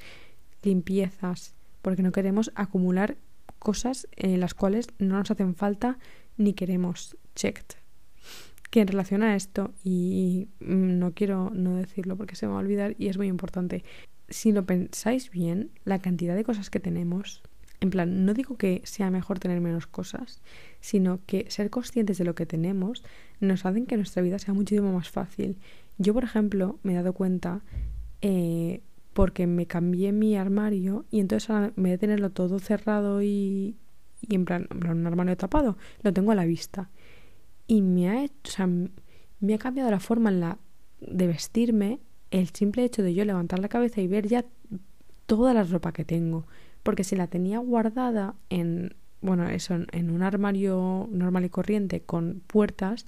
Limpiezas, 0.63 1.55
porque 1.81 2.03
no 2.03 2.11
queremos 2.11 2.51
acumular 2.55 3.17
cosas 3.59 4.07
en 4.15 4.39
las 4.39 4.53
cuales 4.53 4.87
no 4.99 5.17
nos 5.17 5.31
hacen 5.31 5.55
falta 5.55 5.97
ni 6.37 6.53
queremos. 6.53 7.17
Checked. 7.35 7.77
Que 8.69 8.81
en 8.81 8.87
relación 8.87 9.23
a 9.23 9.35
esto, 9.35 9.73
y 9.83 10.47
no 10.59 11.13
quiero 11.13 11.49
no 11.53 11.75
decirlo 11.75 12.17
porque 12.17 12.35
se 12.35 12.45
me 12.45 12.53
va 12.53 12.59
a 12.59 12.61
olvidar 12.61 12.95
y 12.97 13.07
es 13.07 13.17
muy 13.17 13.27
importante, 13.27 13.83
si 14.29 14.51
lo 14.51 14.65
pensáis 14.65 15.29
bien, 15.29 15.71
la 15.83 15.99
cantidad 15.99 16.35
de 16.35 16.43
cosas 16.43 16.69
que 16.69 16.79
tenemos, 16.79 17.43
en 17.85 17.91
plan, 17.91 18.25
no 18.25 18.33
digo 18.33 18.57
que 18.57 18.81
sea 18.83 19.09
mejor 19.09 19.39
tener 19.39 19.61
menos 19.61 19.87
cosas, 19.87 20.41
sino 20.79 21.19
que 21.25 21.45
ser 21.49 21.69
conscientes 21.69 22.17
de 22.17 22.25
lo 22.25 22.35
que 22.35 22.45
tenemos 22.45 23.03
nos 23.39 23.65
hacen 23.65 23.85
que 23.85 23.95
nuestra 23.95 24.21
vida 24.21 24.39
sea 24.39 24.53
muchísimo 24.53 24.91
más 24.91 25.09
fácil. 25.09 25.57
Yo, 25.97 26.13
por 26.13 26.23
ejemplo, 26.23 26.79
me 26.83 26.93
he 26.93 26.95
dado 26.95 27.13
cuenta 27.13 27.61
eh, 28.21 28.81
porque 29.13 29.47
me 29.47 29.65
cambié 29.65 30.11
mi 30.11 30.35
armario 30.35 31.05
y 31.09 31.19
entonces 31.19 31.49
ahora 31.49 31.71
en 31.75 31.83
vez 31.83 31.93
de 31.93 31.97
tenerlo 31.99 32.31
todo 32.31 32.59
cerrado 32.59 33.21
y, 33.21 33.75
y 34.21 34.35
en, 34.35 34.45
plan, 34.45 34.67
un 34.71 35.07
armario 35.07 35.37
tapado, 35.37 35.77
lo 36.01 36.11
tengo 36.11 36.31
a 36.31 36.35
la 36.35 36.45
vista. 36.45 36.89
Y 37.67 37.81
me 37.81 38.09
ha 38.09 38.23
hecho, 38.23 38.41
o 38.43 38.51
sea, 38.51 38.69
me 39.39 39.53
ha 39.53 39.57
cambiado 39.57 39.89
la 39.89 39.99
forma 39.99 40.29
en 40.29 40.39
la 40.39 40.57
de 40.99 41.27
vestirme 41.27 41.99
el 42.31 42.49
simple 42.49 42.83
hecho 42.83 43.03
de 43.03 43.13
yo 43.13 43.23
levantar 43.25 43.59
la 43.59 43.69
cabeza 43.69 44.01
y 44.01 44.07
ver 44.07 44.27
ya 44.27 44.43
toda 45.25 45.53
la 45.53 45.63
ropa 45.63 45.91
que 45.91 46.03
tengo. 46.03 46.45
Porque 46.85 47.03
si 47.03 47.15
la 47.15 47.25
tenía 47.25 47.57
guardada 47.57 48.35
en, 48.51 48.95
bueno, 49.19 49.49
eso, 49.49 49.73
en 49.91 50.11
un 50.11 50.21
armario 50.21 51.09
normal 51.11 51.45
y 51.45 51.49
corriente 51.49 52.01
con 52.01 52.43
puertas, 52.45 53.07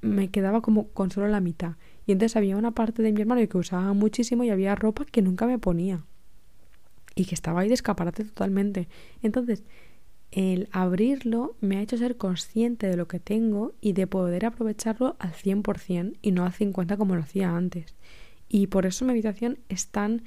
me 0.00 0.28
quedaba 0.32 0.60
como 0.60 0.88
con 0.88 1.12
solo 1.12 1.28
la 1.28 1.38
mitad. 1.38 1.76
Y 2.04 2.10
entonces 2.10 2.34
había 2.34 2.56
una 2.56 2.72
parte 2.72 3.04
de 3.04 3.12
mi 3.12 3.20
armario 3.20 3.48
que 3.48 3.58
usaba 3.58 3.92
muchísimo 3.92 4.42
y 4.42 4.50
había 4.50 4.74
ropa 4.74 5.04
que 5.04 5.22
nunca 5.22 5.46
me 5.46 5.56
ponía. 5.56 6.04
Y 7.14 7.26
que 7.26 7.36
estaba 7.36 7.60
ahí 7.60 7.68
de 7.68 7.74
escaparate 7.74 8.24
totalmente. 8.24 8.88
Entonces, 9.22 9.62
el 10.32 10.68
abrirlo 10.72 11.54
me 11.60 11.76
ha 11.76 11.82
hecho 11.82 11.96
ser 11.96 12.16
consciente 12.16 12.88
de 12.88 12.96
lo 12.96 13.06
que 13.06 13.20
tengo 13.20 13.72
y 13.80 13.92
de 13.92 14.08
poder 14.08 14.46
aprovecharlo 14.46 15.14
al 15.20 15.32
100% 15.32 16.16
y 16.22 16.32
no 16.32 16.44
al 16.44 16.52
50% 16.52 16.96
como 16.96 17.14
lo 17.14 17.22
hacía 17.22 17.54
antes. 17.54 17.94
Y 18.48 18.66
por 18.66 18.84
eso 18.84 19.04
mi 19.04 19.12
habitación 19.12 19.60
es 19.68 19.86
tan... 19.86 20.22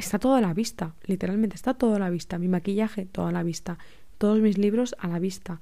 Está 0.00 0.18
todo 0.18 0.34
a 0.34 0.40
la 0.40 0.54
vista, 0.54 0.94
literalmente 1.04 1.56
está 1.56 1.74
todo 1.74 1.94
a 1.94 1.98
la 1.98 2.10
vista. 2.10 2.38
Mi 2.38 2.48
maquillaje, 2.48 3.06
todo 3.06 3.26
a 3.26 3.32
la 3.32 3.42
vista. 3.42 3.78
Todos 4.18 4.40
mis 4.40 4.58
libros 4.58 4.94
a 4.98 5.08
la 5.08 5.18
vista 5.18 5.60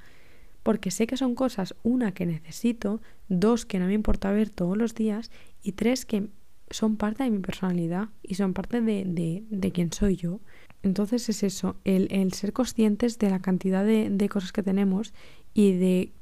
porque 0.63 0.91
sé 0.91 1.07
que 1.07 1.17
son 1.17 1.35
cosas, 1.35 1.75
una, 1.83 2.13
que 2.13 2.27
necesito, 2.27 3.01
dos, 3.29 3.65
que 3.65 3.79
no 3.79 3.87
me 3.87 3.95
importa 3.95 4.31
ver 4.33 4.51
todos 4.51 4.77
los 4.77 4.95
días, 4.95 5.31
y 5.63 5.73
tres, 5.73 6.05
que 6.05 6.29
son 6.69 6.97
parte 6.97 7.25
de 7.25 7.31
mi 7.31 7.39
personalidad 7.39 8.11
y 8.23 8.35
son 8.35 8.53
parte 8.53 8.83
de, 8.83 9.05
de, 9.07 9.45
de 9.49 9.73
quién 9.73 9.91
soy 9.93 10.17
yo. 10.17 10.41
Entonces 10.83 11.27
es 11.31 11.43
eso, 11.43 11.77
el, 11.85 12.09
el 12.11 12.35
ser 12.35 12.53
conscientes 12.53 13.19
de 13.19 13.31
la 13.31 13.39
cantidad 13.39 13.83
de, 13.83 14.11
de 14.11 14.29
cosas 14.29 14.53
que 14.53 14.63
tenemos 14.63 15.15
y 15.55 15.73
de 15.73 16.13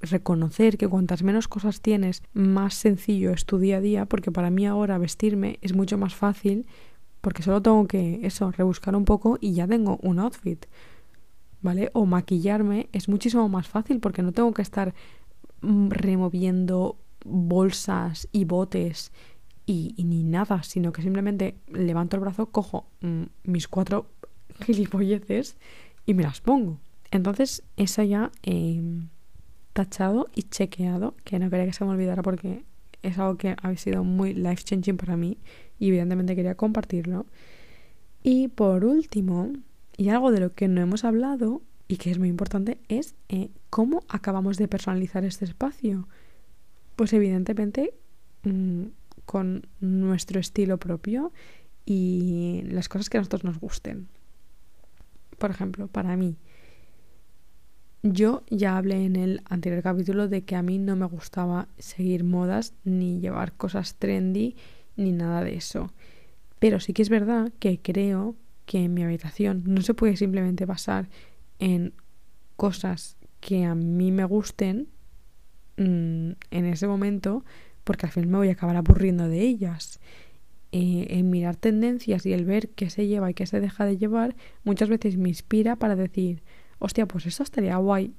reconocer 0.00 0.78
que 0.78 0.88
cuantas 0.88 1.22
menos 1.22 1.46
cosas 1.46 1.82
tienes, 1.82 2.22
más 2.32 2.72
sencillo 2.72 3.32
es 3.32 3.44
tu 3.44 3.58
día 3.58 3.76
a 3.76 3.80
día, 3.82 4.06
porque 4.06 4.32
para 4.32 4.48
mí 4.48 4.64
ahora 4.64 4.96
vestirme 4.96 5.58
es 5.60 5.74
mucho 5.74 5.98
más 5.98 6.14
fácil, 6.14 6.64
porque 7.20 7.42
solo 7.42 7.60
tengo 7.62 7.86
que 7.86 8.20
eso, 8.22 8.50
rebuscar 8.50 8.96
un 8.96 9.04
poco 9.04 9.38
y 9.40 9.54
ya 9.54 9.66
tengo 9.66 9.98
un 10.02 10.18
outfit. 10.18 10.66
¿vale? 11.62 11.90
O 11.92 12.06
maquillarme 12.06 12.88
es 12.92 13.08
muchísimo 13.08 13.48
más 13.48 13.68
fácil 13.68 14.00
porque 14.00 14.22
no 14.22 14.32
tengo 14.32 14.52
que 14.52 14.62
estar 14.62 14.94
mm, 15.60 15.90
removiendo 15.90 16.96
bolsas 17.24 18.28
y 18.32 18.44
botes 18.44 19.12
y, 19.66 19.94
ni 19.98 20.24
nada, 20.24 20.64
sino 20.64 20.92
que 20.92 21.02
simplemente 21.02 21.54
levanto 21.68 22.16
el 22.16 22.22
brazo, 22.22 22.46
cojo 22.46 22.86
mm, 23.02 23.24
mis 23.44 23.68
cuatro 23.68 24.06
gilipolleces 24.64 25.56
y 26.06 26.14
me 26.14 26.22
las 26.22 26.40
pongo. 26.40 26.78
Entonces, 27.12 27.62
eso 27.76 28.02
ya 28.02 28.32
eh, 28.42 28.82
tachado 29.72 30.28
y 30.34 30.44
chequeado, 30.44 31.14
que 31.24 31.38
no 31.38 31.50
quería 31.50 31.66
que 31.66 31.72
se 31.72 31.84
me 31.84 31.90
olvidara 31.90 32.22
porque 32.22 32.64
es 33.02 33.18
algo 33.18 33.36
que 33.36 33.54
ha 33.60 33.76
sido 33.76 34.04
muy 34.04 34.34
life 34.34 34.64
changing 34.64 34.96
para 34.96 35.16
mí 35.16 35.38
y 35.80 35.88
evidentemente 35.88 36.36
quería 36.36 36.54
compartirlo. 36.54 37.26
Y 38.22 38.48
por 38.48 38.84
último, 38.84 39.50
y 39.96 40.10
algo 40.10 40.30
de 40.30 40.40
lo 40.40 40.52
que 40.54 40.68
no 40.68 40.80
hemos 40.80 41.04
hablado 41.04 41.62
y 41.88 41.96
que 41.96 42.12
es 42.12 42.18
muy 42.18 42.28
importante 42.28 42.78
es 42.88 43.16
eh, 43.28 43.50
cómo 43.70 44.04
acabamos 44.08 44.58
de 44.58 44.68
personalizar 44.68 45.24
este 45.24 45.46
espacio. 45.46 46.06
Pues 46.94 47.12
evidentemente 47.12 47.94
mm, 48.44 48.84
con 49.24 49.66
nuestro 49.80 50.38
estilo 50.38 50.78
propio 50.78 51.32
y 51.86 52.62
las 52.66 52.88
cosas 52.88 53.08
que 53.08 53.16
a 53.16 53.20
nosotros 53.22 53.42
nos 53.42 53.58
gusten. 53.58 54.06
Por 55.38 55.50
ejemplo, 55.50 55.88
para 55.88 56.14
mí, 56.16 56.36
yo 58.02 58.42
ya 58.50 58.76
hablé 58.76 59.04
en 59.04 59.16
el 59.16 59.42
anterior 59.46 59.82
capítulo 59.82 60.28
de 60.28 60.42
que 60.42 60.56
a 60.56 60.62
mí 60.62 60.78
no 60.78 60.94
me 60.94 61.06
gustaba 61.06 61.68
seguir 61.78 62.22
modas 62.22 62.74
ni 62.84 63.20
llevar 63.20 63.54
cosas 63.54 63.94
trendy 63.94 64.56
ni 65.00 65.12
nada 65.12 65.42
de 65.42 65.56
eso. 65.56 65.92
Pero 66.58 66.78
sí 66.78 66.92
que 66.92 67.02
es 67.02 67.08
verdad 67.08 67.52
que 67.58 67.80
creo 67.80 68.36
que 68.66 68.84
en 68.84 68.94
mi 68.94 69.02
habitación 69.02 69.64
no 69.66 69.82
se 69.82 69.94
puede 69.94 70.16
simplemente 70.16 70.66
basar 70.66 71.08
en 71.58 71.94
cosas 72.56 73.16
que 73.40 73.64
a 73.64 73.74
mí 73.74 74.12
me 74.12 74.24
gusten 74.24 74.88
mm, 75.76 76.30
en 76.50 76.64
ese 76.66 76.86
momento, 76.86 77.44
porque 77.84 78.06
al 78.06 78.12
final 78.12 78.28
me 78.28 78.38
voy 78.38 78.48
a 78.50 78.52
acabar 78.52 78.76
aburriendo 78.76 79.28
de 79.28 79.40
ellas. 79.40 80.00
Eh, 80.72 81.18
en 81.18 81.30
mirar 81.30 81.56
tendencias 81.56 82.24
y 82.26 82.32
el 82.32 82.44
ver 82.44 82.68
qué 82.68 82.90
se 82.90 83.08
lleva 83.08 83.28
y 83.28 83.34
qué 83.34 83.44
se 83.44 83.58
deja 83.58 83.84
de 83.84 83.98
llevar, 83.98 84.36
muchas 84.62 84.88
veces 84.88 85.16
me 85.16 85.28
inspira 85.28 85.74
para 85.74 85.96
decir, 85.96 86.44
hostia, 86.78 87.06
pues 87.06 87.26
eso 87.26 87.42
estaría 87.42 87.76
guay. 87.76 88.14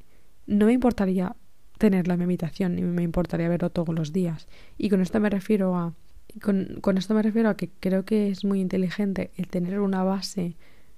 No 0.47 0.65
me 0.65 0.73
importaría 0.73 1.37
tenerlo 1.77 2.13
en 2.13 2.19
mi 2.19 2.25
habitación, 2.25 2.75
ni 2.75 2.81
me 2.81 3.03
importaría 3.03 3.47
verlo 3.47 3.69
todos 3.69 3.95
los 3.95 4.11
días. 4.11 4.49
Y 4.77 4.89
con 4.89 4.99
esto 4.99 5.21
me 5.21 5.29
refiero 5.29 5.75
a 5.77 5.93
con, 6.41 6.79
con 6.81 6.97
esto 6.97 7.13
me 7.13 7.21
refiero 7.21 7.49
a 7.49 7.57
que 7.57 7.69
creo 7.79 8.05
que 8.05 8.29
es 8.29 8.45
muy 8.45 8.61
inteligente 8.61 9.31
el 9.35 9.47
tener 9.47 9.79
una 9.79 10.03
base 10.03 10.55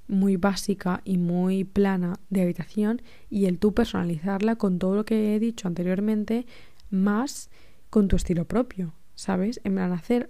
muy 0.07 0.35
básica 0.35 1.01
y 1.05 1.17
muy 1.17 1.63
plana 1.63 2.19
de 2.29 2.41
habitación 2.41 3.01
y 3.29 3.45
el 3.45 3.57
tú 3.57 3.73
personalizarla 3.73 4.55
con 4.57 4.79
todo 4.79 4.95
lo 4.95 5.05
que 5.05 5.35
he 5.35 5.39
dicho 5.39 5.67
anteriormente 5.67 6.45
más 6.89 7.49
con 7.89 8.07
tu 8.07 8.15
estilo 8.15 8.45
propio, 8.45 8.93
¿sabes? 9.15 9.61
En 9.63 9.75
plan 9.75 9.91
hacer 9.91 10.29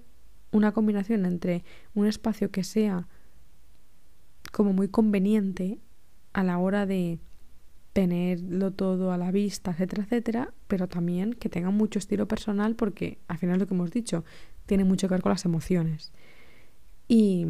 una 0.52 0.72
combinación 0.72 1.26
entre 1.26 1.64
un 1.96 2.08
espacio 2.08 2.52
que 2.52 2.64
sea 2.64 3.08
como 4.52 4.74
muy 4.74 4.88
conveniente 4.88 5.80
a 6.34 6.44
la 6.44 6.60
hora 6.60 6.86
de 6.86 7.20
tenerlo 7.94 8.72
todo 8.72 9.12
a 9.12 9.18
la 9.18 9.32
vista, 9.32 9.72
etcétera, 9.72 10.04
etcétera, 10.04 10.54
pero 10.68 10.88
también 10.88 11.34
que 11.34 11.50
tenga 11.50 11.70
mucho 11.70 12.00
estilo 12.00 12.28
personal 12.28 12.76
porque 12.76 13.20
al 13.28 13.38
final 13.38 13.60
lo 13.60 13.68
que 13.68 13.74
hemos 13.74 13.92
dicho 13.92 14.24
tiene 14.66 14.84
mucho 14.84 15.08
que 15.08 15.16
ver 15.16 15.22
con 15.22 15.32
las 15.32 15.46
emociones. 15.46 16.12
Y 17.08 17.46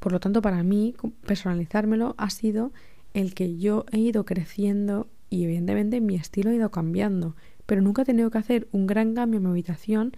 por 0.00 0.12
lo 0.12 0.20
tanto 0.20 0.42
para 0.42 0.62
mí 0.62 0.94
personalizármelo 1.26 2.14
ha 2.18 2.30
sido 2.30 2.72
el 3.14 3.34
que 3.34 3.56
yo 3.56 3.86
he 3.92 3.98
ido 3.98 4.24
creciendo 4.24 5.08
y 5.30 5.44
evidentemente 5.44 6.00
mi 6.00 6.16
estilo 6.16 6.50
ha 6.50 6.54
ido 6.54 6.70
cambiando, 6.70 7.34
pero 7.66 7.80
nunca 7.80 8.02
he 8.02 8.04
tenido 8.04 8.30
que 8.30 8.38
hacer 8.38 8.68
un 8.72 8.86
gran 8.86 9.14
cambio 9.14 9.38
en 9.38 9.44
mi 9.44 9.50
habitación 9.50 10.12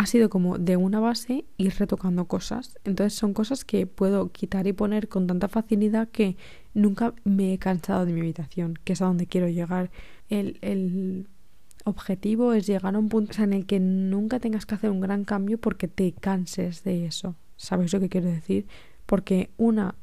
ha 0.00 0.06
sido 0.06 0.30
como 0.30 0.56
de 0.56 0.78
una 0.78 0.98
base 0.98 1.44
ir 1.58 1.74
retocando 1.78 2.24
cosas. 2.24 2.78
Entonces 2.84 3.12
son 3.12 3.34
cosas 3.34 3.66
que 3.66 3.86
puedo 3.86 4.32
quitar 4.32 4.66
y 4.66 4.72
poner 4.72 5.08
con 5.08 5.26
tanta 5.26 5.46
facilidad 5.48 6.08
que 6.08 6.38
nunca 6.72 7.12
me 7.24 7.52
he 7.52 7.58
cansado 7.58 8.06
de 8.06 8.14
mi 8.14 8.20
habitación, 8.20 8.78
que 8.84 8.94
es 8.94 9.02
a 9.02 9.04
donde 9.04 9.26
quiero 9.26 9.48
llegar. 9.48 9.90
El, 10.30 10.58
el 10.62 11.28
objetivo 11.84 12.52
es 12.52 12.66
llegar 12.66 12.94
a 12.94 12.98
un 12.98 13.08
punto 13.08 13.42
en 13.42 13.52
el 13.52 13.66
que 13.66 13.80
nunca 13.80 14.40
tengas 14.40 14.66
que 14.66 14.74
hacer 14.74 14.90
un 14.90 15.00
gran 15.00 15.24
cambio 15.24 15.58
porque 15.58 15.88
te 15.88 16.12
canses 16.12 16.84
de 16.84 17.06
eso. 17.06 17.36
¿Sabéis 17.56 17.92
lo 17.92 18.00
que 18.00 18.08
quiero 18.08 18.28
decir? 18.28 18.66
Porque 19.06 19.50
una 19.56 19.94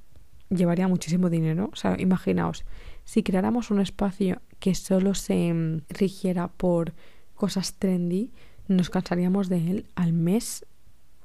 llevaría 0.49 0.87
muchísimo 0.87 1.29
dinero. 1.29 1.69
O 1.73 1.75
sea, 1.75 1.99
imaginaos, 1.99 2.65
si 3.03 3.23
creáramos 3.23 3.71
un 3.71 3.81
espacio 3.81 4.41
que 4.59 4.75
solo 4.75 5.13
se 5.13 5.53
mm, 5.53 5.81
rigiera 5.89 6.47
por 6.47 6.93
cosas 7.35 7.73
trendy, 7.73 8.31
nos 8.67 8.89
cansaríamos 8.89 9.49
de 9.49 9.57
él 9.71 9.85
al 9.95 10.13
mes 10.13 10.65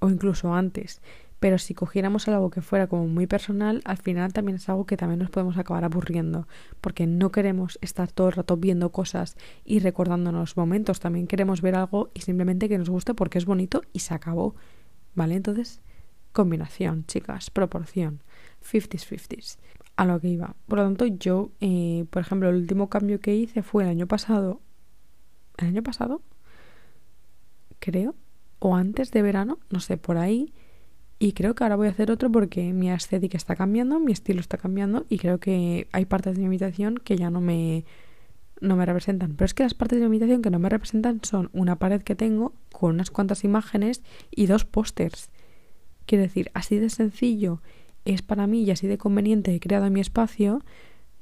o 0.01 0.11
incluso 0.11 0.55
antes. 0.55 1.01
Pero 1.43 1.59
si 1.59 1.75
cogiéramos 1.75 2.29
algo 2.29 2.51
que 2.51 2.63
fuera 2.63 2.87
como 2.87 3.09
muy 3.09 3.27
personal, 3.27 3.83
al 3.85 3.97
final 3.97 4.33
también 4.33 4.55
es 4.55 4.69
algo 4.69 4.87
que 4.87 4.97
también 4.97 5.19
nos 5.19 5.31
podemos 5.31 5.59
acabar 5.59 5.83
aburriendo, 5.83 6.47
porque 6.81 7.09
no 7.09 7.33
queremos 7.33 7.81
estar 7.81 8.13
todo 8.13 8.29
el 8.29 8.35
rato 8.35 8.57
viendo 8.57 8.93
cosas 8.93 9.37
y 9.65 9.81
recordándonos 9.81 10.57
momentos, 10.57 11.01
también 11.01 11.27
queremos 11.27 11.61
ver 11.61 11.75
algo 11.75 12.13
y 12.15 12.21
simplemente 12.21 12.69
que 12.69 12.79
nos 12.79 12.89
guste 12.89 13.15
porque 13.15 13.39
es 13.39 13.45
bonito 13.45 13.83
y 13.93 13.99
se 13.99 14.15
acabó. 14.15 14.55
¿Vale? 15.17 15.35
Entonces, 15.35 15.81
combinación, 16.31 17.07
chicas, 17.07 17.51
proporción, 17.51 18.23
50s-50s, 18.63 19.59
a 19.97 20.05
lo 20.05 20.21
que 20.21 20.29
iba. 20.29 20.55
Por 20.69 20.79
lo 20.79 20.85
tanto, 20.85 21.07
yo, 21.07 21.51
eh, 21.59 22.05
por 22.11 22.23
ejemplo, 22.23 22.51
el 22.51 22.55
último 22.55 22.89
cambio 22.89 23.19
que 23.19 23.35
hice 23.35 23.65
fue 23.65 23.83
el 23.83 23.89
año 23.89 24.07
pasado. 24.07 24.61
¿El 25.59 25.67
año 25.67 25.83
pasado? 25.83 26.23
creo, 27.83 28.15
o 28.61 28.77
antes 28.77 29.11
de 29.11 29.23
verano, 29.23 29.59
no 29.69 29.81
sé, 29.81 29.99
por 29.99 30.17
ahí. 30.17 30.55
Y 31.23 31.35
creo 31.35 31.55
que 31.55 31.63
ahora 31.63 31.77
voy 31.77 31.87
a 31.87 31.91
hacer 31.91 32.11
otro 32.11 32.33
porque 32.33 32.73
mi 32.73 32.91
estética 32.91 33.37
está 33.37 33.55
cambiando, 33.55 34.01
mi 34.01 34.11
estilo 34.11 34.41
está 34.41 34.59
cambiando 34.59 35.07
y 35.09 35.19
creo 35.19 35.39
que 35.39 35.87
hay 35.93 36.05
partes 36.05 36.35
de 36.35 36.41
mi 36.41 36.49
habitación 36.49 36.97
que 36.97 37.17
ya 37.17 37.31
no 37.31 37.41
me, 37.41 37.85
no 38.61 38.75
me 38.75 38.85
representan. 38.85 39.37
Pero 39.37 39.47
es 39.47 39.55
que 39.55 39.63
las 39.63 39.75
partes 39.75 40.01
de 40.01 40.09
mi 40.09 40.17
habitación 40.17 40.43
que 40.43 40.51
no 40.51 40.59
me 40.59 40.69
representan 40.69 41.21
son 41.23 41.49
una 41.53 41.77
pared 41.77 42.03
que 42.03 42.17
tengo 42.17 42.55
con 42.73 42.97
unas 42.97 43.13
cuantas 43.13 43.45
imágenes 43.45 44.03
y 44.33 44.47
dos 44.47 44.65
pósters. 44.65 45.31
Quiero 46.07 46.23
decir, 46.23 46.51
así 46.55 46.81
de 46.81 46.91
sencillo 46.91 47.63
es 48.05 48.21
para 48.23 48.49
mí 48.49 48.65
y 48.65 48.73
así 48.73 48.89
de 48.89 48.99
conveniente 48.99 49.55
he 49.55 49.61
creado 49.61 49.89
mi 49.91 50.01
espacio 50.01 50.65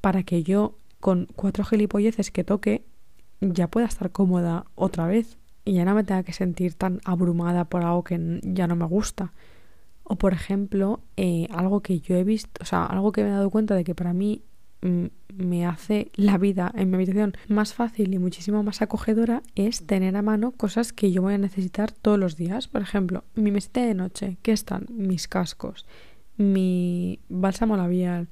para 0.00 0.22
que 0.22 0.42
yo 0.42 0.78
con 1.00 1.26
cuatro 1.36 1.62
gilipolleces 1.62 2.30
que 2.30 2.42
toque 2.42 2.86
ya 3.42 3.68
pueda 3.68 3.84
estar 3.84 4.12
cómoda 4.12 4.64
otra 4.76 5.06
vez 5.06 5.36
y 5.66 5.74
ya 5.74 5.84
no 5.84 5.94
me 5.94 6.04
tenga 6.04 6.22
que 6.22 6.32
sentir 6.32 6.72
tan 6.72 7.02
abrumada 7.04 7.66
por 7.66 7.84
algo 7.84 8.02
que 8.02 8.40
ya 8.42 8.66
no 8.66 8.76
me 8.76 8.86
gusta. 8.86 9.34
O 10.10 10.16
por 10.16 10.32
ejemplo, 10.32 11.04
eh, 11.16 11.46
algo 11.52 11.82
que 11.82 12.00
yo 12.00 12.16
he 12.16 12.24
visto, 12.24 12.60
o 12.60 12.64
sea, 12.64 12.84
algo 12.84 13.12
que 13.12 13.22
me 13.22 13.28
he 13.28 13.30
dado 13.30 13.48
cuenta 13.48 13.76
de 13.76 13.84
que 13.84 13.94
para 13.94 14.12
mí 14.12 14.42
mm, 14.82 15.04
me 15.36 15.64
hace 15.64 16.10
la 16.16 16.36
vida 16.36 16.72
en 16.74 16.90
mi 16.90 16.96
habitación 16.96 17.34
más 17.46 17.74
fácil 17.74 18.12
y 18.12 18.18
muchísimo 18.18 18.64
más 18.64 18.82
acogedora 18.82 19.44
es 19.54 19.86
tener 19.86 20.16
a 20.16 20.22
mano 20.22 20.50
cosas 20.50 20.92
que 20.92 21.12
yo 21.12 21.22
voy 21.22 21.34
a 21.34 21.38
necesitar 21.38 21.92
todos 21.92 22.18
los 22.18 22.36
días. 22.36 22.66
Por 22.66 22.82
ejemplo, 22.82 23.22
mi 23.36 23.52
mesita 23.52 23.82
de 23.82 23.94
noche, 23.94 24.36
¿qué 24.42 24.50
están? 24.50 24.86
Mis 24.90 25.28
cascos, 25.28 25.86
mi 26.36 27.20
bálsamo 27.28 27.76
labial, 27.76 28.26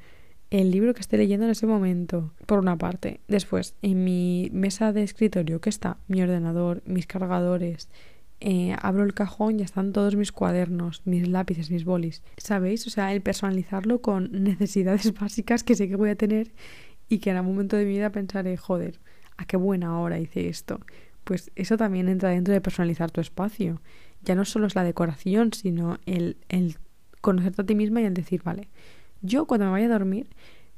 el 0.50 0.72
libro 0.72 0.94
que 0.94 1.00
esté 1.00 1.16
leyendo 1.16 1.44
en 1.44 1.52
ese 1.52 1.68
momento, 1.68 2.32
por 2.46 2.58
una 2.58 2.76
parte. 2.76 3.20
Después, 3.28 3.76
en 3.82 4.02
mi 4.02 4.50
mesa 4.52 4.92
de 4.92 5.04
escritorio, 5.04 5.60
que 5.60 5.70
está 5.70 5.98
mi 6.08 6.22
ordenador, 6.22 6.82
mis 6.86 7.06
cargadores, 7.06 7.88
eh, 8.40 8.76
abro 8.80 9.02
el 9.04 9.14
cajón 9.14 9.58
y 9.58 9.62
están 9.62 9.92
todos 9.92 10.14
mis 10.14 10.30
cuadernos, 10.30 11.02
mis 11.04 11.28
lápices, 11.28 11.70
mis 11.70 11.84
bolis. 11.84 12.22
¿Sabéis? 12.36 12.86
O 12.86 12.90
sea, 12.90 13.12
el 13.12 13.20
personalizarlo 13.20 14.00
con 14.00 14.30
necesidades 14.44 15.12
básicas 15.12 15.64
que 15.64 15.74
sé 15.74 15.88
que 15.88 15.96
voy 15.96 16.10
a 16.10 16.16
tener 16.16 16.52
y 17.08 17.18
que 17.18 17.30
en 17.30 17.36
algún 17.36 17.54
momento 17.54 17.76
de 17.76 17.84
mi 17.84 17.92
vida 17.92 18.10
pensaré, 18.10 18.56
joder, 18.56 19.00
a 19.36 19.44
qué 19.44 19.56
buena 19.56 19.98
hora 19.98 20.18
hice 20.18 20.48
esto. 20.48 20.80
Pues 21.24 21.50
eso 21.56 21.76
también 21.76 22.08
entra 22.08 22.30
dentro 22.30 22.54
de 22.54 22.60
personalizar 22.60 23.10
tu 23.10 23.20
espacio. 23.20 23.80
Ya 24.22 24.34
no 24.34 24.44
solo 24.44 24.66
es 24.66 24.74
la 24.74 24.84
decoración, 24.84 25.52
sino 25.52 25.98
el, 26.06 26.36
el 26.48 26.76
conocerte 27.20 27.62
a 27.62 27.66
ti 27.66 27.74
misma 27.74 28.00
y 28.00 28.04
el 28.04 28.14
decir, 28.14 28.42
vale, 28.42 28.68
yo 29.20 29.46
cuando 29.46 29.66
me 29.66 29.72
vaya 29.72 29.86
a 29.86 29.98
dormir, 29.98 30.28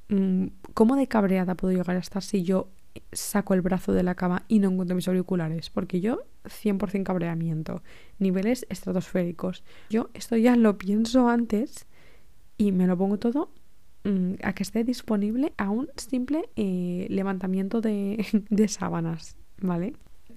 mm, 0.08 0.46
¿cómo 0.74 0.96
de 0.96 1.06
cabreada 1.08 1.54
puedo 1.54 1.76
llegar 1.76 1.96
a 1.96 2.00
estar 2.00 2.22
si 2.22 2.42
yo 2.42 2.68
saco 3.12 3.54
el 3.54 3.62
brazo 3.62 3.92
de 3.92 4.02
la 4.02 4.14
cama 4.14 4.44
y 4.48 4.58
no 4.58 4.70
encuentro 4.70 4.96
mis 4.96 5.08
auriculares? 5.08 5.70
Porque 5.70 6.00
yo 6.00 6.22
100% 6.44 7.02
cabreamiento, 7.04 7.82
niveles 8.18 8.66
estratosféricos. 8.68 9.62
Yo 9.90 10.10
esto 10.14 10.36
ya 10.36 10.56
lo 10.56 10.78
pienso 10.78 11.28
antes 11.28 11.86
y 12.56 12.72
me 12.72 12.86
lo 12.86 12.96
pongo 12.96 13.18
todo 13.18 13.50
mm, 14.04 14.34
a 14.42 14.52
que 14.54 14.62
esté 14.62 14.84
disponible 14.84 15.52
a 15.56 15.70
un 15.70 15.88
simple 15.96 16.48
eh, 16.56 17.06
levantamiento 17.10 17.80
de, 17.80 18.26
de, 18.50 18.68
sábanas, 18.68 19.36
¿vale? 19.60 19.94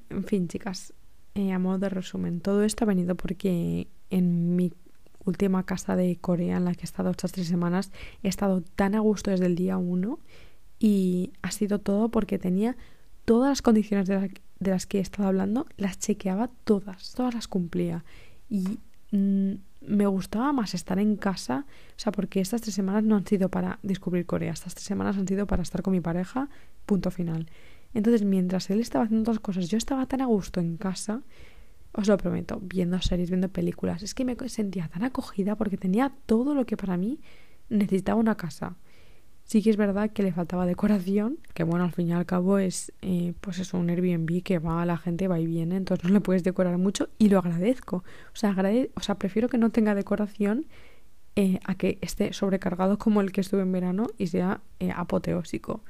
En 0.10 0.23
fin, 0.23 0.47
chicas, 0.47 0.93
eh, 1.36 1.52
a 1.52 1.60
modo 1.60 1.80
de 1.80 1.89
resumen, 1.89 2.39
todo 2.41 2.64
esto 2.64 2.86
ha 2.86 2.88
venido 2.88 3.16
porque 3.16 3.88
en 4.09 4.55
mi 4.55 4.72
última 5.26 5.64
casa 5.66 5.95
de 5.95 6.18
Corea 6.18 6.57
en 6.57 6.66
la 6.66 6.74
que 6.74 6.82
he 6.82 6.84
estado 6.84 7.11
estas 7.11 7.32
tres 7.32 7.47
semanas, 7.47 7.91
he 8.22 8.28
estado 8.28 8.61
tan 8.61 8.95
a 8.95 8.99
gusto 8.99 9.32
desde 9.32 9.45
el 9.45 9.55
día 9.55 9.78
uno 9.78 10.20
y 10.84 11.31
ha 11.41 11.49
sido 11.51 11.79
todo 11.79 12.09
porque 12.09 12.38
tenía 12.38 12.75
todas 13.23 13.49
las 13.49 13.61
condiciones 13.61 14.05
de, 14.05 14.34
las 14.59 14.86
que 14.86 14.97
he 14.97 15.01
estado 15.01 15.29
hablando, 15.29 15.65
las 15.77 15.97
chequeaba 15.97 16.49
todas, 16.65 17.13
todas 17.13 17.34
las 17.34 17.47
cumplía. 17.47 18.03
Y 18.49 18.79
mm, 19.11 19.53
me 19.79 20.05
gustaba 20.07 20.51
más 20.51 20.73
estar 20.73 20.99
en 20.99 21.15
casa, 21.15 21.65
o 21.95 21.99
sea, 21.99 22.11
porque 22.11 22.41
estas 22.41 22.59
tres 22.59 22.75
semanas 22.75 23.05
no 23.05 23.15
han 23.15 23.25
sido 23.25 23.47
para 23.47 23.79
descubrir 23.81 24.25
Corea, 24.25 24.51
estas 24.51 24.75
tres 24.75 24.86
semanas 24.86 25.17
han 25.17 25.25
sido 25.25 25.47
para 25.47 25.63
estar 25.63 25.84
con 25.84 25.93
mi 25.93 26.01
pareja, 26.01 26.49
punto 26.86 27.11
final. 27.11 27.49
Entonces, 27.93 28.25
mientras 28.25 28.69
él 28.69 28.81
estaba 28.81 29.05
haciendo 29.05 29.31
otras 29.31 29.39
cosas, 29.39 29.69
yo 29.69 29.77
estaba 29.77 30.05
tan 30.07 30.19
a 30.19 30.25
gusto 30.25 30.59
en 30.59 30.75
casa 30.75 31.21
os 31.93 32.07
lo 32.09 32.17
prometo, 32.17 32.59
viendo 32.61 32.99
series, 33.01 33.29
viendo 33.29 33.47
películas. 33.47 34.03
Es 34.03 34.13
que 34.13 34.25
me 34.25 34.36
sentía 34.49 34.89
tan 34.89 35.03
acogida 35.03 35.55
porque 35.55 35.77
tenía 35.77 36.11
todo 36.25 36.55
lo 36.55 36.65
que 36.65 36.75
para 36.75 36.97
mí 36.97 37.21
necesitaba 37.69 38.19
una 38.19 38.36
casa. 38.36 38.75
Sí 39.43 39.61
que 39.61 39.69
es 39.69 39.77
verdad 39.77 40.09
que 40.11 40.23
le 40.23 40.31
faltaba 40.31 40.65
decoración, 40.65 41.37
que 41.53 41.63
bueno, 41.63 41.83
al 41.85 41.91
fin 41.91 42.07
y 42.07 42.13
al 42.13 42.25
cabo 42.25 42.57
es 42.59 42.93
eh, 43.01 43.33
pues 43.41 43.59
eso, 43.59 43.77
un 43.77 43.89
Airbnb 43.89 44.41
que 44.41 44.59
va, 44.59 44.85
la 44.85 44.97
gente 44.97 45.27
va 45.27 45.39
y 45.39 45.45
viene, 45.45 45.75
entonces 45.75 46.05
no 46.05 46.13
le 46.13 46.21
puedes 46.21 46.43
decorar 46.43 46.77
mucho 46.77 47.09
y 47.17 47.29
lo 47.29 47.39
agradezco. 47.39 47.97
O 47.97 48.35
sea, 48.35 48.55
o 48.95 49.01
sea 49.01 49.15
prefiero 49.15 49.49
que 49.49 49.57
no 49.57 49.69
tenga 49.69 49.95
decoración 49.95 50.65
eh, 51.35 51.59
a 51.65 51.75
que 51.75 51.97
esté 52.01 52.31
sobrecargado 52.31 52.97
como 52.99 53.19
el 53.21 53.31
que 53.31 53.41
estuve 53.41 53.63
en 53.63 53.71
verano 53.71 54.07
y 54.17 54.27
sea 54.27 54.61
eh, 54.79 54.91
apoteósico. 54.95 55.83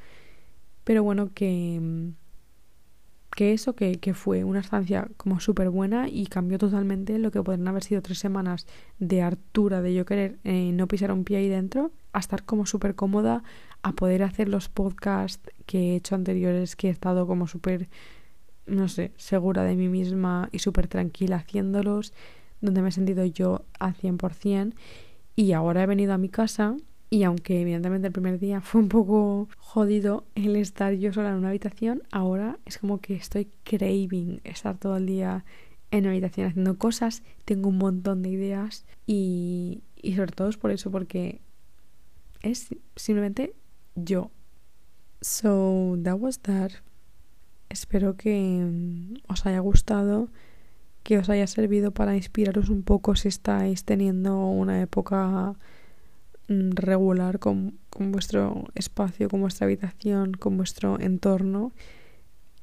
Pero 0.83 1.03
bueno, 1.03 1.31
que, 1.33 1.79
mm, 1.81 2.09
que 3.35 3.53
eso, 3.53 3.75
que, 3.75 3.99
que 3.99 4.13
fue 4.13 4.43
una 4.43 4.59
estancia 4.59 5.07
como 5.17 5.39
súper 5.39 5.69
buena 5.69 6.07
y 6.09 6.27
cambió 6.27 6.57
totalmente 6.57 7.17
lo 7.17 7.31
que 7.31 7.41
podrían 7.41 7.67
haber 7.67 7.83
sido 7.83 8.01
tres 8.01 8.19
semanas 8.19 8.67
de 8.99 9.21
hartura, 9.21 9.81
de 9.81 9.93
yo 9.93 10.05
querer 10.05 10.37
eh, 10.43 10.71
no 10.73 10.87
pisar 10.87 11.11
un 11.11 11.23
pie 11.23 11.37
ahí 11.37 11.49
dentro, 11.49 11.91
a 12.13 12.19
estar 12.19 12.43
como 12.43 12.65
súper 12.65 12.95
cómoda, 12.95 13.43
a 13.81 13.93
poder 13.93 14.23
hacer 14.23 14.49
los 14.49 14.69
podcasts 14.69 15.51
que 15.65 15.93
he 15.93 15.95
hecho 15.95 16.15
anteriores, 16.15 16.75
que 16.75 16.87
he 16.87 16.91
estado 16.91 17.27
como 17.27 17.47
súper, 17.47 17.89
no 18.65 18.87
sé, 18.87 19.11
segura 19.17 19.63
de 19.63 19.75
mí 19.75 19.89
misma 19.89 20.49
y 20.51 20.59
súper 20.59 20.87
tranquila 20.87 21.37
haciéndolos, 21.37 22.13
donde 22.61 22.81
me 22.81 22.89
he 22.89 22.91
sentido 22.91 23.25
yo 23.25 23.65
al 23.79 23.95
100%. 23.95 24.73
Y 25.35 25.53
ahora 25.53 25.83
he 25.83 25.87
venido 25.87 26.13
a 26.13 26.17
mi 26.17 26.29
casa 26.29 26.77
y 27.13 27.25
aunque 27.25 27.61
evidentemente 27.61 28.07
el 28.07 28.11
primer 28.11 28.39
día 28.39 28.59
fue 28.59 28.81
un 28.81 28.89
poco 28.89 29.47
jodido 29.59 30.25
el 30.33 30.55
estar 30.55 30.93
yo 30.93 31.13
sola 31.13 31.29
en 31.29 31.35
una 31.35 31.49
habitación, 31.49 32.01
ahora 32.11 32.57
es 32.65 32.79
como 32.79 33.01
que 33.01 33.13
estoy 33.13 33.51
craving 33.63 34.41
estar 34.43 34.79
todo 34.79 34.97
el 34.97 35.05
día 35.05 35.45
en 35.91 36.05
una 36.05 36.09
habitación 36.09 36.47
haciendo 36.47 36.75
cosas, 36.79 37.21
tengo 37.45 37.69
un 37.69 37.77
montón 37.77 38.23
de 38.23 38.29
ideas 38.29 38.87
y, 39.05 39.83
sobre 40.15 40.31
todo 40.31 40.49
es 40.49 40.57
por 40.57 40.71
eso, 40.71 40.89
porque 40.89 41.39
es 42.41 42.69
simplemente 42.95 43.53
yo. 43.93 44.31
So, 45.21 45.95
that 46.03 46.15
was 46.15 46.39
that. 46.39 46.71
Espero 47.69 48.17
que 48.17 48.65
mm, 48.65 49.31
os 49.31 49.45
haya 49.45 49.59
gustado, 49.59 50.29
que 51.03 51.19
os 51.19 51.29
haya 51.29 51.45
servido 51.45 51.91
para 51.91 52.15
inspiraros 52.15 52.69
un 52.69 52.81
poco 52.81 53.15
si 53.15 53.27
estáis 53.27 53.83
teniendo 53.83 54.47
una 54.47 54.81
época 54.81 55.55
Mm, 56.47 56.71
regular 56.75 57.39
con, 57.39 57.79
vuestro 57.97 58.65
espacio, 58.75 59.29
con 59.29 59.41
vuestra 59.41 59.65
habitación, 59.65 60.33
con 60.33 60.57
vuestro 60.57 60.99
entorno. 60.99 61.71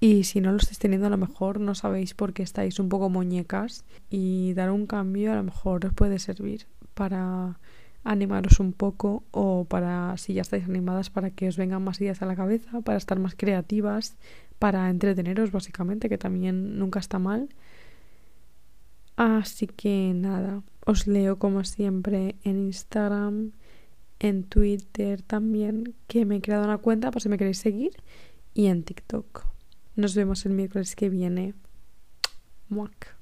Y 0.00 0.24
si 0.24 0.40
no 0.40 0.50
lo 0.52 0.58
estáis 0.58 0.78
teniendo, 0.78 1.06
a 1.06 1.10
lo 1.10 1.16
mejor 1.18 1.60
no 1.60 1.74
sabéis 1.74 2.14
por 2.14 2.32
qué 2.32 2.42
estáis 2.42 2.78
un 2.78 2.88
poco 2.88 3.10
muñecas 3.10 3.84
y 4.10 4.54
dar 4.54 4.70
un 4.70 4.86
cambio 4.86 5.32
a 5.32 5.36
lo 5.36 5.42
mejor 5.42 5.84
os 5.86 5.92
puede 5.92 6.18
servir 6.18 6.66
para 6.94 7.58
animaros 8.04 8.60
un 8.60 8.72
poco 8.72 9.24
o 9.30 9.66
para, 9.66 10.16
si 10.16 10.34
ya 10.34 10.42
estáis 10.42 10.64
animadas, 10.64 11.10
para 11.10 11.30
que 11.30 11.48
os 11.48 11.56
vengan 11.56 11.84
más 11.84 12.00
ideas 12.00 12.22
a 12.22 12.26
la 12.26 12.36
cabeza, 12.36 12.80
para 12.80 12.98
estar 12.98 13.18
más 13.18 13.34
creativas, 13.34 14.16
para 14.58 14.88
entreteneros 14.90 15.52
básicamente, 15.52 16.08
que 16.08 16.18
también 16.18 16.78
nunca 16.78 16.98
está 16.98 17.18
mal. 17.18 17.48
Así 19.16 19.66
que 19.66 20.12
nada, 20.14 20.62
os 20.86 21.06
leo 21.06 21.38
como 21.38 21.64
siempre 21.64 22.36
en 22.42 22.58
Instagram, 22.58 23.52
en 24.20 24.44
Twitter 24.44 25.22
también, 25.22 25.94
que 26.06 26.24
me 26.24 26.36
he 26.36 26.40
creado 26.40 26.64
una 26.64 26.78
cuenta 26.78 27.10
por 27.10 27.20
si 27.22 27.28
me 27.28 27.38
queréis 27.38 27.58
seguir, 27.58 27.96
y 28.54 28.66
en 28.66 28.84
TikTok. 28.84 29.46
Nos 29.96 30.14
vemos 30.14 30.46
el 30.46 30.52
miércoles 30.52 30.94
que 30.94 31.08
viene. 31.08 31.54
Muac. 32.68 33.19